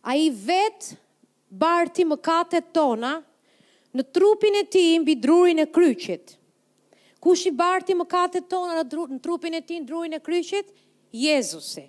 A 0.01 0.15
i 0.17 0.31
vetë 0.33 0.95
barti 1.53 2.03
më 2.09 2.17
kate 2.25 2.57
tona 2.73 3.11
në 3.93 4.03
trupin 4.15 4.55
e 4.57 4.63
ti 4.73 4.81
mbi 4.99 5.13
drurin 5.21 5.61
e 5.61 5.67
kryqit. 5.69 6.33
Kush 7.21 7.43
i 7.45 7.51
barti 7.53 7.93
më 7.93 8.07
kate 8.09 8.41
tona 8.49 8.79
në, 8.81 9.19
trupin 9.21 9.53
e 9.55 9.61
ti 9.61 9.77
në 9.77 9.85
drurin 9.91 10.17
e 10.19 10.23
kryqit? 10.25 10.73
Jezusi. 11.13 11.27
Jezusi 11.29 11.85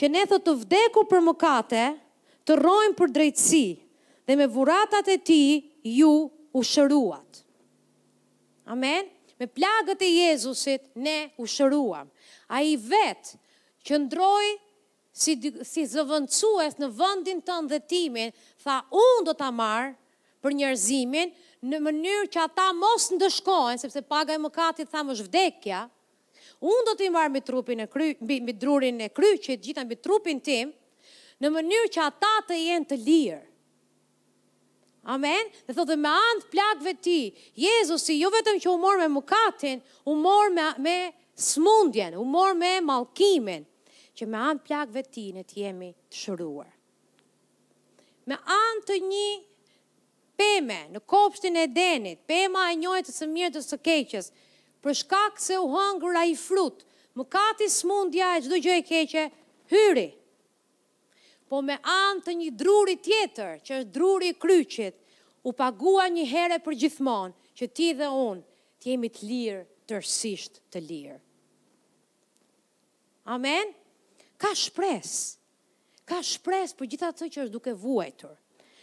që 0.00 0.08
ne 0.08 0.22
thot 0.24 0.46
të 0.46 0.52
vdeku 0.62 1.02
për 1.10 1.20
mëkate, 1.28 1.80
të 2.48 2.54
rojmë 2.56 2.96
për 2.96 3.10
drejtësi, 3.18 3.64
dhe 4.24 4.36
me 4.40 4.46
vuratat 4.48 5.10
e 5.12 5.18
ti, 5.28 5.40
ju 5.92 6.12
u 6.56 6.62
shëruat. 6.64 7.42
Amen? 8.72 9.10
Me 9.40 9.44
plagët 9.48 10.00
e 10.00 10.08
Jezusit, 10.14 10.86
ne 10.96 11.18
u 11.40 11.44
shëruam. 11.48 12.08
A 12.54 12.62
i 12.70 12.78
vetë 12.80 13.36
që 13.88 14.00
ndroj 14.06 14.48
si, 15.20 15.36
si 15.68 15.84
zëvëndësues 15.92 16.78
në 16.80 16.88
vëndin 16.96 17.44
të 17.44 17.60
ndëtimin, 17.68 18.32
tha 18.64 18.78
unë 18.96 19.26
do 19.28 19.36
të 19.36 19.50
marë 19.56 19.92
për 20.44 20.56
njerëzimin 20.60 21.32
në 21.68 21.82
mënyrë 21.88 22.28
që 22.36 22.44
ata 22.46 22.70
mos 22.76 23.10
dëshkojnë, 23.20 23.82
sepse 23.84 24.04
paga 24.08 24.32
e 24.36 24.40
mëkatit 24.46 24.88
thamë 24.92 25.18
është 25.18 25.28
vdekja, 25.28 25.84
unë 26.68 26.82
do 26.90 26.96
të 26.98 27.06
imarë 27.08 27.30
mbi 27.32 27.40
trupin 27.46 27.80
e 27.84 27.86
kry, 27.90 28.10
mbi, 28.20 28.40
mbi 28.44 28.54
drurin 28.60 28.98
e 29.06 29.08
kry, 29.16 29.30
që 29.40 29.56
gjitha 29.64 29.84
mbi 29.86 29.96
trupin 30.04 30.40
tim, 30.44 30.72
në 31.40 31.52
mënyrë 31.54 31.90
që 31.94 32.02
ata 32.04 32.32
të 32.50 32.58
jenë 32.60 32.88
të 32.90 32.98
lirë. 33.06 33.42
Amen? 35.14 35.48
Dhe 35.64 35.72
thotë 35.72 35.94
dhe 35.94 35.96
me 36.02 36.10
andë 36.12 36.50
plakve 36.52 36.92
ti, 37.04 37.20
Jezusi, 37.56 38.18
ju 38.18 38.26
jo 38.26 38.32
vetëm 38.34 38.58
që 38.60 38.68
u 38.68 38.74
morë 38.82 39.06
me 39.06 39.12
mukatin, 39.14 39.80
u 40.04 40.16
morë 40.20 40.50
me, 40.58 40.66
me 40.84 40.96
smundjen, 41.40 42.18
u 42.20 42.24
morë 42.28 42.58
me 42.60 42.72
malkimin, 42.84 43.64
që 44.12 44.28
me 44.28 44.42
andë 44.50 44.66
plakve 44.68 45.04
ti 45.08 45.30
në 45.32 45.46
të 45.48 45.56
jemi 45.62 45.88
të 45.94 46.20
shëruar. 46.20 46.68
Me 48.28 48.36
andë 48.52 48.84
të 48.90 48.98
një 49.06 49.28
peme 50.40 50.76
në 50.92 51.00
kopshtin 51.08 51.56
e 51.64 51.66
denit, 51.66 52.20
pema 52.28 52.68
e 52.68 52.76
njojtës 52.84 53.24
e 53.24 53.30
mirë 53.32 53.54
të 53.56 53.64
së 53.64 53.80
keqës, 53.84 54.28
për 54.80 54.94
shkak 55.04 55.40
se 55.40 55.58
u 55.60 55.66
hëngur 55.74 56.16
a 56.16 56.22
i 56.28 56.36
frut, 56.40 56.84
më 57.18 57.24
kati 57.28 57.66
smundja 57.68 58.30
e 58.38 58.42
gjdo 58.46 58.60
gjë 58.64 58.76
e 58.78 58.84
keqe, 58.88 59.24
hyri. 59.72 60.08
Po 61.50 61.60
me 61.66 61.76
anë 61.82 62.22
të 62.24 62.34
një 62.40 62.50
druri 62.60 62.94
tjetër, 63.02 63.58
që 63.60 63.80
është 63.80 63.92
druri 63.96 64.32
kryqit, 64.40 64.96
u 65.48 65.52
pagua 65.56 66.06
një 66.14 66.24
herë 66.30 66.58
për 66.64 66.78
gjithmonë, 66.84 67.34
që 67.58 67.66
ti 67.76 67.90
dhe 67.98 68.08
unë 68.08 68.44
të 68.80 68.92
jemi 68.92 69.10
të 69.12 69.28
lirë, 69.28 69.64
tërsisht 69.90 70.60
të 70.72 70.82
lirë. 70.86 71.18
Amen? 73.36 73.74
Ka 74.40 74.54
shpres, 74.56 75.12
ka 76.08 76.22
shpres 76.24 76.72
për 76.78 76.88
gjitha 76.94 77.10
të 77.14 77.28
që 77.34 77.42
është 77.44 77.52
duke 77.56 77.74
vuajtur, 77.82 78.32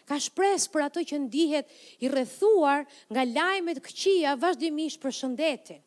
ka 0.07 0.19
shpres 0.23 0.67
për 0.71 0.85
ato 0.85 1.01
që 1.09 1.23
ndihet 1.23 1.71
i 2.05 2.11
rrethuar 2.11 2.83
nga 3.11 3.25
lajmet 3.27 3.81
këqia 3.83 4.35
vazhdimisht 4.39 5.01
për 5.03 5.15
shëndetin 5.21 5.81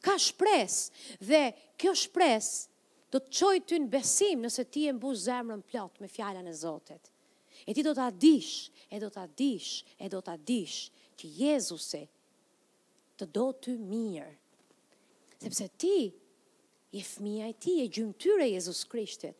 ka 0.00 0.18
shpres, 0.20 0.90
dhe 1.20 1.42
kjo 1.80 1.92
shpres 2.00 2.48
do 3.14 3.20
të 3.24 3.32
qoj 3.38 3.56
ty 3.68 3.78
në 3.80 3.88
besim 3.94 4.42
nëse 4.44 4.64
ti 4.74 4.82
e 4.88 4.92
mbu 4.92 5.12
zemrën 5.24 5.62
plot 5.70 6.00
me 6.02 6.08
fjallan 6.12 6.48
e 6.48 6.52
Zotit. 6.62 7.10
E 7.68 7.74
ti 7.74 7.82
do 7.86 7.94
të 7.96 8.04
adish, 8.10 8.52
e 8.94 9.00
do 9.02 9.08
të 9.12 9.22
adish, 9.26 9.70
e 10.04 10.08
do 10.12 10.20
të 10.22 10.34
adish 10.34 10.78
që 11.18 11.30
Jezusi 11.42 12.02
të 13.18 13.28
do 13.36 13.46
të 13.64 13.76
mirë. 13.92 14.30
Sepse 15.42 15.68
ti, 15.80 15.94
je 16.96 17.02
fëmija 17.04 17.48
e 17.50 17.54
ti, 17.62 17.74
e 17.84 17.88
gjymëtyre 17.96 18.48
Jezus 18.52 18.84
Krishtit. 18.88 19.36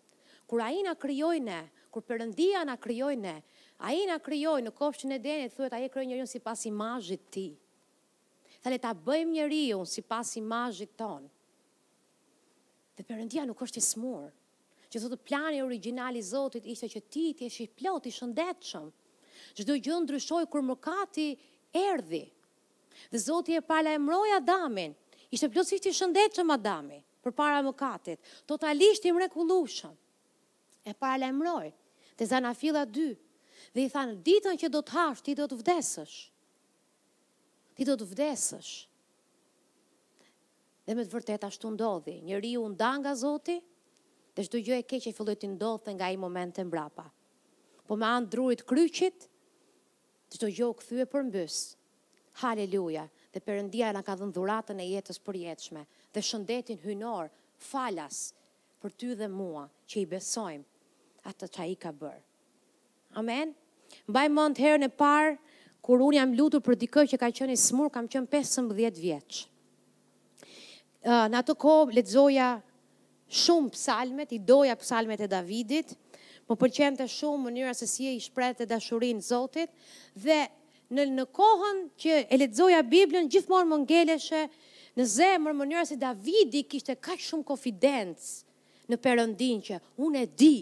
Kur 0.48 0.62
a 0.64 0.70
i 0.74 0.80
nga 0.84 0.94
kryoj 0.96 1.38
ne, 1.44 1.58
kur 1.92 2.04
përëndia 2.08 2.62
nga 2.68 2.76
kryoj 2.80 3.14
ne, 3.20 3.34
a 3.84 3.94
i 3.94 4.02
nga 4.08 4.18
kryoj 4.28 4.60
në 4.64 4.72
kofshën 4.78 5.16
e 5.16 5.18
denit, 5.24 5.54
thuet 5.56 5.74
a 5.76 5.80
i 5.84 5.90
kryoj 5.92 6.06
njërën 6.10 6.30
si 6.34 6.38
pas 6.44 6.62
imajit 6.70 7.24
ti. 7.34 7.40
Ti. 7.40 7.48
Tha 8.68 8.74
le 8.76 8.84
ta 8.84 8.92
bëjmë 8.92 9.32
njeriu 9.32 9.78
sipas 9.88 10.34
imazhit 10.36 10.90
ton. 11.00 11.22
Dhe 12.92 13.00
Perëndia 13.08 13.46
nuk 13.48 13.62
është 13.64 13.80
i 13.80 13.84
smur. 13.86 14.26
Që 14.92 15.00
thotë 15.04 15.20
plani 15.24 15.62
origjinal 15.64 16.18
i 16.20 16.20
Zotit 16.28 16.66
ishte 16.68 16.90
që 16.92 17.02
ti 17.14 17.22
të 17.32 17.46
jesh 17.48 17.62
i 17.64 17.66
plot 17.78 18.10
i 18.10 18.12
shëndetshëm. 18.12 18.84
Çdo 19.56 19.78
gjë 19.86 19.96
ndryshoi 20.04 20.42
kur 20.52 20.60
mëkati 20.68 21.24
erdhi. 21.84 22.22
Dhe 23.08 23.22
Zoti 23.24 23.56
e 23.56 23.64
pala 23.70 23.96
e 23.96 24.02
mbroi 24.04 24.36
Adamin. 24.40 24.92
Ishte 25.32 25.48
plotësisht 25.54 25.88
i 25.88 25.96
shëndetshëm 26.00 26.52
Adami 26.58 27.00
përpara 27.24 27.64
mëkatit, 27.64 28.20
totalisht 28.48 29.06
i 29.08 29.14
mrekullueshëm. 29.16 29.94
E 30.84 30.92
pala 31.04 31.32
e 31.32 31.32
mbroi. 31.40 31.72
Te 32.20 32.28
zana 32.34 32.52
filla 32.52 32.84
2. 32.84 33.14
Dhe 33.72 33.88
i 33.88 33.92
than 33.96 34.18
ditën 34.28 34.60
që 34.60 34.68
do 34.76 34.84
të 34.84 34.92
hash, 35.00 35.24
ti 35.24 35.32
do 35.40 35.48
të 35.48 35.56
vdesësh 35.64 36.18
ti 37.78 37.86
do 37.86 37.94
të 37.94 38.08
vdesësh. 38.10 38.70
Dhe 40.88 40.96
me 40.98 41.04
të 41.06 41.14
vërtet 41.14 41.44
ashtu 41.46 41.70
ndodhi, 41.76 42.16
njëri 42.26 42.56
u 42.58 42.64
nda 42.72 42.88
nga 42.98 43.12
Zoti, 43.14 43.60
dhe 44.34 44.42
shdo 44.46 44.58
gjë 44.66 44.78
e 44.80 44.86
keqe 44.88 45.12
i 45.12 45.14
filloj 45.14 45.36
të 45.38 45.52
ndodhë 45.54 45.94
nga 45.94 46.08
i 46.10 46.18
moment 46.18 46.56
të 46.56 46.64
mbrapa. 46.66 47.04
Po 47.86 47.94
me 47.96 48.08
andë 48.08 48.32
drurit 48.34 48.64
kryqit, 48.66 49.28
shdo 50.34 50.48
gjë 50.50 50.66
u 50.66 50.74
këthyë 50.80 51.06
për 51.12 51.26
mbës. 51.28 51.58
Haleluja, 52.42 53.06
dhe 53.34 53.44
përëndia 53.46 53.92
nga 53.94 54.02
ka 54.06 54.16
dhëndhuratën 54.20 54.82
e 54.82 54.88
jetës 54.96 55.22
për 55.28 55.38
jetëshme, 55.44 55.84
dhe 56.16 56.24
shëndetin 56.28 56.82
hynor, 56.82 57.30
falas, 57.70 58.24
për 58.82 58.94
ty 58.98 59.14
dhe 59.22 59.30
mua, 59.30 59.68
që 59.90 60.02
i 60.02 60.08
besojmë 60.16 60.66
atë 61.30 61.46
të 61.46 61.52
qa 61.54 61.68
i 61.70 61.78
ka 61.86 61.94
bërë. 61.94 62.22
Amen. 63.22 63.54
Mbaj 64.10 64.26
mund 64.34 64.58
herën 64.60 64.86
e 64.86 64.90
parë, 65.00 65.36
kur 65.84 66.00
unë 66.04 66.18
jam 66.18 66.32
lutur 66.36 66.62
për 66.64 66.78
dikë 66.82 67.04
që 67.12 67.18
ka 67.22 67.28
qenë 67.40 67.54
i 67.56 67.60
smur, 67.62 67.90
kam 67.92 68.08
qenë 68.10 68.28
15 68.32 68.72
vjeç. 69.00 69.46
në 71.08 71.36
atë 71.38 71.54
kohë 71.62 71.94
lexoja 71.94 72.48
shumë 73.28 73.70
psalmet, 73.74 74.32
i 74.32 74.38
doja 74.38 74.74
psalmet 74.76 75.20
e 75.24 75.28
Davidit, 75.30 75.94
më 76.48 76.56
pëlqente 76.56 77.06
shumë 77.08 77.44
mënyra 77.44 77.74
se 77.76 77.86
si 77.86 78.06
e 78.08 78.14
i 78.16 78.20
shprehte 78.20 78.66
dashurinë 78.66 79.20
Zotit 79.22 79.70
dhe 80.16 80.38
në 80.90 81.04
në 81.14 81.24
kohën 81.36 81.80
që 82.00 82.18
e 82.32 82.36
lexoja 82.40 82.80
Biblën 82.82 83.28
gjithmonë 83.30 83.68
më 83.70 83.78
ngeleshe 83.84 84.42
në 84.98 85.04
zemër 85.06 85.54
mënyra 85.60 85.84
se 85.84 85.98
Davidi 86.00 86.64
kishte 86.64 86.96
kaq 86.96 87.20
shumë 87.20 87.44
konfidencë 87.44 88.88
në 88.88 88.96
Perëndin 88.98 89.60
që 89.68 89.80
unë 90.06 90.22
e 90.22 90.26
di 90.42 90.54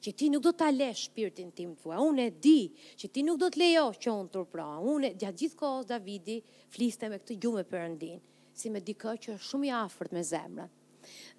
që 0.00 0.12
ti 0.16 0.28
nuk 0.32 0.42
do 0.42 0.52
ta 0.56 0.70
lesh 0.72 1.08
shpirtin 1.10 1.50
tim 1.54 1.74
thua. 1.76 1.98
Unë 2.00 2.24
e 2.26 2.30
di 2.42 2.60
që 2.98 3.10
ti 3.12 3.24
nuk 3.26 3.38
do 3.42 3.50
të 3.52 3.60
lejo 3.60 3.86
që 4.00 4.10
unë 4.14 4.32
turpro. 4.32 4.66
Unë 4.96 5.10
gjatë 5.20 5.40
gjithë 5.44 5.58
kohës 5.60 5.88
Davidi 5.92 6.38
fliste 6.72 7.08
me 7.12 7.18
këtë 7.20 7.36
gjumë 7.42 7.64
përëndin, 7.68 8.20
si 8.56 8.72
me 8.72 8.80
dikë 8.84 9.14
që 9.24 9.34
është 9.36 9.50
shumë 9.50 9.68
i 9.70 9.74
afërt 9.84 10.16
me 10.16 10.24
zemrën. 10.24 10.70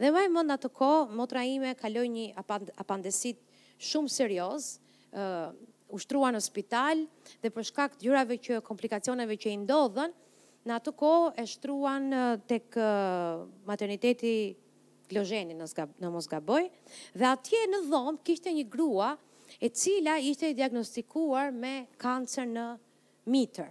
Dhe 0.02 0.10
më 0.14 0.26
mend 0.34 0.54
atë 0.56 0.70
kohë 0.74 1.18
motra 1.18 1.44
ime 1.46 1.74
kaloi 1.78 2.08
një 2.14 2.28
apandesit 2.84 3.40
shumë 3.82 4.10
serioz, 4.14 4.72
ë 5.12 5.26
uh, 5.26 5.54
ushtrua 5.92 6.30
në 6.32 6.40
spital 6.40 7.02
dhe 7.44 7.50
për 7.52 7.66
shkak 7.68 7.98
të 8.00 8.38
që 8.46 8.62
komplikacioneve 8.64 9.36
që 9.42 9.50
i 9.52 9.58
ndodhen, 9.66 10.14
në 10.64 10.74
atë 10.80 10.92
kohë 10.96 11.34
e 11.36 11.44
shtruan 11.50 12.06
tek 12.48 12.78
materniteti 13.68 14.34
Glogjeni 15.12 15.52
në 15.56 16.10
mos 16.16 16.28
gaboj, 16.32 16.70
dhe 17.20 17.26
atje 17.36 17.60
në 17.68 17.80
dhomë 17.90 18.22
kishte 18.28 18.52
një 18.56 18.64
grua 18.76 19.10
e 19.60 19.68
cila 19.76 20.14
ishte 20.24 20.54
diagnostikuar 20.56 21.50
me 21.52 21.72
kancer 22.00 22.48
në 22.48 22.64
mitër. 23.34 23.68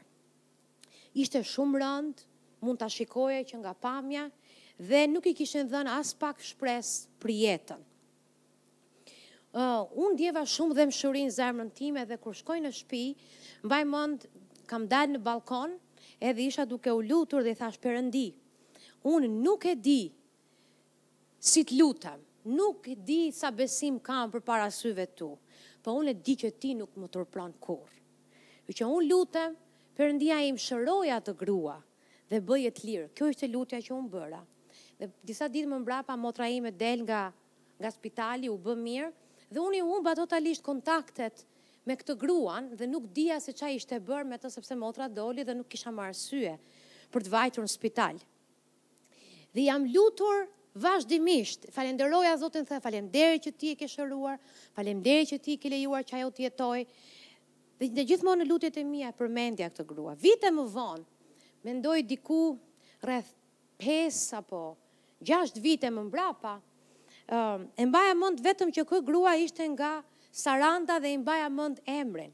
Ishte 1.25 1.41
shumë 1.49 1.81
rënd, 1.81 2.21
mund 2.61 2.81
të 2.83 2.91
shikoje 2.99 3.39
që 3.49 3.63
nga 3.63 3.73
pamja, 3.87 4.27
dhe 4.91 5.01
nuk 5.15 5.31
i 5.31 5.37
kishen 5.41 5.69
dhënë 5.73 5.95
as 5.97 6.13
pak 6.21 6.45
shpres 6.45 6.91
për 7.25 7.33
jetën. 7.37 7.87
Uh, 9.51 9.89
unë 9.99 10.21
djeva 10.21 10.45
shumë 10.47 10.77
dhe 10.77 10.85
më 10.91 10.95
shurin 11.01 11.33
zemrën 11.35 11.73
time 11.75 12.05
dhe 12.07 12.21
kur 12.23 12.37
shkoj 12.39 12.61
në 12.67 12.71
shpi, 12.83 13.05
mbaj 13.65 13.81
mund 13.91 14.29
kam 14.71 14.85
dalë 14.93 15.17
në 15.17 15.25
balkon 15.27 15.73
edhe 16.21 16.47
isha 16.51 16.69
duke 16.71 16.93
u 16.95 17.01
lutur 17.09 17.43
dhe 17.43 17.57
i 17.57 17.59
thash 17.63 17.81
përëndi. 17.89 18.29
Unë 19.15 19.27
nuk 19.41 19.65
e 19.67 19.75
di 19.89 20.03
si 21.41 21.63
të 21.65 21.79
lutem, 21.81 22.21
nuk 22.53 22.87
e 22.89 22.95
di 23.01 23.31
sa 23.33 23.49
besim 23.53 23.97
kam 24.05 24.29
për 24.33 24.43
para 24.45 24.67
syve 24.73 25.07
tu, 25.17 25.31
po 25.81 25.95
unë 25.97 26.13
e 26.13 26.19
di 26.27 26.35
që 26.45 26.51
ti 26.61 26.75
nuk 26.77 26.97
më 27.01 27.09
tërpran 27.15 27.55
kur. 27.65 27.89
Vë 28.69 28.77
që 28.77 28.89
unë 28.93 29.09
lutem, 29.09 29.55
përëndia 29.97 30.43
im 30.49 30.59
shëroja 30.61 31.17
të 31.25 31.33
grua 31.41 31.79
dhe 32.31 32.41
bëjet 32.47 32.83
lirë. 32.85 33.09
Kjo 33.17 33.31
është 33.33 33.47
e 33.49 33.53
lutja 33.55 33.81
që 33.83 33.97
unë 33.97 34.11
bëra. 34.13 34.43
Dhe 35.01 35.09
disa 35.31 35.49
ditë 35.49 35.69
më 35.73 35.97
pa 36.07 36.17
motra 36.21 36.49
im 36.53 36.67
e 36.69 36.73
del 36.77 37.07
nga, 37.09 37.23
nga 37.81 37.91
spitali, 37.91 38.49
u 38.53 38.59
bë 38.61 38.77
mirë, 38.77 39.11
dhe 39.51 39.61
unë 39.65 39.81
i 39.81 39.81
unë 39.83 40.05
ba 40.05 40.13
totalisht 40.15 40.63
kontaktet 40.63 41.47
me 41.89 41.97
këtë 41.97 42.15
gruan 42.21 42.69
dhe 42.77 42.87
nuk 42.87 43.09
dija 43.17 43.41
se 43.41 43.53
qa 43.57 43.69
ishte 43.73 43.97
bërë 43.99 44.29
me 44.29 44.37
të 44.39 44.51
sepse 44.53 44.77
motra 44.77 45.09
doli 45.09 45.43
dhe 45.43 45.57
nuk 45.57 45.67
kisha 45.73 45.91
marë 45.91 46.15
syë 46.15 46.53
për 47.11 47.25
të 47.27 47.33
vajtur 47.33 47.65
në 47.65 47.73
spital. 47.73 48.21
Dhe 49.57 49.65
jam 49.67 49.89
lutur 49.89 50.45
vazhdimisht, 50.77 51.67
a 51.75 52.37
Zotin 52.37 52.65
thë, 52.67 52.81
falenderi 52.83 53.39
që 53.43 53.53
ti 53.57 53.71
e 53.73 53.75
ke 53.77 53.87
shëruar, 53.89 54.37
falenderi 54.75 55.27
që 55.27 55.39
ti 55.43 55.57
ke 55.59 55.69
lejuar 55.73 56.05
që 56.07 56.17
ajo 56.21 56.31
të 56.31 56.45
jetoj, 56.47 56.85
dhe, 57.79 58.05
gjithmonë 58.07 58.45
në 58.45 58.49
lutjet 58.51 58.77
e 58.79 58.85
mija 58.85 59.11
përmendja 59.13 59.71
këtë 59.71 59.85
grua. 59.91 60.15
Vite 60.15 60.51
më 60.53 60.67
vonë, 60.71 61.05
mendoj 61.67 62.01
diku 62.07 62.41
rreth 63.03 63.33
5 63.79 64.39
apo 64.39 64.63
6 65.25 65.59
vite 65.61 65.91
më 65.91 66.07
mbrapa, 66.07 66.57
e 67.77 67.85
mbaja 67.87 68.15
mund 68.19 68.41
vetëm 68.43 68.71
që 68.75 68.85
këtë 68.85 69.07
grua 69.07 69.37
ishte 69.39 69.67
nga 69.75 69.97
Saranda 70.33 71.01
dhe 71.03 71.09
e 71.11 71.17
mbaja 71.19 71.49
mund 71.51 71.81
emrin. 71.91 72.31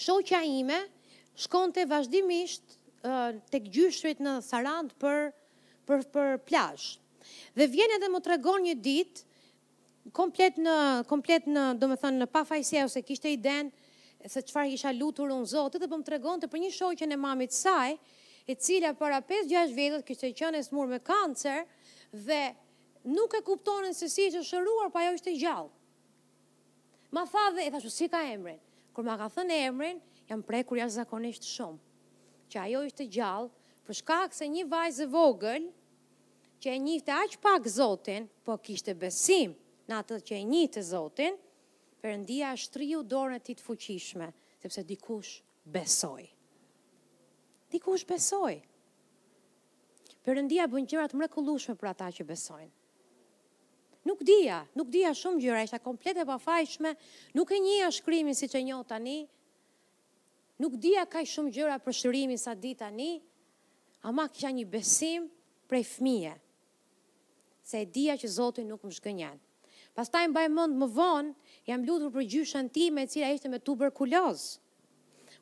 Shoqja 0.00 0.38
ime 0.48 0.78
shkonte 1.36 1.84
vazhdimisht 1.86 2.64
të 3.02 3.42
tek 3.52 3.66
gjyshrit 3.74 4.20
në 4.24 4.38
Sarand 4.46 4.94
për 4.98 5.32
për 5.86 6.04
për 6.14 6.30
plazh. 6.48 6.94
Dhe 7.58 7.66
vjen 7.72 7.92
edhe 7.96 8.08
më 8.12 8.20
të 8.24 8.30
regon 8.34 8.64
një 8.66 8.74
dit, 8.84 9.20
komplet 10.18 10.56
në, 10.64 10.74
komplet 11.10 11.46
në, 11.48 11.66
do 11.82 11.88
me 11.90 11.98
thënë, 12.02 12.24
në 12.24 12.28
pa 12.36 12.42
ose 12.86 13.02
kishte 13.10 13.30
i 13.30 13.36
den, 13.42 13.70
se 14.30 14.42
qëfar 14.46 14.68
kisha 14.70 14.92
lutur 14.94 15.30
unë 15.34 15.48
zotë, 15.52 15.78
dhe 15.82 15.86
për 15.86 15.90
po 15.90 15.98
më 16.02 16.06
të 16.08 16.12
regon 16.16 16.40
të 16.42 16.48
për 16.50 16.60
një 16.64 16.72
shoqën 16.78 17.12
e 17.12 17.16
mamit 17.24 17.52
saj, 17.56 17.96
e 18.46 18.54
cila 18.54 18.92
para 18.98 19.20
5-6 19.28 19.72
vjetët, 19.78 20.04
kishte 20.06 20.30
i 20.30 20.34
qënë 20.40 20.58
e 20.60 20.66
smur 20.66 20.90
me 20.90 20.98
kancer, 21.02 21.64
dhe 22.12 22.42
nuk 23.16 23.34
e 23.34 23.40
kuptonin 23.46 23.94
se 23.98 24.08
si 24.10 24.28
që 24.30 24.42
shëruar, 24.46 24.90
pa 24.94 24.98
po 25.00 25.06
jo 25.08 25.14
ishte 25.18 25.34
gjallë. 25.38 25.70
Ma 27.12 27.26
tha 27.28 27.48
dhe, 27.56 27.66
e 27.66 27.70
thashu, 27.74 27.90
si 27.90 28.06
ka 28.08 28.22
emrin? 28.32 28.60
Kër 28.94 29.06
ma 29.08 29.18
ka 29.20 29.26
thënë 29.34 29.58
emrin, 29.68 29.98
jam 30.30 30.42
prej 30.48 30.62
kur 30.70 30.78
jashtë 30.80 31.00
zakonisht 31.02 31.46
shumë, 31.48 31.78
që 32.52 32.62
ajo 32.66 32.82
ishte 32.90 33.06
gjallë, 33.18 33.50
shkak 33.92 34.32
se 34.32 34.46
një 34.48 34.62
vajzë 34.72 35.04
vogël, 35.12 35.66
që 36.62 36.78
e 36.78 36.98
të 37.02 37.10
aq 37.24 37.32
pak 37.42 37.64
Zotin, 37.66 38.28
po 38.46 38.54
kishte 38.62 38.94
besim 38.94 39.54
në 39.90 39.96
atë 39.98 40.20
që 40.28 40.34
e 40.38 40.66
të 40.70 40.82
Zotin, 40.86 41.34
përëndia 42.02 42.52
shtriju 42.58 43.00
dorën 43.02 43.36
e 43.36 43.40
ti 43.42 43.54
të 43.58 43.62
fuqishme, 43.66 44.28
sepse 44.62 44.82
dikush 44.86 45.40
besoj. 45.66 46.22
Dikush 47.72 48.06
besoj. 48.06 48.60
Përëndia 50.22 50.68
bënë 50.70 50.86
gjërat 50.92 51.14
mrekullushme 51.18 51.74
për 51.80 51.88
ata 51.90 52.08
që 52.14 52.24
besojnë. 52.28 52.70
Nuk 54.06 54.22
dija, 54.26 54.60
nuk 54.78 54.88
dija 54.90 55.12
shumë 55.14 55.40
gjëra, 55.42 55.62
isha 55.66 55.78
komplet 55.82 56.18
e 56.18 56.26
pafajshme, 56.26 56.92
nuk 57.38 57.50
e 57.54 57.58
njëja 57.62 57.90
shkrimin 57.94 58.34
si 58.34 58.48
që 58.50 58.62
njo 58.66 58.80
tani, 58.86 59.22
nuk 60.62 60.74
dija 60.82 61.04
ka 61.06 61.22
shumë 61.26 61.54
gjëra 61.54 61.78
për 61.82 61.98
shërimin 62.00 62.38
sa 62.38 62.54
dita 62.54 62.86
tani, 62.90 63.16
ama 64.06 64.26
kësha 64.30 64.50
një 64.58 64.66
besim 64.72 65.26
prej 65.70 65.84
fmije 65.94 66.34
se 67.62 67.80
e 67.80 67.86
dija 67.86 68.16
që 68.18 68.28
Zoti 68.28 68.64
nuk 68.66 68.82
më 68.86 68.94
shgënjen. 68.98 69.38
Pas 69.94 70.08
ta 70.08 70.22
imbaj 70.24 70.46
më 70.52 70.88
vonë, 70.96 71.34
jam 71.68 71.82
lutur 71.84 72.12
për 72.14 72.24
gjyshën 72.34 72.70
ti 72.72 72.86
me 72.94 73.04
cila 73.08 73.32
ishte 73.34 73.50
me 73.52 73.60
tuberkulozë. 73.60 74.58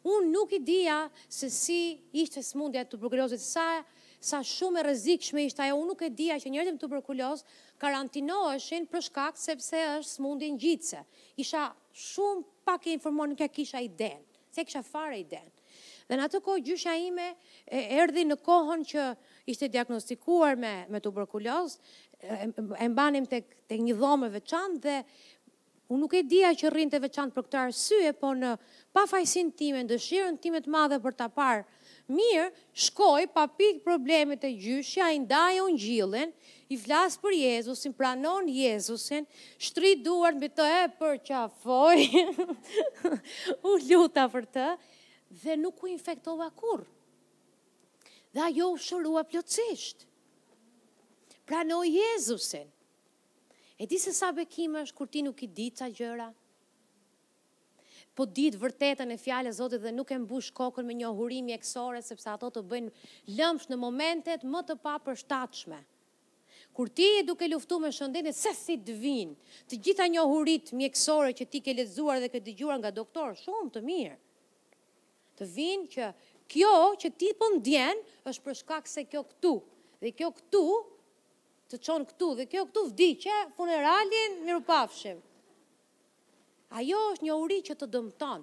Unë 0.03 0.31
nuk 0.33 0.53
i 0.57 0.61
dija 0.65 1.05
se 1.29 1.51
si 1.53 2.01
ishte 2.17 2.43
smundja 2.43 2.83
e 2.83 2.89
tuberkulozit, 2.89 3.41
sa, 3.45 3.85
sa 4.21 4.41
shumë 4.43 4.81
e 4.81 4.85
rrezikshme 4.89 5.45
ishte 5.47 5.63
ajo, 5.63 5.77
unë 5.79 5.93
nuk 5.93 6.03
e 6.03 6.09
dija 6.11 6.39
që 6.41 6.51
me 6.55 6.77
tuberkuloz 6.81 7.45
karantinoheshin 7.81 8.89
për 8.91 9.05
shkak 9.09 9.37
sepse 9.39 9.85
është 10.01 10.11
smundin 10.17 10.59
gjitëse. 10.59 11.05
Isha 11.37 11.69
shumë 11.93 12.43
pak 12.65 12.87
e 12.87 12.97
informuar 12.97 13.29
nuk 13.29 13.41
e 13.45 13.49
kisha 13.49 13.81
i 13.85 13.89
denë, 13.91 14.25
se 14.53 14.65
kisha 14.65 14.83
fare 14.83 15.19
i 15.21 15.25
denë. 15.29 15.53
Dhe 16.11 16.17
në 16.19 16.25
atë 16.27 16.41
kohë 16.43 16.65
gjysha 16.67 16.97
ime 16.99 17.29
erdi 17.71 18.25
në 18.27 18.41
kohën 18.43 18.81
që 18.89 19.03
ishte 19.53 19.69
diagnostikuar 19.71 20.57
me, 20.59 20.73
me 20.91 20.99
tuberkuloz 21.01 21.77
e 22.79 22.89
mbanim 22.91 23.25
të 23.31 23.41
një 23.87 23.95
dhomë 24.01 24.27
e 24.29 24.35
veçanë 24.37 24.79
dhe 24.85 24.97
unë 25.91 26.01
nuk 26.05 26.13
e 26.15 26.21
dia 26.31 26.51
që 26.55 26.71
rrinë 26.71 26.93
të 26.93 26.99
veçanë 27.05 27.35
për 27.37 27.47
këtë 27.49 27.59
arsye, 27.65 28.11
po 28.23 28.31
në 28.39 28.51
pa 28.95 29.05
fajsin 29.11 29.49
time, 29.59 29.81
në 29.83 29.89
dëshirën 29.95 30.37
time 30.45 30.61
të 30.63 30.71
madhe 30.75 30.99
për 31.07 31.17
të 31.19 31.27
parë 31.39 31.65
mirë, 32.15 32.45
shkoj 32.85 33.25
pa 33.35 33.45
pikë 33.59 33.83
problemet 33.87 34.45
e 34.47 34.51
gjyshja, 34.59 35.09
i 35.17 35.21
ndaj 35.23 35.61
unë 35.65 35.79
gjillen, 35.83 36.33
i 36.75 36.79
flasë 36.79 37.21
për 37.25 37.37
Jezusin, 37.39 37.95
pranon 37.99 38.49
Jezusin, 38.51 39.27
shtri 39.59 39.97
duar 40.07 40.35
në 40.37 40.45
bitë 40.45 40.67
e 40.77 40.85
për 41.01 41.19
qafoj, 41.27 42.05
u 43.71 43.77
luta 43.93 44.27
për 44.37 44.47
të, 44.59 44.67
dhe 45.45 45.59
nuk 45.63 45.79
u 45.87 45.91
infektova 45.95 46.51
kur. 46.59 46.83
Dhe 48.35 48.43
ajo 48.53 48.71
u 48.75 48.79
shërua 48.79 49.23
plëtsishtë 49.31 50.10
pranoj 51.51 51.87
Jezusin. 52.01 52.67
E 53.77 53.83
di 53.87 53.99
se 53.99 54.13
sa 54.15 54.31
bekim 54.31 54.75
është 54.83 54.95
kur 54.99 55.09
ti 55.11 55.23
nuk 55.27 55.41
i 55.43 55.49
di 55.51 55.67
ca 55.75 55.89
gjëra. 55.91 56.29
Po 58.15 58.27
di 58.37 58.51
vërtetën 58.53 59.11
e 59.11 59.17
fjalës 59.19 59.59
Zotit 59.59 59.83
dhe 59.83 59.91
nuk 59.97 60.13
e 60.15 60.19
mbush 60.23 60.53
kokën 60.55 60.87
me 60.87 60.95
njohuri 60.99 61.41
mjekësore 61.47 62.03
sepse 62.07 62.29
ato 62.37 62.51
të 62.53 62.63
bëjnë 62.71 62.91
lëmsh 63.39 63.67
në 63.71 63.77
momentet 63.85 64.45
më 64.53 64.61
të 64.69 64.75
shtachme. 65.23 65.81
Kur 66.77 66.87
ti 66.95 67.07
e 67.19 67.25
duke 67.27 67.49
luftu 67.51 67.81
me 67.83 67.91
shëndetin 67.91 68.35
se 68.43 68.53
si 68.55 68.77
të 68.79 68.93
vinë, 69.03 69.35
të 69.69 69.75
gjitha 69.85 70.07
njohuritë 70.15 70.75
mjekësore 70.79 71.33
që 71.39 71.45
ti 71.51 71.59
ke 71.67 71.75
lexuar 71.75 72.17
dhe 72.23 72.29
ke 72.31 72.39
dëgjuar 72.47 72.77
nga 72.79 72.91
doktor, 72.95 73.35
shumë 73.43 73.73
të 73.75 73.81
mirë. 73.89 74.17
Të 75.39 75.45
vinë 75.57 75.87
që 75.95 76.07
kjo 76.53 76.77
që 77.03 77.09
ti 77.19 77.33
po 77.41 77.47
ndjen 77.57 77.99
është 78.31 78.45
për 78.47 78.55
shkak 78.61 78.87
se 78.93 79.03
kjo 79.11 79.25
këtu 79.33 79.55
dhe 80.05 80.15
kjo 80.19 80.31
këtu 80.39 80.63
të 81.71 81.79
qonë 81.87 82.07
këtu, 82.13 82.29
dhe 82.39 82.47
kjo 82.51 82.65
këtu 82.69 82.83
vdiqe, 82.91 83.37
funeralin, 83.55 84.39
miru 84.45 84.63
pafshim. 84.67 85.21
Ajo 86.81 86.99
është 87.13 87.27
një 87.29 87.37
uri 87.45 87.61
që 87.67 87.77
të 87.81 87.87
dëmëton, 87.95 88.43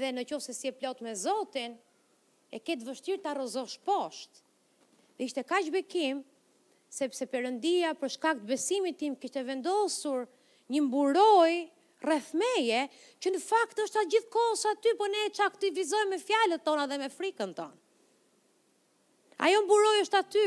dhe 0.00 0.10
në 0.14 0.24
qofë 0.30 0.44
se 0.48 0.54
si 0.58 0.70
e 0.70 0.74
plot 0.80 1.02
me 1.06 1.14
Zotin, 1.18 1.76
e 2.54 2.58
ketë 2.66 2.86
vështirë 2.86 3.22
të 3.24 3.30
arrozosh 3.32 3.78
poshtë. 3.86 4.42
Dhe 5.16 5.26
ishte 5.28 5.46
ka 5.48 5.60
bekim, 5.74 6.24
sepse 6.98 7.26
përëndia 7.30 7.94
për 8.00 8.12
shkakt 8.18 8.44
besimit 8.46 8.98
tim 9.00 9.14
kështë 9.18 9.42
vendosur 9.48 10.26
një 10.70 10.80
mburoj 10.86 11.54
rrethmeje, 12.06 12.82
që 13.22 13.28
në 13.34 13.40
fakt 13.42 13.78
është 13.84 13.98
a 14.02 14.06
gjithë 14.12 14.30
kohës 14.34 14.66
aty, 14.72 14.94
po 14.98 15.06
ne 15.10 15.24
e 15.26 15.30
që 15.34 15.42
aktivizoj 15.46 16.04
me 16.10 16.18
fjallët 16.22 16.62
tona 16.66 16.86
dhe 16.90 16.98
me 17.02 17.10
frikën 17.10 17.54
tonë. 17.58 17.78
Ajo 19.46 19.62
mburoj 19.66 19.98
është 20.04 20.20
aty, 20.22 20.46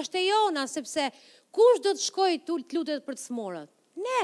është 0.00 0.20
e 0.20 0.26
jona, 0.28 0.66
sepse 0.70 1.08
kush 1.54 1.80
do 1.84 1.92
të 1.96 2.02
shkoj 2.08 2.30
të 2.46 2.56
lutet 2.78 3.04
për 3.06 3.18
të 3.18 3.22
smorët? 3.28 3.72
Ne, 4.00 4.22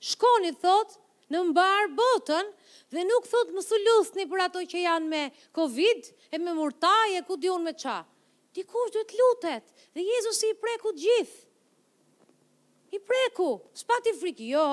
shkoni 0.00 0.54
thotë 0.62 1.06
në 1.34 1.42
mbarë 1.50 1.90
botën 1.98 2.48
dhe 2.94 3.02
nuk 3.08 3.26
thotë 3.28 3.56
më 3.58 3.64
sulusni 3.66 4.24
për 4.30 4.44
ato 4.46 4.62
që 4.70 4.84
janë 4.86 5.10
me 5.12 5.24
Covid 5.56 6.08
e 6.34 6.40
me 6.40 6.54
murtaj 6.56 7.10
e 7.18 7.24
ku 7.28 7.36
dion 7.42 7.64
me 7.66 7.74
qa. 7.76 7.98
Ti 8.54 8.64
kush 8.64 8.94
do 8.94 9.02
të 9.06 9.18
lutet 9.20 9.74
dhe 9.94 10.04
Jezus 10.06 10.40
i 10.48 10.54
preku 10.56 10.94
gjithë. 10.96 11.40
I 12.88 12.98
preku, 13.04 13.50
s'pa 13.76 13.98
ti 14.00 14.14
friki, 14.16 14.46
jo, 14.54 14.64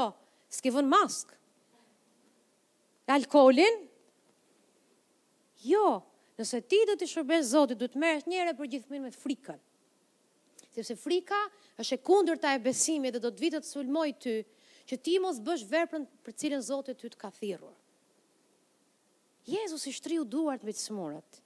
s'ke 0.47 0.71
vën 0.71 0.87
mask. 0.87 1.33
Alkolin? 3.11 3.81
Jo, 5.67 5.97
nëse 6.39 6.61
ti 6.71 6.79
do 6.87 6.95
të 6.95 7.09
shërbesh 7.11 7.51
Zotit, 7.51 7.77
do 7.83 7.89
të 7.91 7.99
merresh 8.01 8.29
njëherë 8.31 8.55
për 8.61 8.71
gjithmonë 8.71 9.03
me 9.03 9.11
frikën 9.13 9.59
sepse 10.75 10.95
frika 10.99 11.37
është 11.79 11.95
e 11.95 11.99
kundërta 12.03 12.51
e 12.55 12.59
besimit 12.63 13.15
dhe 13.15 13.21
do 13.23 13.31
të 13.31 13.43
vitë 13.45 13.59
të 13.63 13.69
sulmoj 13.71 14.09
ty 14.19 14.33
që 14.89 14.99
ti 15.05 15.15
mos 15.23 15.39
bësh 15.47 15.63
veprën 15.71 16.03
për 16.25 16.35
cilën 16.41 16.65
Zoti 16.67 16.95
ty 16.99 17.11
të 17.13 17.19
ka 17.21 17.29
thirrur. 17.35 17.73
Jezusi 19.47 19.93
shtriu 19.93 20.25
duart 20.25 20.63
me 20.65 20.73
çmurat. 20.73 21.39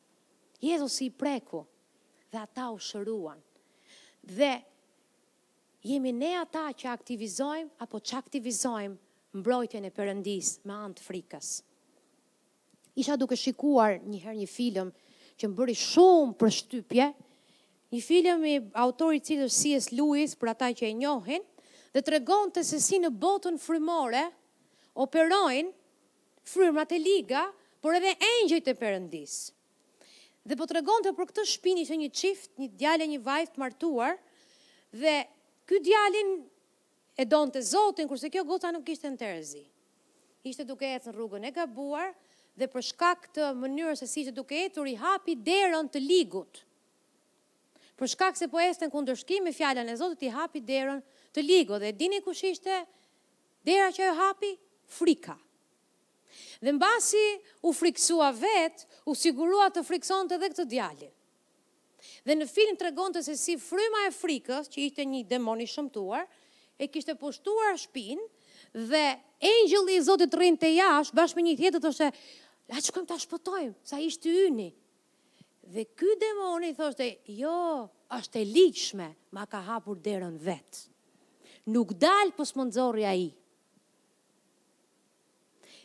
Jezusi 0.63 1.07
i 1.07 1.11
preku 1.13 1.61
dhe 2.31 2.39
ata 2.41 2.69
u 2.73 2.77
shëruan. 2.79 3.39
Dhe 4.23 4.53
jemi 5.87 6.11
ne 6.13 6.33
ata 6.41 6.65
që 6.73 6.89
aktivizojmë 6.91 7.73
apo 7.85 7.99
që 8.01 8.17
aktivizojmë 8.19 9.39
mbrojtjen 9.39 9.85
e 9.85 9.93
perëndis 9.93 10.55
me 10.67 10.73
antë 10.87 11.05
frikës. 11.05 11.49
Isha 12.99 13.15
duke 13.21 13.37
shikuar 13.37 13.99
njëherë 14.01 14.37
një 14.41 14.49
film 14.49 14.89
që 15.39 15.47
më 15.47 15.55
bëri 15.59 15.75
shumë 15.79 16.35
për 16.41 16.55
shtypje, 16.57 17.05
Një 17.89 17.99
film 18.05 18.43
i 18.45 18.57
autorit 18.77 19.25
cilë 19.25 19.47
është 19.49 19.69
e 19.77 19.79
Lewis, 19.97 20.35
për 20.37 20.51
ata 20.51 20.67
që 20.77 20.91
e 20.91 20.91
njohin, 20.97 21.45
dhe 21.95 22.01
të 22.05 22.11
regon 22.19 22.51
të 22.53 22.61
se 22.69 22.77
si 22.85 22.99
në 23.01 23.09
botën 23.23 23.55
frymore 23.63 24.19
operojnë 25.05 25.71
frimrat 26.49 26.93
e 26.93 26.99
liga, 27.01 27.47
por 27.81 27.95
edhe 27.97 28.11
engjëjt 28.27 28.67
e 28.67 28.75
përëndisë. 28.81 29.47
Dhe 30.49 30.55
po 30.59 30.65
të 30.69 30.77
regon 30.79 31.03
të 31.05 31.15
për 31.17 31.29
këtë 31.31 31.45
shpini 31.53 31.87
që 31.89 31.97
një 32.03 32.11
qift, 32.19 32.51
një 32.61 32.69
djale, 32.77 33.07
një 33.09 33.19
të 33.55 33.61
martuar, 33.63 34.17
dhe 34.93 35.15
kjo 35.69 35.81
djalin 35.85 36.29
e 37.15 37.25
donë 37.25 37.53
të 37.57 37.65
zotin, 37.71 38.07
kurse 38.09 38.29
kjo 38.33 38.45
gota 38.53 38.71
nuk 38.71 38.87
ishte 38.93 39.09
në 39.13 39.17
terezi. 39.23 39.63
Ishte 40.51 40.63
duke 40.65 40.85
e 40.93 40.99
në 41.07 41.13
rrugën 41.17 41.49
e 41.49 41.55
gabuar, 41.57 42.13
dhe 42.55 42.67
për 42.73 42.85
shkak 42.91 43.27
të 43.35 43.49
mënyrës 43.63 44.05
e 44.05 44.09
si 44.13 44.27
që 44.29 44.35
duke 44.37 44.61
e 44.67 44.73
të 44.73 44.85
rihapi 44.87 45.37
derën 45.51 45.89
të 45.93 46.01
ligut 46.05 46.63
për 47.99 48.09
shkak 48.15 48.37
se 48.39 48.47
po 48.47 48.61
este 48.63 48.87
në 48.87 48.93
kundërshkim 48.95 49.43
me 49.43 49.51
fjallën 49.53 49.91
e 49.91 49.97
Zotit 49.99 50.23
i 50.23 50.31
hapi 50.31 50.61
derën 50.65 51.01
të 51.35 51.43
ligo, 51.43 51.75
dhe 51.83 51.91
dini 51.99 52.21
kush 52.23 52.45
ishte 52.47 52.79
dera 53.67 53.91
që 53.93 54.05
e 54.07 54.13
hapi? 54.23 54.53
Frika. 54.89 55.35
Dhe 56.63 56.71
në 56.71 56.79
basi 56.81 57.23
u 57.67 57.73
friksua 57.75 58.31
vetë, 58.35 58.87
u 59.11 59.15
sigurua 59.19 59.67
të 59.75 59.83
frikson 59.87 60.29
të 60.31 60.39
dhe 60.41 60.49
këtë 60.55 60.65
djallin. 60.71 61.11
Dhe 62.27 62.35
në 62.39 62.47
film 62.47 62.77
të 62.79 62.87
regon 62.87 63.13
të 63.15 63.25
se 63.27 63.35
si 63.39 63.57
fryma 63.59 64.05
e 64.07 64.13
frikës, 64.15 64.69
që 64.71 64.83
ishte 64.87 65.03
një 65.07 65.25
demoni 65.27 65.67
shëmtuar, 65.67 66.23
e 66.79 66.87
kishte 66.87 67.15
pushtuar 67.19 67.75
shpinë, 67.81 68.25
dhe 68.91 69.03
angel 69.51 69.91
i 69.91 69.99
Zotit 70.07 70.35
rinë 70.39 70.61
të 70.63 70.71
jashë, 70.77 71.15
bashkë 71.19 71.39
me 71.41 71.47
një 71.49 71.55
tjetët 71.59 71.87
është, 71.91 72.11
la 72.71 72.83
që 72.85 72.95
këmë 72.95 73.09
të 73.11 73.19
shpëtojmë, 73.25 73.75
sa 73.91 73.99
ishte 74.07 74.35
yni, 74.47 74.69
dhe 75.69 75.85
ky 75.95 76.11
demoni 76.21 76.73
thoshte, 76.73 77.07
jo, 77.37 77.57
është 78.15 78.41
e 78.41 78.45
ligjshme, 78.49 79.07
ma 79.35 79.43
ka 79.45 79.59
hapur 79.67 79.99
derën 80.01 80.37
vet. 80.41 80.83
Nuk 81.69 81.93
dal 82.01 82.31
pos 82.33 82.55
mund 82.57 82.71
nxorri 82.73 83.05
ai. 83.05 83.27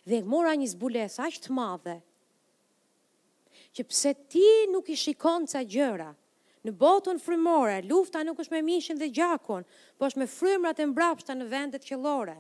Dhe 0.09 0.19
mora 0.29 0.55
një 0.57 0.69
zbulesë 0.75 1.25
aq 1.29 1.39
të 1.45 1.53
madhe 1.57 1.99
që 3.75 3.83
pse 3.91 4.13
ti 4.33 4.45
nuk 4.71 4.89
i 4.89 4.97
shikon 5.05 5.49
ca 5.51 5.65
gjëra 5.65 6.11
në 6.65 6.73
botën 6.81 7.19
frymore, 7.21 7.83
lufta 7.85 8.23
nuk 8.25 8.39
është 8.41 8.55
me 8.57 8.61
mishin 8.71 9.01
dhe 9.01 9.11
gjakun, 9.13 9.67
po 9.99 10.09
është 10.09 10.21
me 10.23 10.29
frymrat 10.31 10.81
e 10.81 10.87
mbrapshta 10.89 11.35
në 11.37 11.49
vendet 11.53 11.85
qellore. 11.85 12.39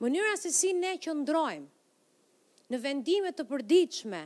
Mënyra 0.00 0.32
se 0.40 0.52
si 0.52 0.72
ne 0.80 0.94
qëndrojmë 1.00 2.72
në 2.72 2.80
vendime 2.82 3.34
të 3.36 3.44
përditshme, 3.50 4.22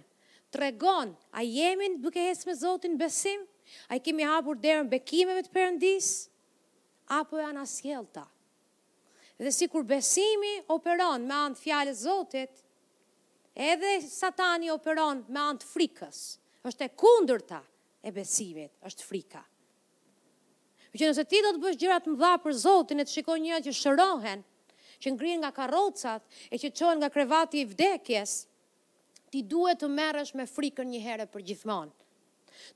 të 0.48 0.60
regon, 0.62 1.10
a 1.36 1.42
jemi 1.44 1.90
në 1.92 1.98
duke 2.04 2.22
hesë 2.24 2.48
me 2.48 2.54
Zotin 2.56 2.94
besim, 3.00 3.42
a 3.92 3.98
i 3.98 4.02
kemi 4.04 4.24
hapur 4.28 4.56
derën 4.56 4.88
bekimeve 4.88 5.42
të 5.44 5.52
përëndis, 5.52 6.10
apo 7.12 7.38
e 7.40 7.44
anas 7.50 7.80
Dhe 9.38 9.52
si 9.54 9.68
kur 9.70 9.84
besimi 9.86 10.48
operon 10.74 11.22
me 11.22 11.34
antë 11.46 11.60
fjale 11.60 11.92
Zotit, 11.94 12.50
edhe 13.54 13.92
satani 14.02 14.66
operon 14.74 15.20
me 15.28 15.38
antë 15.40 15.66
frikës, 15.70 16.18
është 16.66 16.84
e 16.88 16.92
kundër 16.98 17.40
ta 17.46 17.60
e 18.02 18.10
besimit, 18.10 18.72
është 18.82 19.04
frika. 19.06 19.44
Që 20.98 21.06
nëse 21.12 21.24
ti 21.30 21.38
do 21.44 21.52
të 21.54 21.62
bësh 21.62 21.78
gjërat 21.84 22.08
më 22.10 22.16
dha 22.24 22.32
për 22.42 22.56
Zotin 22.64 22.98
e 22.98 23.06
të 23.06 23.12
shikoj 23.14 23.38
njëra 23.44 23.62
që 23.68 23.76
shërohen, 23.78 24.42
që 25.06 25.14
ngrin 25.14 25.38
nga 25.44 25.52
karrocat 25.54 26.24
e 26.50 26.58
që 26.58 26.74
qohen 26.74 26.98
nga 27.04 27.12
krevati 27.14 27.60
i 27.62 27.68
vdekjes, 27.70 28.32
ti 29.32 29.42
duhet 29.44 29.80
të 29.82 29.88
merresh 29.92 30.34
me 30.36 30.46
frikën 30.48 30.88
një 30.92 31.00
herë 31.04 31.26
për 31.32 31.44
gjithmonë. 31.50 31.92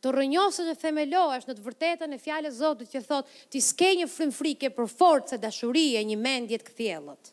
Të 0.03 0.11
rënjosë 0.15 0.65
të 0.69 0.75
themelohesh 0.79 1.49
në 1.49 1.57
të 1.59 1.65
vërtetën 1.67 2.15
e 2.17 2.21
fjale 2.23 2.51
Zotit 2.55 2.93
që 2.93 3.01
thotë, 3.09 3.39
ti 3.51 3.61
s'ke 3.69 3.89
një 4.01 4.07
frim 4.13 4.33
frike 4.37 4.71
për 4.77 4.91
forët 4.93 5.33
se 5.33 5.39
dashurie 5.43 6.03
një 6.07 6.19
mendjet 6.23 6.63
këthjelët. 6.69 7.33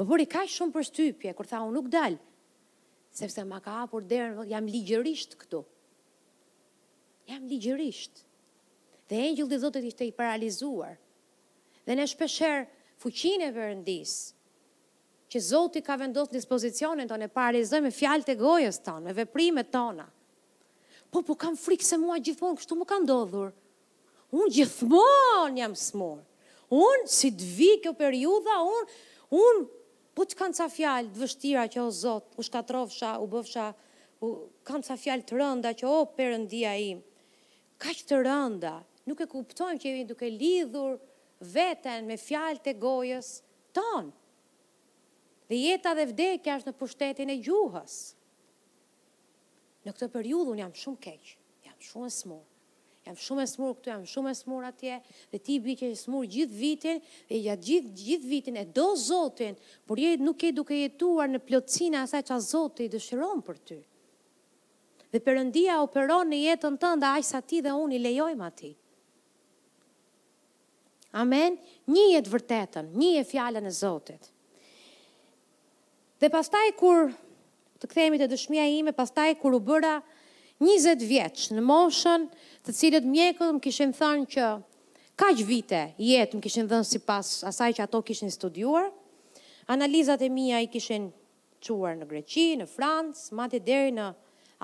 Më 0.00 0.06
bëri 0.08 0.26
ka 0.32 0.42
shumë 0.48 0.74
për 0.74 0.86
shtypje, 0.88 1.34
kur 1.36 1.46
tha 1.46 1.60
unë 1.62 1.76
nuk 1.76 1.90
dalë, 1.92 2.18
sepse 3.14 3.44
ma 3.46 3.60
ka 3.62 3.76
apur 3.84 4.02
derën, 4.08 4.40
jam 4.50 4.66
ligjërisht 4.66 5.36
këtu. 5.44 5.62
Jam 7.30 7.46
ligjërisht. 7.50 8.24
Dhe 9.12 9.20
engjëllë 9.28 9.52
dhe 9.52 9.62
Zotit 9.66 9.86
ishte 9.92 10.08
i 10.08 10.14
paralizuar. 10.16 10.96
Dhe 11.86 11.94
në 11.98 12.08
shpesher 12.16 12.66
fuqin 13.02 13.46
e 13.46 13.52
vërëndisë, 13.54 14.18
që 15.32 15.40
Zoti 15.40 15.80
ka 15.80 15.94
vendosur 15.96 16.34
dispozicionin 16.36 17.08
tonë 17.08 17.30
parizojmë 17.32 17.90
fjalët 17.96 18.28
e 18.34 18.36
gojës 18.36 18.78
tonë, 18.84 19.06
me 19.08 19.14
veprimet 19.16 19.70
tona. 19.72 20.04
Po 21.12 21.22
po 21.24 21.36
kam 21.40 21.56
frikë 21.56 21.86
se 21.88 21.96
mua 22.00 22.18
gjithmonë 22.20 22.58
kështu 22.60 22.76
më 22.76 22.88
ka 22.90 22.98
ndodhur. 23.00 23.54
Unë 24.36 24.52
gjithmonë 24.58 25.62
jam 25.64 25.76
smur. 25.76 26.18
Unë 26.72 27.08
si 27.12 27.30
të 27.36 27.48
vi 27.56 27.70
kjo 27.84 27.94
periudha, 27.96 28.58
unë 28.60 29.40
unë 29.40 29.64
po 30.12 30.26
të 30.28 30.36
kanë 30.36 30.58
ca 30.60 30.66
fjalë 30.72 31.08
të 31.14 31.22
vështira 31.24 31.64
që 31.72 31.80
o 31.80 31.88
Zot, 31.96 32.34
u 32.36 32.44
shkatrofsha, 32.44 33.14
u 33.24 33.28
bëfsha, 33.32 33.70
u 34.24 34.32
kanë 34.68 34.84
ca 34.90 34.98
fjalë 35.00 35.26
të 35.30 35.38
rënda 35.40 35.72
që 35.80 35.88
o 35.88 35.98
Perëndia 36.16 36.74
im. 36.92 37.00
Kaq 37.80 38.04
të 38.08 38.20
rënda, 38.28 38.74
nuk 39.08 39.20
e 39.24 39.28
kuptojmë 39.32 39.80
që 39.80 39.94
jemi 39.94 40.08
duke 40.12 40.28
lidhur 40.30 40.98
veten 41.52 42.04
me 42.08 42.20
fjalët 42.20 42.68
e 42.72 42.76
gojës 42.84 43.32
tonë. 43.76 44.12
Dhe 45.52 45.58
jeta 45.68 45.90
dhe 45.94 46.04
vdekja 46.08 46.54
është 46.58 46.70
në 46.72 46.76
pushtetin 46.80 47.28
e 47.28 47.34
gjuhës. 47.44 47.96
Në 49.84 49.92
këtë 49.92 50.08
periudhë 50.14 50.52
un 50.54 50.62
jam 50.62 50.70
shumë 50.82 51.00
keq, 51.04 51.32
jam 51.66 51.76
shumë 51.90 52.08
e 52.08 52.14
smur. 52.14 52.38
Jam 53.04 53.18
shumë 53.24 53.44
e 53.44 53.50
smur 53.50 53.74
këtu, 53.76 53.90
jam 53.90 54.06
shumë 54.12 54.30
e 54.32 54.38
smur 54.38 54.64
atje, 54.68 54.96
dhe 55.34 55.40
ti 55.44 55.58
bi 55.66 55.74
që 55.76 55.90
e 55.92 55.98
smur 56.04 56.24
gjithë 56.36 56.56
vitin, 56.62 57.02
dhe 57.28 57.40
ja 57.44 57.58
gjithë 57.68 57.92
gjithë 58.00 58.30
vitin 58.32 58.58
e 58.62 58.64
do 58.78 58.86
Zotin, 59.02 59.58
por 59.84 60.00
je 60.00 60.14
nuk 60.24 60.40
e 60.48 60.54
duke 60.56 60.78
jetuar 60.86 61.28
në 61.34 61.42
plotësinë 61.50 62.00
asaj 62.06 62.22
çfarë 62.30 62.46
Zoti 62.48 62.88
dëshiron 62.94 63.44
për 63.48 63.60
ty. 63.68 63.80
Dhe 65.12 65.20
Perëndia 65.26 65.82
operon 65.84 66.32
në 66.32 66.40
jetën 66.46 66.80
tënde 66.86 67.10
aq 67.12 67.28
sa 67.34 67.42
ti 67.44 67.60
dhe 67.66 67.74
unë 67.82 67.98
i 67.98 68.04
lejojmë 68.08 68.46
atij. 68.48 68.72
Amen. 71.24 71.60
Një 71.92 72.08
jetë 72.14 72.38
vërtetën, 72.38 72.94
një 73.02 73.12
jetë 73.18 73.32
fjallën 73.36 73.68
e 73.74 73.80
Zotit. 73.84 74.31
Dhe 76.22 76.28
pastaj 76.30 76.68
kur 76.78 77.08
të 77.82 77.88
kthehemi 77.90 78.18
te 78.20 78.28
dëshmia 78.30 78.62
ime, 78.70 78.92
pastaj 78.94 79.32
kur 79.40 79.56
u 79.56 79.58
bëra 79.66 79.96
20 80.62 81.02
vjeç 81.10 81.48
në 81.50 81.64
moshën, 81.66 82.28
të 82.68 82.74
cilët 82.78 83.08
mjekët 83.14 83.50
më 83.56 83.62
kishin 83.64 83.94
thënë 83.98 84.28
që 84.34 84.50
kaq 85.18 85.42
vite 85.48 85.80
jetë 85.98 86.38
më 86.38 86.44
kishin 86.46 86.68
dhënë 86.70 86.86
sipas 86.92 87.30
asaj 87.50 87.72
që 87.80 87.86
ato 87.88 88.02
kishin 88.06 88.30
studiuar. 88.30 88.86
Analizat 89.74 90.22
e 90.22 90.30
mia 90.36 90.62
i 90.62 90.70
kishin 90.70 91.08
çuar 91.58 91.98
në 91.98 92.06
Greqi, 92.12 92.46
në 92.60 92.68
Francë, 92.70 93.26
madje 93.40 93.58
deri 93.66 93.90
në 93.98 94.06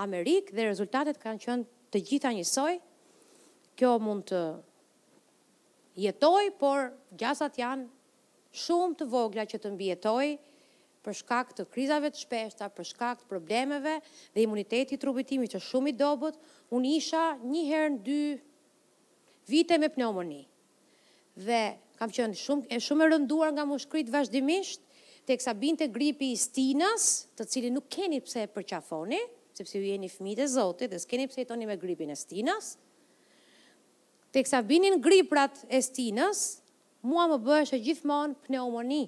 Amerikë 0.05 0.55
dhe 0.55 0.69
rezultatet 0.69 1.19
kanë 1.27 1.43
qenë 1.43 1.91
të 1.91 2.05
gjitha 2.13 2.35
njësoj. 2.39 2.77
Kjo 3.75 3.97
mund 4.07 4.31
të 4.31 4.45
jetoj, 6.07 6.53
por 6.63 6.93
gjasat 7.19 7.59
janë 7.65 7.89
shumë 8.63 9.01
të 9.03 9.09
vogla 9.17 9.47
që 9.51 9.59
të 9.67 9.75
mbjetoj, 9.75 10.29
për 11.09 11.17
shkak 11.23 11.55
të 11.57 11.65
krizave 11.73 12.11
të 12.13 12.21
shpeshta, 12.21 12.69
për 12.77 12.85
shkak 12.91 13.23
të 13.23 13.29
problemeve 13.31 13.95
dhe 14.35 14.43
imuniteti 14.45 14.99
të 14.99 15.03
trupit 15.03 15.29
që 15.57 15.61
shumë 15.65 15.93
i 15.93 15.97
dobët, 15.97 16.37
unë 16.77 16.91
isha 17.01 17.23
një 17.49 17.63
herë 17.71 17.93
në 17.97 18.03
dy 18.05 18.21
vite 19.49 19.79
me 19.81 19.89
pneumoni. 19.95 20.43
Dhe 21.39 21.61
kam 21.99 22.13
qenë 22.15 22.37
shumë 22.39 22.69
e 22.77 22.81
shumë 22.85 23.07
e 23.07 23.11
rënduar 23.15 23.53
nga 23.57 23.65
mushkrit 23.69 24.11
vazhdimisht, 24.13 24.83
teksa 25.29 25.55
binte 25.61 25.89
gripi 25.93 26.33
i 26.35 26.37
stinas, 26.41 27.09
të 27.37 27.49
cilin 27.53 27.79
nuk 27.79 27.89
keni 27.93 28.21
pse 28.25 28.45
e 28.45 28.53
përqafoni, 28.55 29.21
sepse 29.59 29.79
ju 29.81 29.89
jeni 29.89 30.11
fëmijët 30.13 30.45
e 30.45 30.53
Zotit 30.53 30.93
dhe 30.93 31.01
s'keni 31.03 31.29
pse 31.31 31.43
jetoni 31.47 31.67
me 31.67 31.77
gripin 31.81 32.13
e 32.13 32.17
stinas. 32.17 32.75
Teksa 34.35 34.61
binin 34.69 35.01
griprat 35.03 35.65
e 35.73 35.81
stinas, 35.83 36.45
mua 37.09 37.25
më 37.33 37.39
bëshë 37.47 37.81
gjithmonë 37.87 38.39
pneumoni 38.45 39.03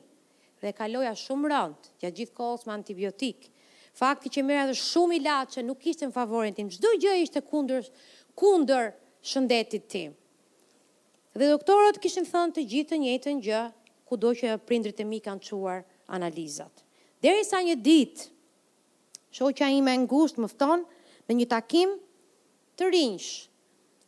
dhe 0.61 0.73
kaloja 0.77 1.13
shumë 1.17 1.49
rëndë, 1.51 1.91
gjatë 2.03 2.17
gjithë 2.19 2.37
kohës 2.37 2.67
me 2.69 2.75
antibiotikë. 2.77 3.51
Fakti 4.01 4.31
që 4.35 4.45
mërë 4.47 4.63
edhe 4.65 4.77
shumë 4.79 5.17
i 5.17 5.21
latë 5.25 5.57
që 5.57 5.65
nuk 5.67 5.87
ishte 5.91 6.07
në 6.09 6.15
favorin 6.15 6.57
tim, 6.57 6.69
gjdo 6.71 6.93
gjë 7.03 7.15
ishte 7.25 7.43
kundër, 7.49 7.89
kundër 8.39 8.91
shëndetit 9.31 9.89
tim. 9.91 10.13
Dhe 11.35 11.49
doktorët 11.51 11.99
kishin 12.03 12.29
thënë 12.29 12.55
të 12.59 12.65
gjithë 12.73 12.91
të 12.93 12.99
njëtën 13.05 13.43
gjë, 13.47 13.63
ku 14.09 14.19
do 14.21 14.33
që 14.37 14.55
prindrit 14.69 15.01
e 15.01 15.07
mi 15.07 15.21
kanë 15.25 15.43
quar 15.49 15.83
analizat. 16.17 16.85
Deri 17.23 17.45
sa 17.49 17.61
një 17.65 17.77
ditë, 17.87 18.29
shoqa 19.37 19.69
ime 19.75 19.97
ngusht 20.05 20.39
më 20.43 20.51
fton 20.55 20.85
në 21.29 21.37
një 21.41 21.47
takim 21.51 21.97
të 22.81 22.93
rinjsh, 22.95 23.33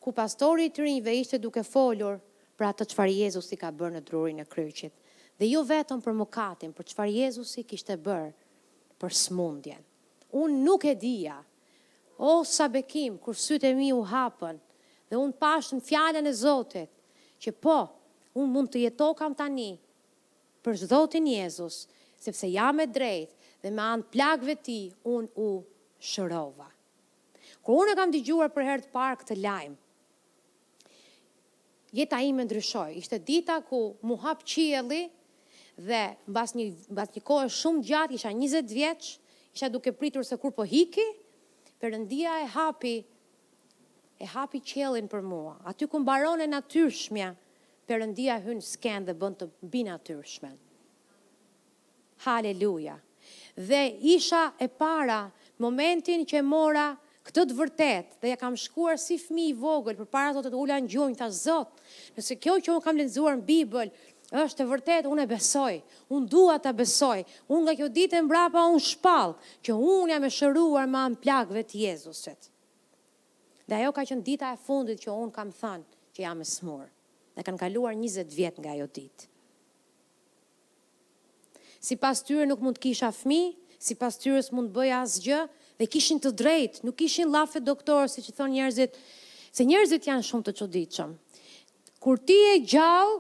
ku 0.02 0.12
pastori 0.16 0.68
të 0.74 0.84
rinjve 0.86 1.16
ishte 1.22 1.38
duke 1.40 1.62
folur 1.64 2.20
për 2.58 2.72
të 2.80 2.90
qëfar 2.92 3.08
Jezus 3.14 3.52
i 3.54 3.58
ka 3.60 3.72
bërë 3.72 3.96
në 3.98 4.06
drurin 4.08 4.42
e 4.42 4.46
kryqit 4.50 4.92
dhe 5.42 5.48
jo 5.50 5.64
vetëm 5.66 5.98
për 6.04 6.14
mëkatin, 6.14 6.70
për 6.76 6.84
çfarë 6.92 7.14
Jezusi 7.18 7.64
kishte 7.66 7.96
bërë 7.98 8.28
për 9.02 9.10
smundjen. 9.18 9.80
Unë 10.38 10.58
nuk 10.62 10.84
e 10.86 10.92
dija, 11.02 11.34
o 12.22 12.44
sa 12.46 12.68
bekim, 12.70 13.16
kur 13.18 13.34
sytë 13.34 13.72
e 13.72 13.74
mi 13.74 13.88
u 13.90 14.04
hapën, 14.06 14.60
dhe 15.10 15.16
unë 15.18 15.34
pashën 15.42 15.80
fjallën 15.82 16.30
e 16.30 16.34
Zotit, 16.38 16.92
që 17.42 17.50
po, 17.58 17.80
unë 18.38 18.52
mund 18.54 18.70
të 18.70 18.84
jetokam 18.84 19.32
kam 19.32 19.34
tani, 19.40 19.72
për 20.62 20.78
Zotin 20.86 21.26
Jezus, 21.26 21.82
sepse 22.22 22.46
jam 22.54 22.78
e 22.78 22.86
drejt, 22.86 23.32
dhe 23.66 23.72
me 23.74 23.82
anë 23.82 24.06
plakve 24.14 24.54
ti, 24.62 24.78
unë 25.02 25.32
u 25.42 25.48
shërova. 26.12 26.68
Kur 27.66 27.80
unë 27.82 27.96
e 27.96 27.98
kam 27.98 28.14
digjuar 28.14 28.52
për 28.54 28.68
herë 28.70 28.84
të 28.86 28.94
parë 28.94 29.18
këtë 29.24 29.38
lajmë, 29.40 29.74
jeta 31.98 32.22
ime 32.30 32.46
ndryshoj, 32.46 32.94
ishte 33.02 33.18
dita 33.26 33.58
ku 33.66 33.88
mu 34.06 34.20
hapë 34.22 34.48
qieli, 34.54 35.02
dhe 35.78 36.12
mbas 36.28 36.52
një 36.54 36.66
mbas 36.92 37.12
një 37.14 37.22
kohë 37.26 37.48
shumë 37.52 37.84
gjatë, 37.88 38.16
isha 38.18 38.32
20 38.34 38.74
vjeç, 38.76 39.10
isha 39.54 39.70
duke 39.72 39.92
pritur 39.92 40.24
se 40.24 40.36
kur 40.36 40.52
po 40.54 40.64
hiki, 40.64 41.06
Perëndia 41.82 42.36
e 42.38 42.46
hapi 42.46 42.98
e 44.22 44.26
hapi 44.30 44.60
qiellin 44.62 45.08
për 45.10 45.22
mua. 45.26 45.56
Aty 45.66 45.88
ku 45.90 45.98
mbaron 45.98 46.38
e 46.44 46.46
natyrshmja, 46.46 47.32
Perëndia 47.88 48.36
hyn 48.44 48.60
skenë 48.62 49.08
dhe 49.08 49.16
bën 49.18 49.34
të 49.40 49.48
natyrshme. 49.88 50.52
Haleluja. 52.22 53.00
Dhe 53.56 53.80
isha 54.14 54.52
e 54.62 54.68
para 54.68 55.26
momentin 55.58 56.22
që 56.22 56.38
mora 56.46 56.92
këtë 57.26 57.48
të 57.50 57.58
vërtet 57.58 58.14
dhe 58.22 58.30
ja 58.30 58.38
kam 58.38 58.54
shkuar 58.56 58.94
si 58.98 59.18
fmi 59.18 59.48
i 59.50 59.56
vogël 59.58 59.98
për 59.98 60.06
para 60.06 60.30
të 60.38 60.54
të 60.54 60.58
ula 60.62 60.78
në 60.82 60.90
gjojnë, 60.94 61.18
tha 61.18 61.28
zot, 61.30 61.82
nëse 62.14 62.38
kjo 62.38 62.60
që 62.62 62.76
unë 62.76 62.84
kam 62.86 62.98
lenzuar 62.98 63.38
në 63.42 63.46
Bibël, 63.46 63.90
është 64.32 64.64
e 64.64 64.68
vërtet, 64.68 65.08
unë 65.10 65.24
e 65.26 65.28
besoj, 65.28 65.74
unë 66.08 66.28
dua 66.32 66.54
të 66.62 66.70
besoj, 66.78 67.20
unë 67.52 67.64
nga 67.66 67.74
kjo 67.76 67.88
ditë 67.92 68.18
e 68.20 68.24
mbrapa 68.24 68.62
unë 68.72 68.80
shpal, 68.84 69.34
që 69.64 69.76
unë 69.76 70.14
jam 70.14 70.24
e 70.24 70.30
shëruar 70.32 70.88
ma 70.88 71.02
në 71.12 71.18
plakve 71.20 71.62
të 71.68 71.80
Jezusit. 71.84 72.48
Dhe 73.68 73.76
ajo 73.82 73.92
ka 73.96 74.06
qënë 74.08 74.24
dita 74.26 74.52
e 74.54 74.58
fundit 74.60 75.00
që 75.04 75.12
unë 75.20 75.34
kam 75.36 75.52
thanë 75.54 75.84
që 76.16 76.24
jam 76.24 76.40
e 76.40 76.46
smurë. 76.48 76.88
Dhe 77.36 77.44
kanë 77.46 77.60
kaluar 77.60 77.94
20 77.96 78.32
vjetë 78.36 78.64
nga 78.64 78.72
ajo 78.76 78.88
ditë. 78.96 79.28
Si 81.82 81.96
pas 81.98 82.20
tyre 82.22 82.46
nuk 82.46 82.62
mund 82.62 82.78
kisha 82.80 83.10
fmi, 83.12 83.42
si 83.82 83.94
pas 83.98 84.16
tyres 84.16 84.48
mund 84.54 84.72
bëja 84.76 85.02
asgjë, 85.04 85.42
dhe 85.82 85.88
kishin 85.90 86.20
të 86.22 86.32
drejtë, 86.38 86.84
nuk 86.86 86.96
kishin 87.00 87.28
lafe 87.32 87.60
doktorë, 87.60 88.08
si 88.12 88.22
që 88.24 88.34
thonë 88.38 88.56
njerëzit, 88.56 88.96
se 89.52 89.66
njerëzit 89.66 90.08
janë 90.08 90.26
shumë 90.28 90.46
të 90.48 90.56
qoditë 90.60 90.94
qëmë. 90.96 91.38
Kur 92.02 92.20
ti 92.28 92.36
e 92.52 92.58
gjallë, 92.70 93.16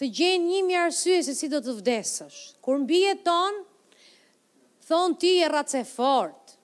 të 0.00 0.08
gjenë 0.18 0.46
një 0.48 0.60
mjë 0.68 0.78
arsye 0.86 1.18
se 1.26 1.34
si 1.36 1.48
do 1.52 1.58
të 1.62 1.74
vdesësh. 1.80 2.38
Kur 2.64 2.78
mbi 2.82 3.02
e 3.10 3.16
tonë, 3.26 3.64
thonë 4.88 5.18
ti 5.22 5.32
e 5.42 5.50
ratë 5.52 5.82
fort. 5.88 6.54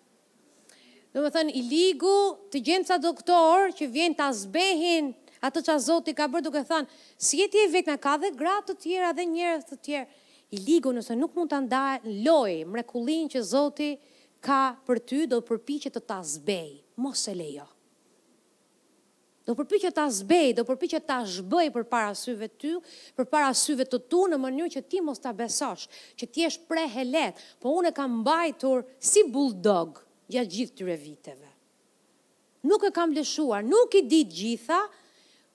Dhe 1.12 1.22
me 1.24 1.30
thënë, 1.32 1.54
i 1.56 1.62
ligu 1.66 2.14
të 2.52 2.62
gjenë 2.66 2.88
ca 2.90 2.98
doktor 3.02 3.72
që 3.78 3.88
vjen 3.94 4.14
të 4.18 4.26
azbehin 4.28 5.12
atë 5.46 5.62
që 5.66 5.74
a 5.74 5.80
zoti 5.80 6.14
ka 6.18 6.26
bërë 6.30 6.44
duke 6.48 6.64
thënë, 6.68 6.90
si 7.20 7.40
e 7.44 7.48
ti 7.52 7.62
e 7.62 7.68
vetë 7.72 7.96
ka 8.02 8.16
dhe 8.22 8.32
gratë 8.36 8.72
të 8.74 8.78
tjera 8.84 9.12
dhe 9.16 9.26
njërës 9.30 9.68
të 9.70 9.80
tjera. 9.86 10.08
I 10.48 10.60
ligu 10.64 10.92
nëse 10.96 11.14
nuk 11.20 11.34
mund 11.36 11.52
të 11.52 11.60
ndajë 11.66 12.16
loj 12.24 12.54
mrekullin 12.72 13.28
që 13.34 13.44
zoti 13.44 13.90
ka 14.44 14.62
për 14.88 15.02
ty 15.08 15.24
do 15.28 15.42
përpi 15.44 15.80
që 15.86 15.92
të 15.96 16.00
të 16.08 16.20
azbej. 16.22 16.70
Mos 17.02 17.26
e 17.28 17.34
lejo. 17.34 17.34
Mos 17.34 17.34
e 17.34 17.40
lejo 17.42 17.68
do 19.48 19.54
përpiqet 19.56 19.94
ta 19.96 20.04
zbej, 20.12 20.50
do 20.58 20.62
përpiqet 20.68 21.06
ta 21.08 21.22
zhbëj 21.24 21.70
përpara 21.72 22.12
syve 22.20 22.50
të 22.52 22.56
ty, 22.60 22.70
përpara 23.16 23.54
syve 23.56 23.86
të 23.88 23.98
tu 24.12 24.26
në 24.28 24.36
mënyrë 24.42 24.72
që 24.74 24.80
ti 24.92 24.98
mos 25.00 25.16
ta 25.24 25.32
besosh, 25.32 25.86
që 26.20 26.26
ti 26.28 26.42
jesh 26.44 26.58
prehelet, 26.68 27.32
helet, 27.32 27.38
po 27.62 27.70
unë 27.80 27.94
kam 27.96 28.18
mbajtur 28.20 28.82
si 29.00 29.22
bulldog 29.32 30.02
gjatë 30.28 30.50
gjithë 30.52 30.74
këtyre 30.76 30.96
viteve. 31.00 31.48
Nuk 32.68 32.84
e 32.84 32.90
kam 32.92 33.14
lëshuar, 33.16 33.64
nuk 33.64 33.96
i 33.96 34.02
di 34.10 34.18
gjitha, 34.28 34.82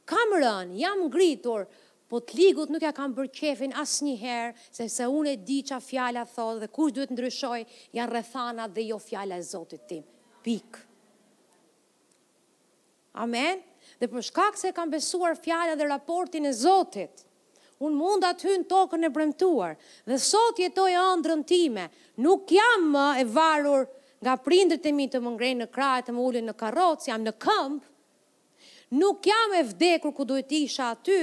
kam 0.09 0.33
rënë, 0.41 0.73
jam 0.81 1.03
ngritur, 1.05 1.67
po 2.13 2.17
të 2.21 2.39
ligut 2.39 2.73
nuk 2.73 2.81
ja 2.85 2.89
kam 2.97 3.13
bërë 3.17 3.29
qefin 3.33 3.77
asë 3.77 4.07
një 4.07 4.15
herë, 4.23 4.57
se 4.73 4.87
se 4.89 5.05
unë 5.09 5.35
e 5.35 5.37
di 5.49 5.59
qa 5.69 5.77
fjalla 5.81 6.23
thotë 6.29 6.63
dhe 6.65 6.71
kush 6.75 6.95
duhet 6.97 7.13
ndryshoj, 7.13 7.61
janë 7.99 8.15
rëthana 8.17 8.65
dhe 8.73 8.87
jo 8.89 8.97
fjalla 9.01 9.37
e 9.41 9.45
zotit 9.51 9.85
tim. 9.89 10.01
Pik. 10.45 10.81
Amen. 13.21 13.21
Amen 13.27 13.63
dhe 14.01 14.07
për 14.11 14.25
shkak 14.29 14.57
se 14.59 14.71
kam 14.75 14.91
besuar 14.93 15.37
fjalën 15.37 15.77
dhe 15.79 15.87
raportin 15.89 16.47
e 16.49 16.53
Zotit, 16.53 17.25
unë 17.83 17.99
mund 17.99 18.23
aty 18.27 18.53
në 18.59 18.67
tokën 18.71 19.05
e 19.07 19.11
premtuar, 19.15 19.75
dhe 20.09 20.19
sot 20.21 20.59
jetoj 20.61 20.91
andrën 21.01 21.43
time, 21.49 21.87
nuk 22.23 22.51
jam 22.57 22.87
më 22.95 23.05
e 23.23 23.27
varur 23.35 23.87
nga 24.23 24.37
prindrit 24.39 24.85
e 24.87 24.91
mi 24.95 25.09
të 25.11 25.19
më 25.19 25.33
ngrejnë 25.35 25.61
në 25.65 25.71
krajë 25.75 26.05
të 26.07 26.15
më 26.15 26.27
ullin 26.27 26.47
në 26.49 26.55
karotës, 26.63 27.09
jam 27.11 27.23
në 27.25 27.35
këmpë, 27.43 27.89
nuk 29.01 29.25
jam 29.27 29.57
e 29.59 29.63
vdekur 29.73 30.13
ku 30.15 30.23
duhet 30.29 30.51
isha 30.55 30.91
aty, 30.93 31.19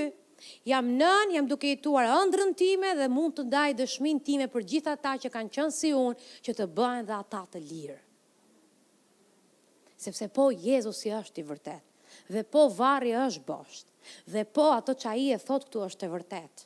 jam 0.68 0.86
nën, 1.00 1.34
jam 1.36 1.48
duke 1.48 1.70
i 1.70 1.80
tuar 1.80 2.08
ëndrën 2.18 2.52
time 2.60 2.92
dhe 2.98 3.08
mund 3.12 3.38
të 3.38 3.46
daj 3.52 3.72
dëshmin 3.80 4.20
time 4.24 4.48
për 4.52 4.66
gjitha 4.70 4.96
ta 5.00 5.14
që 5.20 5.32
kanë 5.34 5.52
qënë 5.56 5.74
si 5.78 5.92
unë 5.96 6.30
që 6.46 6.56
të 6.58 6.68
bëhen 6.76 7.08
dhe 7.08 7.16
ata 7.16 7.44
të 7.54 7.64
lirë. 7.72 7.98
Sepse 10.00 10.30
po, 10.32 10.48
Jezus 10.52 11.02
i 11.08 11.12
është 11.12 11.42
i 11.42 11.44
vërtet 11.50 11.84
dhe 12.30 12.42
po 12.46 12.62
varri 12.72 13.10
është 13.16 13.42
bosht, 13.46 13.86
dhe 14.30 14.44
po 14.54 14.68
ato 14.76 14.94
që 14.94 15.08
a 15.10 15.14
i 15.18 15.26
e 15.34 15.38
thot 15.42 15.66
këtu 15.66 15.82
është 15.88 16.06
e 16.06 16.10
vërtet. 16.14 16.62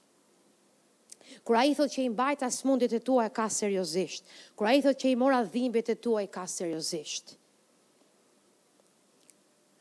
Kura 1.45 1.63
i 1.67 1.73
thot 1.77 1.91
që 1.95 2.05
i 2.05 2.11
as 2.49 2.61
mundit 2.69 2.93
e 2.93 3.01
tua 3.01 3.25
e 3.27 3.33
ka 3.33 3.49
seriosisht, 3.49 4.25
kura 4.57 4.75
i 4.77 4.83
thot 4.85 4.97
që 5.01 5.09
i 5.11 5.17
mora 5.17 5.41
dhimbit 5.45 5.89
e 5.89 5.97
tua 5.97 6.23
e 6.23 6.29
ka 6.29 6.45
seriosisht. 6.47 7.35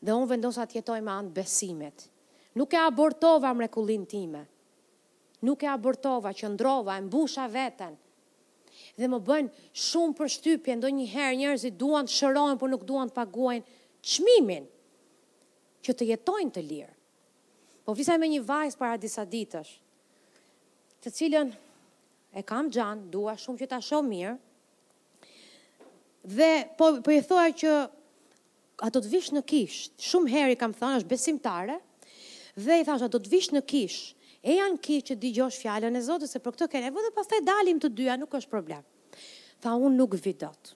Dhe 0.04 0.12
unë 0.12 0.28
vendosat 0.28 0.74
jetoj 0.76 1.00
me 1.00 1.12
anë 1.20 1.32
besimet. 1.36 2.08
Nuk 2.58 2.72
e 2.72 2.78
abortova 2.80 3.52
mrekullin 3.56 4.04
time. 4.06 4.42
Nuk 5.44 5.62
e 5.64 5.68
abortova, 5.68 6.32
që 6.32 6.48
ndrova, 6.54 6.96
e 6.96 7.04
mbusha 7.04 7.44
veten. 7.50 7.96
Dhe 9.00 9.08
më 9.08 9.18
bën 9.26 9.48
shumë 9.88 10.16
për 10.18 10.30
shtypje, 10.36 10.76
ndo 10.78 10.88
njëherë 10.96 11.40
njerëzit 11.40 11.76
duan 11.80 12.08
të 12.08 12.14
shërojnë, 12.18 12.60
por 12.60 12.70
nuk 12.72 12.84
duan 12.88 13.10
të 13.10 13.16
paguajnë 13.16 13.82
qmimin 14.12 14.68
që 15.84 15.92
të 15.98 16.06
jetojnë 16.14 16.54
të 16.56 16.62
lirë. 16.64 16.92
Po 17.84 17.92
fisa 17.98 18.16
me 18.18 18.28
një 18.32 18.40
vajzë 18.48 18.80
para 18.80 18.96
disa 19.00 19.26
ditësh, 19.28 19.74
të 21.04 21.10
cilën 21.12 21.50
e 22.32 22.42
kam 22.48 22.70
gjanë, 22.72 23.10
dua 23.12 23.34
shumë 23.38 23.60
që 23.60 23.68
ta 23.74 23.78
shumë 23.84 24.10
mirë, 24.14 24.36
dhe 26.32 26.48
po, 26.80 26.94
po 27.04 27.12
e 27.12 27.20
thua 27.28 27.44
që 27.52 27.72
ato 28.88 29.02
të 29.04 29.10
vishë 29.12 29.36
në 29.36 29.42
kishë, 29.50 29.92
shumë 30.08 30.32
heri 30.32 30.56
kam 30.60 30.72
thonë, 30.74 31.02
është 31.02 31.10
besimtare, 31.12 31.76
dhe 32.56 32.80
i 32.80 32.86
thashtë 32.88 33.10
ato 33.10 33.20
të 33.20 33.32
vishë 33.34 33.56
në 33.58 33.62
kishë, 33.68 34.22
e 34.44 34.56
janë 34.58 34.80
kishë 34.86 35.06
që 35.10 35.18
digjosh 35.22 35.58
fjallën 35.62 36.00
e 36.00 36.04
zotë, 36.08 36.28
se 36.30 36.40
për 36.44 36.56
këto 36.56 36.70
kene, 36.72 36.90
vë 36.94 37.04
dhe 37.08 37.12
pas 37.16 37.28
të 37.30 37.42
dalim 37.46 37.76
të 37.82 37.92
dyja, 38.00 38.16
nuk 38.20 38.32
është 38.40 38.52
problem. 38.52 38.80
Tha 39.62 39.76
unë 39.80 39.96
nuk 40.00 40.16
vidot, 40.20 40.72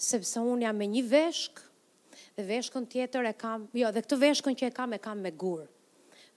sepse 0.00 0.38
unë 0.42 0.66
jam 0.68 0.78
me 0.80 0.86
një 0.94 1.02
veshkë, 1.10 1.66
dhe 2.40 2.48
veshkën 2.48 2.86
tjetër 2.88 3.28
e 3.28 3.32
kam, 3.36 3.66
jo, 3.76 3.90
dhe 3.92 4.02
këtë 4.04 4.16
veshkën 4.20 4.56
që 4.56 4.68
e 4.70 4.74
kam 4.74 4.96
e 4.96 5.00
kam 5.02 5.20
me 5.24 5.32
gurë. 5.32 5.66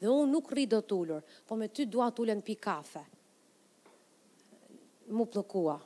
Dhe 0.01 0.09
unë 0.11 0.31
nuk 0.31 0.49
rri 0.51 0.65
do 0.67 0.81
t'ullur, 0.83 1.21
po 1.47 1.55
me 1.55 1.67
ty 1.71 1.85
dua 1.87 2.09
t'ullën 2.11 2.41
pi 2.43 2.55
kafe. 2.59 3.03
Mu 5.13 5.25
plëkua. 5.31 5.77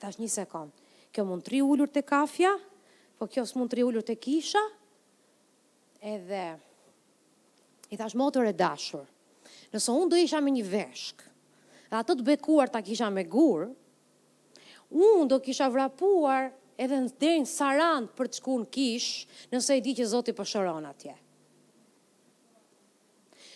Ta 0.00 0.08
një 0.10 0.28
sekundë. 0.28 0.72
Kjo 1.12 1.24
mund 1.28 1.44
të 1.44 1.60
ullur 1.62 1.88
të 1.92 2.02
kafja, 2.08 2.52
po 3.20 3.28
kjo 3.28 3.44
s'mund 3.46 3.70
të 3.74 3.84
ullur 3.84 4.04
të 4.06 4.16
kisha, 4.24 4.62
edhe 6.00 6.44
i 7.92 7.98
thash 8.00 8.16
motor 8.16 8.48
e 8.48 8.54
dashur. 8.56 9.04
Nëse 9.72 9.92
unë 9.92 10.10
do 10.12 10.18
isha 10.20 10.40
me 10.42 10.52
një 10.54 10.64
veshk, 10.72 11.20
dhe 11.92 12.00
atët 12.00 12.24
bekuar 12.24 12.72
ta 12.72 12.80
kisha 12.82 13.10
me 13.12 13.26
gurë, 13.28 13.68
unë 14.96 15.28
do 15.28 15.38
kisha 15.44 15.68
vrapuar 15.72 16.48
edhe 16.82 16.98
në 17.04 17.12
derin 17.20 17.46
për 18.16 18.30
të 18.32 18.40
shku 18.40 18.58
në 18.62 18.70
kish, 18.74 19.10
nëse 19.52 19.76
e 19.78 19.84
di 19.84 19.94
që 19.98 20.08
Zotit 20.12 20.38
përshoron 20.38 20.84
po 20.86 20.90
atje. 20.94 21.14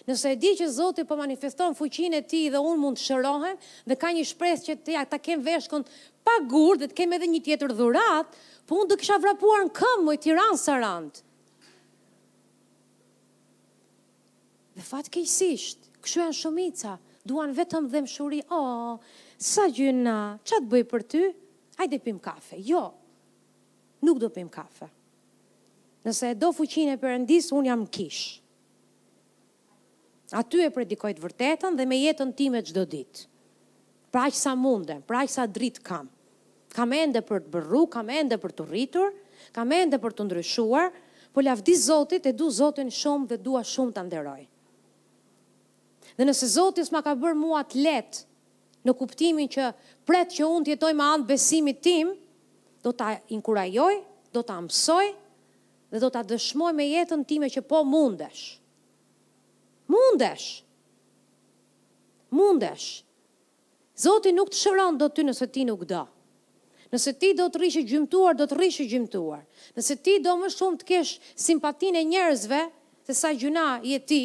Nëse 0.07 0.31
e 0.33 0.39
di 0.39 0.53
që 0.61 0.69
Zoti 0.71 1.03
po 1.07 1.17
manifeston 1.19 1.75
fuqinë 1.75 2.21
e 2.21 2.27
tij 2.31 2.45
dhe 2.55 2.61
un 2.63 2.79
mund 2.79 2.95
të 2.99 3.03
shërohem 3.09 3.57
dhe 3.91 3.97
ka 3.99 4.13
një 4.15 4.23
shpresë 4.31 4.67
që 4.69 4.75
ti 4.87 4.95
ta 5.11 5.19
kem 5.19 5.41
veshkën 5.43 5.83
pa 6.23 6.37
gurë, 6.47 6.85
dhe 6.85 6.89
të 6.93 6.97
kem 7.01 7.13
edhe 7.17 7.27
një 7.27 7.41
tjetër 7.43 7.75
dhurat, 7.75 8.29
po 8.69 8.83
un 8.85 8.91
do 8.93 8.99
kisha 9.01 9.17
vrapuar 9.19 9.65
në 9.67 9.73
këmbë 9.75 10.07
me 10.07 10.15
Tiranë 10.23 10.61
Sarand. 10.63 11.19
Dhe 14.77 14.85
fat 14.87 15.11
ke 15.11 15.25
sisht, 15.27 15.89
janë 16.07 16.37
shumica, 16.39 17.01
duan 17.27 17.55
vetëm 17.59 17.89
dhëmshuri. 17.91 18.45
Oh, 18.55 19.01
sa 19.43 19.67
gjyna, 19.75 20.15
ç'a 20.47 20.63
të 20.63 20.71
bëj 20.71 20.85
për 20.93 21.07
ty? 21.13 21.25
Hajde 21.81 21.99
pim 22.07 22.21
kafe. 22.23 22.61
Jo, 22.63 22.93
nuk 23.99 24.19
do 24.21 24.29
pim 24.29 24.49
kafe. 24.49 24.89
Nëse 26.05 26.29
e 26.35 26.39
do 26.39 26.53
fuqin 26.55 26.93
e 26.95 26.99
përëndis, 27.01 27.49
unë 27.55 27.67
jam 27.71 27.83
kish. 27.91 28.39
A 30.35 30.43
ty 30.43 30.61
e 30.67 30.71
predikoj 30.75 31.13
të 31.17 31.23
vërtetën 31.23 31.77
dhe 31.79 31.87
me 31.87 31.99
jetën 32.03 32.33
ti 32.37 32.49
me 32.51 32.61
gjdo 32.63 32.83
ditë. 32.89 33.27
Pra 34.15 34.27
që 34.33 34.39
sa 34.39 34.53
munde, 34.59 35.01
pra 35.07 35.25
që 35.27 35.33
sa 35.37 35.45
dritë 35.47 35.83
kam. 35.87 36.09
Kam 36.75 36.93
ende 36.95 37.23
për 37.27 37.45
të 37.47 37.53
bërru, 37.57 37.85
kam 37.91 38.11
ende 38.13 38.39
për 38.39 38.55
të 38.59 38.67
rritur, 38.71 39.11
kam 39.55 39.71
ende 39.73 39.99
për 40.03 40.15
të 40.19 40.27
ndryshuar, 40.27 40.91
po 41.35 41.43
lavdi 41.45 41.75
Zotit 41.77 42.27
e 42.27 42.33
du 42.33 42.49
Zotin 42.51 42.91
shumë 42.93 43.31
dhe 43.33 43.39
dua 43.43 43.63
shumë 43.67 43.95
të 43.99 44.05
nderoj. 44.07 44.43
Dhe 46.17 46.25
nëse 46.27 46.49
Zotis 46.55 46.91
ma 46.95 47.03
ka 47.05 47.15
bërë 47.19 47.37
mua 47.39 47.61
të 47.69 47.83
letë 47.85 48.23
në 48.87 48.95
kuptimin 48.99 49.51
që 49.53 49.71
pret 50.07 50.31
që 50.37 50.47
unë 50.49 50.67
të 50.69 50.73
jetoj 50.75 50.93
ma 50.97 51.11
anë 51.17 51.29
besimit 51.29 51.83
timë, 51.85 52.15
do 52.87 52.93
ta 52.95 53.17
inkurajoj, 53.35 53.99
do 54.31 54.45
ta 54.47 54.61
mësoj 54.63 55.09
dhe 55.91 55.99
do 56.03 56.11
ta 56.15 56.21
dëshmoj 56.27 56.71
me 56.79 56.85
jetën 56.91 57.23
time 57.27 57.47
që 57.51 57.63
po 57.67 57.81
mundesh. 57.87 58.59
Mundesh. 59.91 60.47
Mundesh. 62.35 62.87
Zoti 63.99 64.31
nuk 64.37 64.51
të 64.55 64.59
shëron 64.61 64.99
do 65.01 65.07
ty 65.15 65.23
nëse 65.27 65.47
ti 65.55 65.63
nuk 65.67 65.83
do. 65.91 66.03
Nëse 66.93 67.15
ti 67.23 67.31
do 67.39 67.47
të 67.51 67.63
rishë 67.65 67.83
gjymtuar, 67.91 68.35
do 68.39 68.47
të 68.51 68.59
rishë 68.61 68.87
gjymtuar. 68.93 69.43
Nëse 69.79 69.95
ti 70.07 70.19
do 70.23 70.35
më 70.45 70.51
shumë 70.57 70.81
të 70.85 70.91
kesh 70.93 71.17
simpatin 71.49 71.95
e 71.99 72.03
njerëzve, 72.11 72.61
se 73.09 73.15
sa 73.19 73.31
gjuna 73.35 73.67
je 73.87 73.99
ti, 74.07 74.21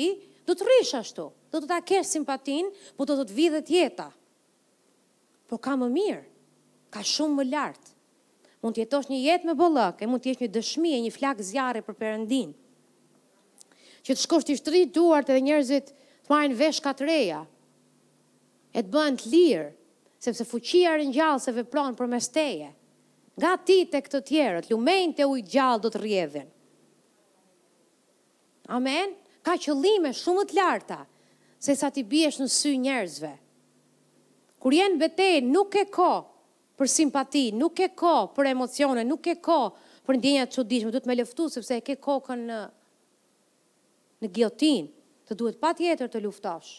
do 0.50 0.54
të 0.58 0.66
rrishë 0.68 1.00
ashtu. 1.06 1.26
Do 1.54 1.62
të 1.64 1.72
ta 1.74 1.80
kesh 1.86 2.14
simpatin, 2.18 2.70
po 2.98 3.06
do 3.10 3.18
të 3.22 3.26
të 3.32 3.38
vidhet 3.42 3.70
jeta. 3.74 4.10
Po 5.50 5.58
ka 5.62 5.74
më 5.82 5.90
mirë, 5.98 6.22
ka 6.94 7.02
shumë 7.06 7.42
më 7.44 7.50
lartë 7.54 7.81
mund 8.62 8.78
të 8.78 8.84
jetosh 8.86 9.10
një 9.10 9.20
jetë 9.26 9.50
me 9.50 9.56
bollëk, 9.58 10.02
e 10.06 10.10
mund 10.10 10.22
të 10.24 10.32
jesh 10.32 10.42
një 10.44 10.50
dëshmi 10.54 10.92
e 10.96 11.00
një 11.08 11.14
flak 11.16 11.42
zjarri 11.44 11.82
për 11.86 11.98
Perëndin. 11.98 12.52
Që 14.06 14.14
të 14.16 14.24
shkosh 14.24 14.46
t'i 14.48 14.58
shtri 14.58 14.84
duart 14.96 15.30
edhe 15.34 15.42
njerëzit 15.46 15.92
të 15.94 16.34
marrin 16.34 16.56
vesh 16.60 16.82
katreja. 16.82 17.44
E 18.74 18.82
të 18.86 18.92
bën 18.94 19.18
të 19.20 19.32
lirë, 19.34 19.68
sepse 20.24 20.46
fuqia 20.48 20.94
e 21.02 21.08
ngjallse 21.10 21.54
vepron 21.58 21.98
përmes 22.00 22.30
teje. 22.34 22.70
Nga 23.42 23.52
ti 23.66 23.80
tek 23.90 24.10
të 24.12 24.22
tjerët, 24.30 24.70
lumenjtë 24.72 25.24
e 25.26 25.30
ujë 25.32 25.48
gjallë 25.56 25.82
do 25.86 25.90
të 25.94 26.02
rrjedhin. 26.02 26.48
Amen. 28.72 29.16
Ka 29.42 29.56
qëllime 29.58 30.12
shumë 30.14 30.46
të 30.52 30.58
larta 30.60 31.00
se 31.62 31.74
sa 31.78 31.90
ti 31.94 32.04
biesh 32.06 32.38
në 32.42 32.48
sy 32.54 32.76
njerëzve. 32.84 33.34
Kur 34.62 34.76
jenë 34.78 35.00
betej, 35.02 35.40
nuk 35.50 35.74
e 35.82 35.88
kohë 35.90 36.22
për 36.82 36.90
simpati, 36.90 37.44
nuk 37.54 37.78
e 37.86 37.92
ko 37.94 38.14
për 38.34 38.50
emocione, 38.56 39.04
nuk 39.06 39.28
e 39.30 39.36
ko 39.38 39.58
për 40.06 40.18
ndjenja 40.18 40.46
të 40.50 40.58
qodishme, 40.58 40.90
duhet 40.92 41.06
me 41.06 41.16
lëftu, 41.20 41.46
sepse 41.54 41.76
e 41.78 41.84
ke 41.86 41.94
kokën 42.02 42.40
në, 42.50 42.58
në 44.26 44.30
gjotin, 44.34 44.88
të 45.30 45.38
duhet 45.40 45.60
pa 45.62 45.76
tjetër 45.78 46.10
të 46.12 46.22
luftosh. 46.26 46.72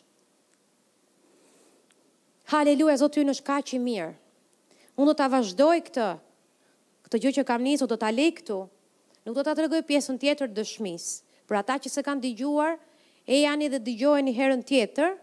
Haleluja, 2.50 2.98
Zotë 3.00 3.20
ty 3.20 3.24
në 3.28 3.36
shka 3.38 3.60
që 3.70 3.78
mirë. 3.84 4.10
Unë 4.98 5.12
do 5.12 5.14
të 5.22 5.28
vazhdoj 5.36 5.76
këtë, 5.86 6.08
këtë 7.06 7.22
gjë 7.22 7.32
që 7.38 7.44
kam 7.48 7.62
njësë, 7.64 7.86
do 7.86 7.94
të 7.96 8.10
ali 8.10 8.26
këtu, 8.40 8.58
nuk 9.24 9.38
do 9.38 9.46
të 9.46 9.54
atërgoj 9.54 9.80
pjesën 9.88 10.18
tjetër 10.20 10.50
dëshmis. 10.58 11.06
Për 11.48 11.60
ata 11.62 11.78
që 11.84 11.94
se 11.94 12.02
kanë 12.06 12.26
digjuar, 12.26 12.74
e 13.24 13.38
janë 13.46 13.70
dhe 13.76 13.80
digjojë 13.86 14.26
një 14.26 14.36
herën 14.40 14.66
tjetër, 14.68 15.14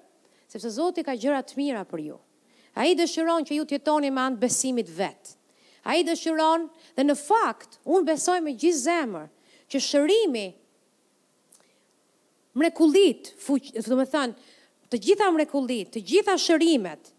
sepse 0.49 0.71
Zotë 0.79 1.03
ka 1.09 1.19
gjëra 1.21 1.43
të 1.45 1.59
mira 1.59 1.83
për 1.91 2.07
ju. 2.07 2.17
A 2.77 2.85
i 2.89 2.95
dëshiron 2.97 3.45
që 3.49 3.55
ju 3.57 3.63
të 3.69 3.77
jetoni 3.79 4.09
me 4.13 4.21
anë 4.25 4.41
besimit 4.41 4.89
vetë. 4.93 5.35
A 5.89 5.95
i 5.97 6.03
dëshiron 6.05 6.67
dhe 6.97 7.05
në 7.07 7.15
fakt, 7.17 7.77
unë 7.87 8.07
besoj 8.11 8.37
me 8.45 8.53
gjithë 8.61 8.81
zemër, 8.85 9.29
që 9.71 9.81
shërimi 9.85 10.45
mrekullit, 12.59 13.31
fuqë, 13.39 13.85
të 13.85 14.07
thënë, 14.11 14.37
të 14.91 14.99
gjitha 15.05 15.29
mrekullit, 15.35 15.91
të 15.93 16.01
gjitha 16.11 16.35
shërimet, 16.45 17.11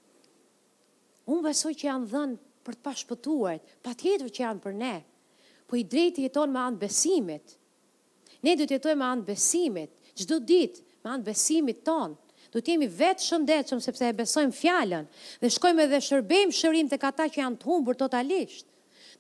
unë 1.31 1.45
besoj 1.47 1.73
që 1.81 1.87
janë 1.89 2.11
dhënë 2.13 2.39
për 2.67 2.77
të 2.77 2.85
pashpëtuar, 2.87 3.61
pa 3.85 3.95
tjetër 4.03 4.29
që 4.37 4.43
janë 4.45 4.65
për 4.67 4.75
ne, 4.83 4.93
po 5.71 5.79
i 5.79 5.85
drejti 5.87 6.27
jeton 6.27 6.53
me 6.55 6.61
anë 6.67 6.81
besimit. 6.83 7.57
Ne 8.45 8.57
du 8.57 8.67
të 8.67 8.77
jetoj 8.81 8.97
me 9.01 9.07
anë 9.07 9.27
besimit, 9.31 9.95
gjdo 10.21 10.41
ditë 10.51 10.87
me 11.07 11.15
anë 11.15 11.27
besimit 11.31 11.83
tonë, 11.87 12.19
Do 12.51 12.59
të 12.59 12.73
jemi 12.75 12.87
vetë 12.91 13.23
shëndetshëm 13.25 13.81
sepse 13.85 14.09
e 14.13 14.17
besojmë 14.21 14.55
fjalën 14.59 15.05
dhe 15.43 15.51
shkojmë 15.57 15.85
edhe 15.87 16.01
shërbejmë 16.07 16.57
shërim 16.61 16.89
tek 16.91 17.05
ata 17.11 17.27
që 17.31 17.43
janë 17.45 17.59
të 17.63 17.69
humbur 17.69 17.99
totalisht. 18.01 18.67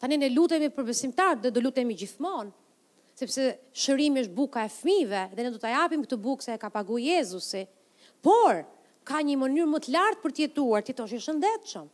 Tani 0.02 0.18
ne 0.22 0.30
lutemi 0.32 0.70
për 0.74 0.88
besimtarët 0.88 1.44
dhe 1.44 1.52
do 1.58 1.62
lutemi 1.62 1.94
gjithmonë 2.00 2.50
sepse 3.20 3.44
shërimi 3.84 4.24
është 4.24 4.34
buka 4.38 4.64
e 4.66 4.72
fëmijëve 4.78 5.22
dhe 5.36 5.44
ne 5.46 5.52
do 5.56 5.60
ta 5.62 5.70
japim 5.74 6.02
këtë 6.06 6.18
bukë 6.24 6.46
se 6.48 6.54
e 6.56 6.58
ka 6.62 6.70
pagu 6.78 6.98
Jezusi. 7.04 7.62
Por 8.24 8.62
ka 9.10 9.22
një 9.24 9.38
mënyrë 9.42 9.68
më 9.74 9.82
të 9.86 9.94
lartë 9.94 10.22
për 10.24 10.34
të 10.38 10.44
jetuar, 10.46 10.82
ti 10.86 10.94
tosh 11.00 11.14
i 11.14 11.20
shëndetshëm. 11.26 11.86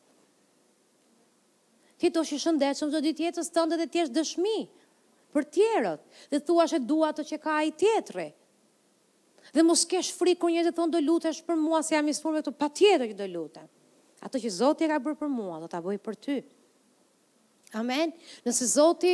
Ti 2.00 2.12
tosh 2.16 2.32
i 2.32 2.40
shëndetshëm 2.46 2.92
çdo 2.94 3.04
ditë 3.10 3.26
jetës 3.26 3.52
tënde 3.56 3.76
dhe 3.80 3.90
ti 3.92 4.00
je 4.04 4.08
dëshmi 4.20 4.56
për 5.36 5.48
tjerët 5.52 6.18
dhe 6.32 6.40
thua 6.48 6.64
se 6.70 6.80
dua 6.92 7.12
ato 7.12 7.26
që 7.32 7.42
ka 7.46 7.58
ai 7.60 7.74
tjetri. 7.82 8.30
Dhe 9.54 9.62
mos 9.62 9.84
kesh 9.88 10.10
frikë 10.16 10.40
kur 10.42 10.50
njerëzit 10.54 10.74
thonë 10.76 10.92
do 10.96 11.00
lutesh 11.04 11.42
për 11.46 11.58
mua 11.60 11.82
se 11.86 11.94
jam 11.94 12.08
i 12.10 12.14
sfurë 12.16 12.40
këtu, 12.42 12.52
patjetër 12.62 13.10
që 13.12 13.18
do 13.20 13.26
lutem. 13.34 13.66
Ato 14.26 14.40
që 14.42 14.50
Zoti 14.56 14.88
ka 14.90 14.98
bërë 15.04 15.18
për 15.20 15.30
mua, 15.32 15.58
do 15.62 15.68
ta 15.70 15.80
bëj 15.84 15.98
për 16.06 16.16
ty. 16.24 16.36
Amen. 17.78 18.14
Nëse 18.46 18.66
Zoti 18.72 19.12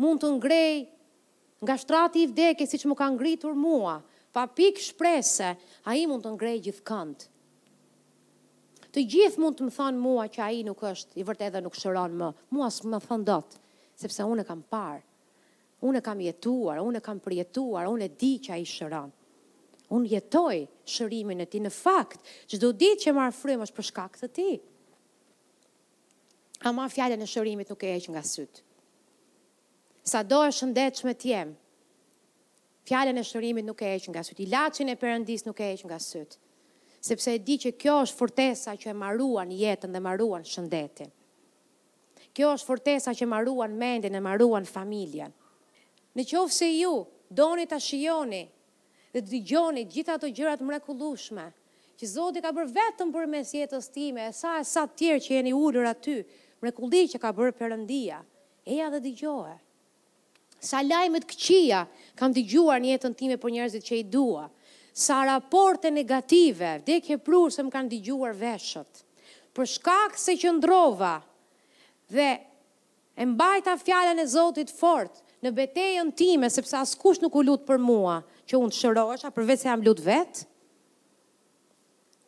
mund 0.00 0.22
të 0.22 0.30
ngrej 0.38 0.78
nga 1.66 1.76
shtrati 1.82 2.24
i 2.24 2.30
vdekjes 2.30 2.72
siç 2.74 2.86
më 2.88 2.96
ka 3.00 3.08
ngritur 3.16 3.54
mua, 3.58 3.98
pa 4.34 4.44
pikë 4.46 4.82
shpresë, 4.90 5.50
ai 5.90 6.04
mund 6.10 6.26
të 6.26 6.32
ngrej 6.36 6.58
gjithkënd. 6.68 7.26
Të 8.94 9.04
gjithë 9.14 9.42
mund 9.42 9.58
të 9.58 9.66
më 9.68 9.72
thonë 9.76 10.02
mua 10.02 10.26
që 10.32 10.42
ai 10.46 10.62
nuk 10.66 10.82
është 10.90 11.20
i 11.20 11.26
vërtetë 11.28 11.56
dhe 11.58 11.62
nuk 11.66 11.76
shëron 11.78 12.14
më. 12.18 12.30
Mua 12.56 12.70
s'më 12.78 13.00
thon 13.04 13.26
dot, 13.28 13.58
sepse 14.00 14.24
unë 14.32 14.46
kam 14.48 14.62
parë. 14.74 15.04
Unë 15.86 16.00
kam 16.02 16.18
jetuar, 16.24 16.80
unë 16.82 17.02
kam 17.06 17.20
përjetuar, 17.22 17.86
unë 17.92 18.08
e 18.08 18.14
di 18.22 18.32
që 18.46 18.56
ai 18.56 18.64
shëron. 18.66 19.12
Unë 19.96 20.10
jetoj 20.12 20.58
shërimin 20.92 21.40
e 21.46 21.46
ti 21.48 21.60
në 21.64 21.70
fakt, 21.72 22.20
që 22.52 22.58
do 22.60 22.72
ditë 22.76 23.06
që 23.06 23.14
marë 23.16 23.34
frimë 23.36 23.64
është 23.66 23.76
për 23.78 23.86
shkak 23.88 24.18
të 24.20 24.28
ti. 24.36 24.48
A 26.68 26.72
ma 26.76 26.88
fjallën 26.92 27.22
e 27.24 27.28
shërimit 27.30 27.70
nuk 27.72 27.86
e 27.88 27.94
eqë 27.96 28.12
nga 28.12 28.22
sytë. 28.30 28.64
Sa 30.08 30.20
do 30.24 30.42
e 30.44 30.50
shëndet 30.58 30.98
që 31.00 31.06
me 31.08 31.14
tjemë, 31.22 31.54
fjallën 32.88 33.20
e 33.20 33.24
shërimit 33.30 33.64
nuk 33.68 33.80
e 33.84 33.94
eqë 33.96 34.12
nga 34.12 34.24
sytë. 34.26 34.42
Ilacin 34.46 34.92
e 34.92 34.98
përëndis 35.00 35.46
nuk 35.48 35.60
e 35.64 35.70
eqë 35.76 35.88
nga 35.88 35.98
sytë. 36.04 36.36
Sepse 37.08 37.32
e 37.36 37.40
di 37.48 37.56
që 37.62 37.72
kjo 37.78 37.96
është 38.04 38.18
fortesa 38.18 38.74
që 38.80 38.90
e 38.92 38.96
maruan 38.96 39.52
jetën 39.54 39.92
dhe 39.94 40.02
maruan 40.04 40.44
shëndetin. 40.48 41.08
Kjo 42.36 42.52
është 42.58 42.68
fortesa 42.68 43.14
që 43.18 43.28
maruan 43.30 43.72
mendin 43.78 44.14
e 44.14 44.20
maruan 44.24 44.66
familjen. 44.68 45.32
Në 46.18 46.24
qofë 46.32 46.52
se 46.58 46.68
ju, 46.74 46.92
doni 47.38 47.64
të 47.70 47.78
shioni 47.86 48.42
dhe 49.12 49.22
të 49.22 49.30
dëgjoni 49.32 49.86
gjitha 49.90 50.16
ato 50.18 50.28
gjëra 50.28 50.56
të 50.60 50.66
mrekullueshme 50.68 51.46
që 51.98 52.06
Zoti 52.08 52.42
ka 52.44 52.52
bërë 52.54 52.72
vetëm 52.76 53.08
përmes 53.14 53.50
jetës 53.56 53.88
time, 53.94 54.28
sa 54.32 54.58
e 54.60 54.66
sa 54.68 54.84
të 54.86 54.98
tjerë 55.00 55.22
që 55.24 55.32
jeni 55.34 55.52
ulur 55.56 55.88
aty, 55.90 56.20
mrekulli 56.62 57.00
që 57.14 57.18
ka 57.24 57.32
bërë 57.34 57.56
Perëndia, 57.58 58.20
eja 58.62 58.86
dhe 58.92 59.00
dëgjoje. 59.02 59.56
Sa 60.62 60.78
lajmet 60.86 61.26
këqia, 61.26 61.80
këqija 61.82 62.12
kam 62.18 62.34
dëgjuar 62.34 62.82
në 62.82 62.92
jetën 62.92 63.16
time 63.18 63.38
për 63.42 63.52
njerëzit 63.56 63.88
që 63.88 63.98
i 63.98 64.04
dua. 64.14 64.44
Sa 64.98 65.24
raporte 65.26 65.90
negative, 65.94 66.76
vdekje 66.84 67.18
prurë 67.26 67.54
se 67.54 67.62
më 67.66 67.74
kanë 67.74 67.92
dëgjuar 67.96 68.34
veshët. 68.44 69.02
Për 69.54 69.68
shkak 69.74 70.18
se 70.18 70.36
ndrova, 70.54 71.16
dhe 72.10 72.28
e 73.18 73.24
mbajta 73.26 73.74
fjalën 73.82 74.18
e 74.22 74.26
Zotit 74.26 74.70
fort 74.70 75.18
në 75.42 75.50
betejën 75.54 76.14
time, 76.18 76.50
sepse 76.50 76.76
askush 76.78 77.18
nuk 77.22 77.34
u 77.34 77.42
lut 77.42 77.66
për 77.66 77.78
mua, 77.78 78.20
që 78.48 78.56
unë 78.56 78.72
të 78.72 78.78
shërohesha 78.80 79.30
përvec 79.36 79.60
se 79.60 79.68
jam 79.68 79.82
lut 79.84 80.00
vet. 80.02 80.42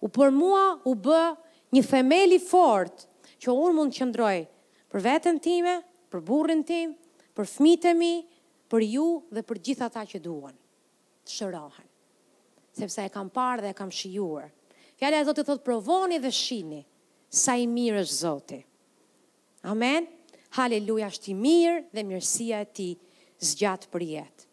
U 0.04 0.08
për 0.12 0.32
mua 0.36 0.66
u 0.88 0.92
bë 0.96 1.20
një 1.76 1.82
femeli 1.86 2.38
fort 2.42 3.06
që 3.40 3.52
unë 3.54 3.76
mund 3.76 3.92
të 3.94 4.00
qëndroj 4.02 4.36
për 4.92 5.04
veten 5.06 5.38
time, 5.44 5.78
për 6.12 6.24
burrin 6.26 6.62
tim, 6.66 6.92
për 7.36 7.48
fëmijët 7.48 7.88
e 7.90 7.92
mi, 7.96 8.12
për 8.70 8.84
ju 8.86 9.08
dhe 9.34 9.44
për 9.46 9.60
gjitha 9.68 9.88
ta 9.94 10.04
që 10.08 10.20
duan 10.22 10.56
të 11.24 11.34
shërohen. 11.38 11.88
Sepse 12.80 13.04
e 13.06 13.12
kam 13.12 13.30
parë 13.34 13.64
dhe 13.64 13.72
e 13.72 13.78
kam 13.78 13.90
shijuar. 13.92 14.50
Fjala 15.00 15.20
e 15.22 15.26
Zotit 15.26 15.48
thotë 15.48 15.64
provoni 15.66 16.20
dhe 16.22 16.30
shihni 16.36 16.82
sa 17.32 17.56
i 17.58 17.66
mirë 17.70 18.02
është 18.04 18.18
Zoti. 18.20 18.60
Amen. 19.70 20.06
Haleluja, 20.58 21.08
është 21.12 21.30
i 21.30 21.38
mirë 21.40 21.80
dhe 21.94 22.04
mirësia 22.08 22.60
e 22.64 22.70
ti 22.74 22.92
zgjatë 23.52 23.90
për 23.94 24.08
jetë. 24.12 24.46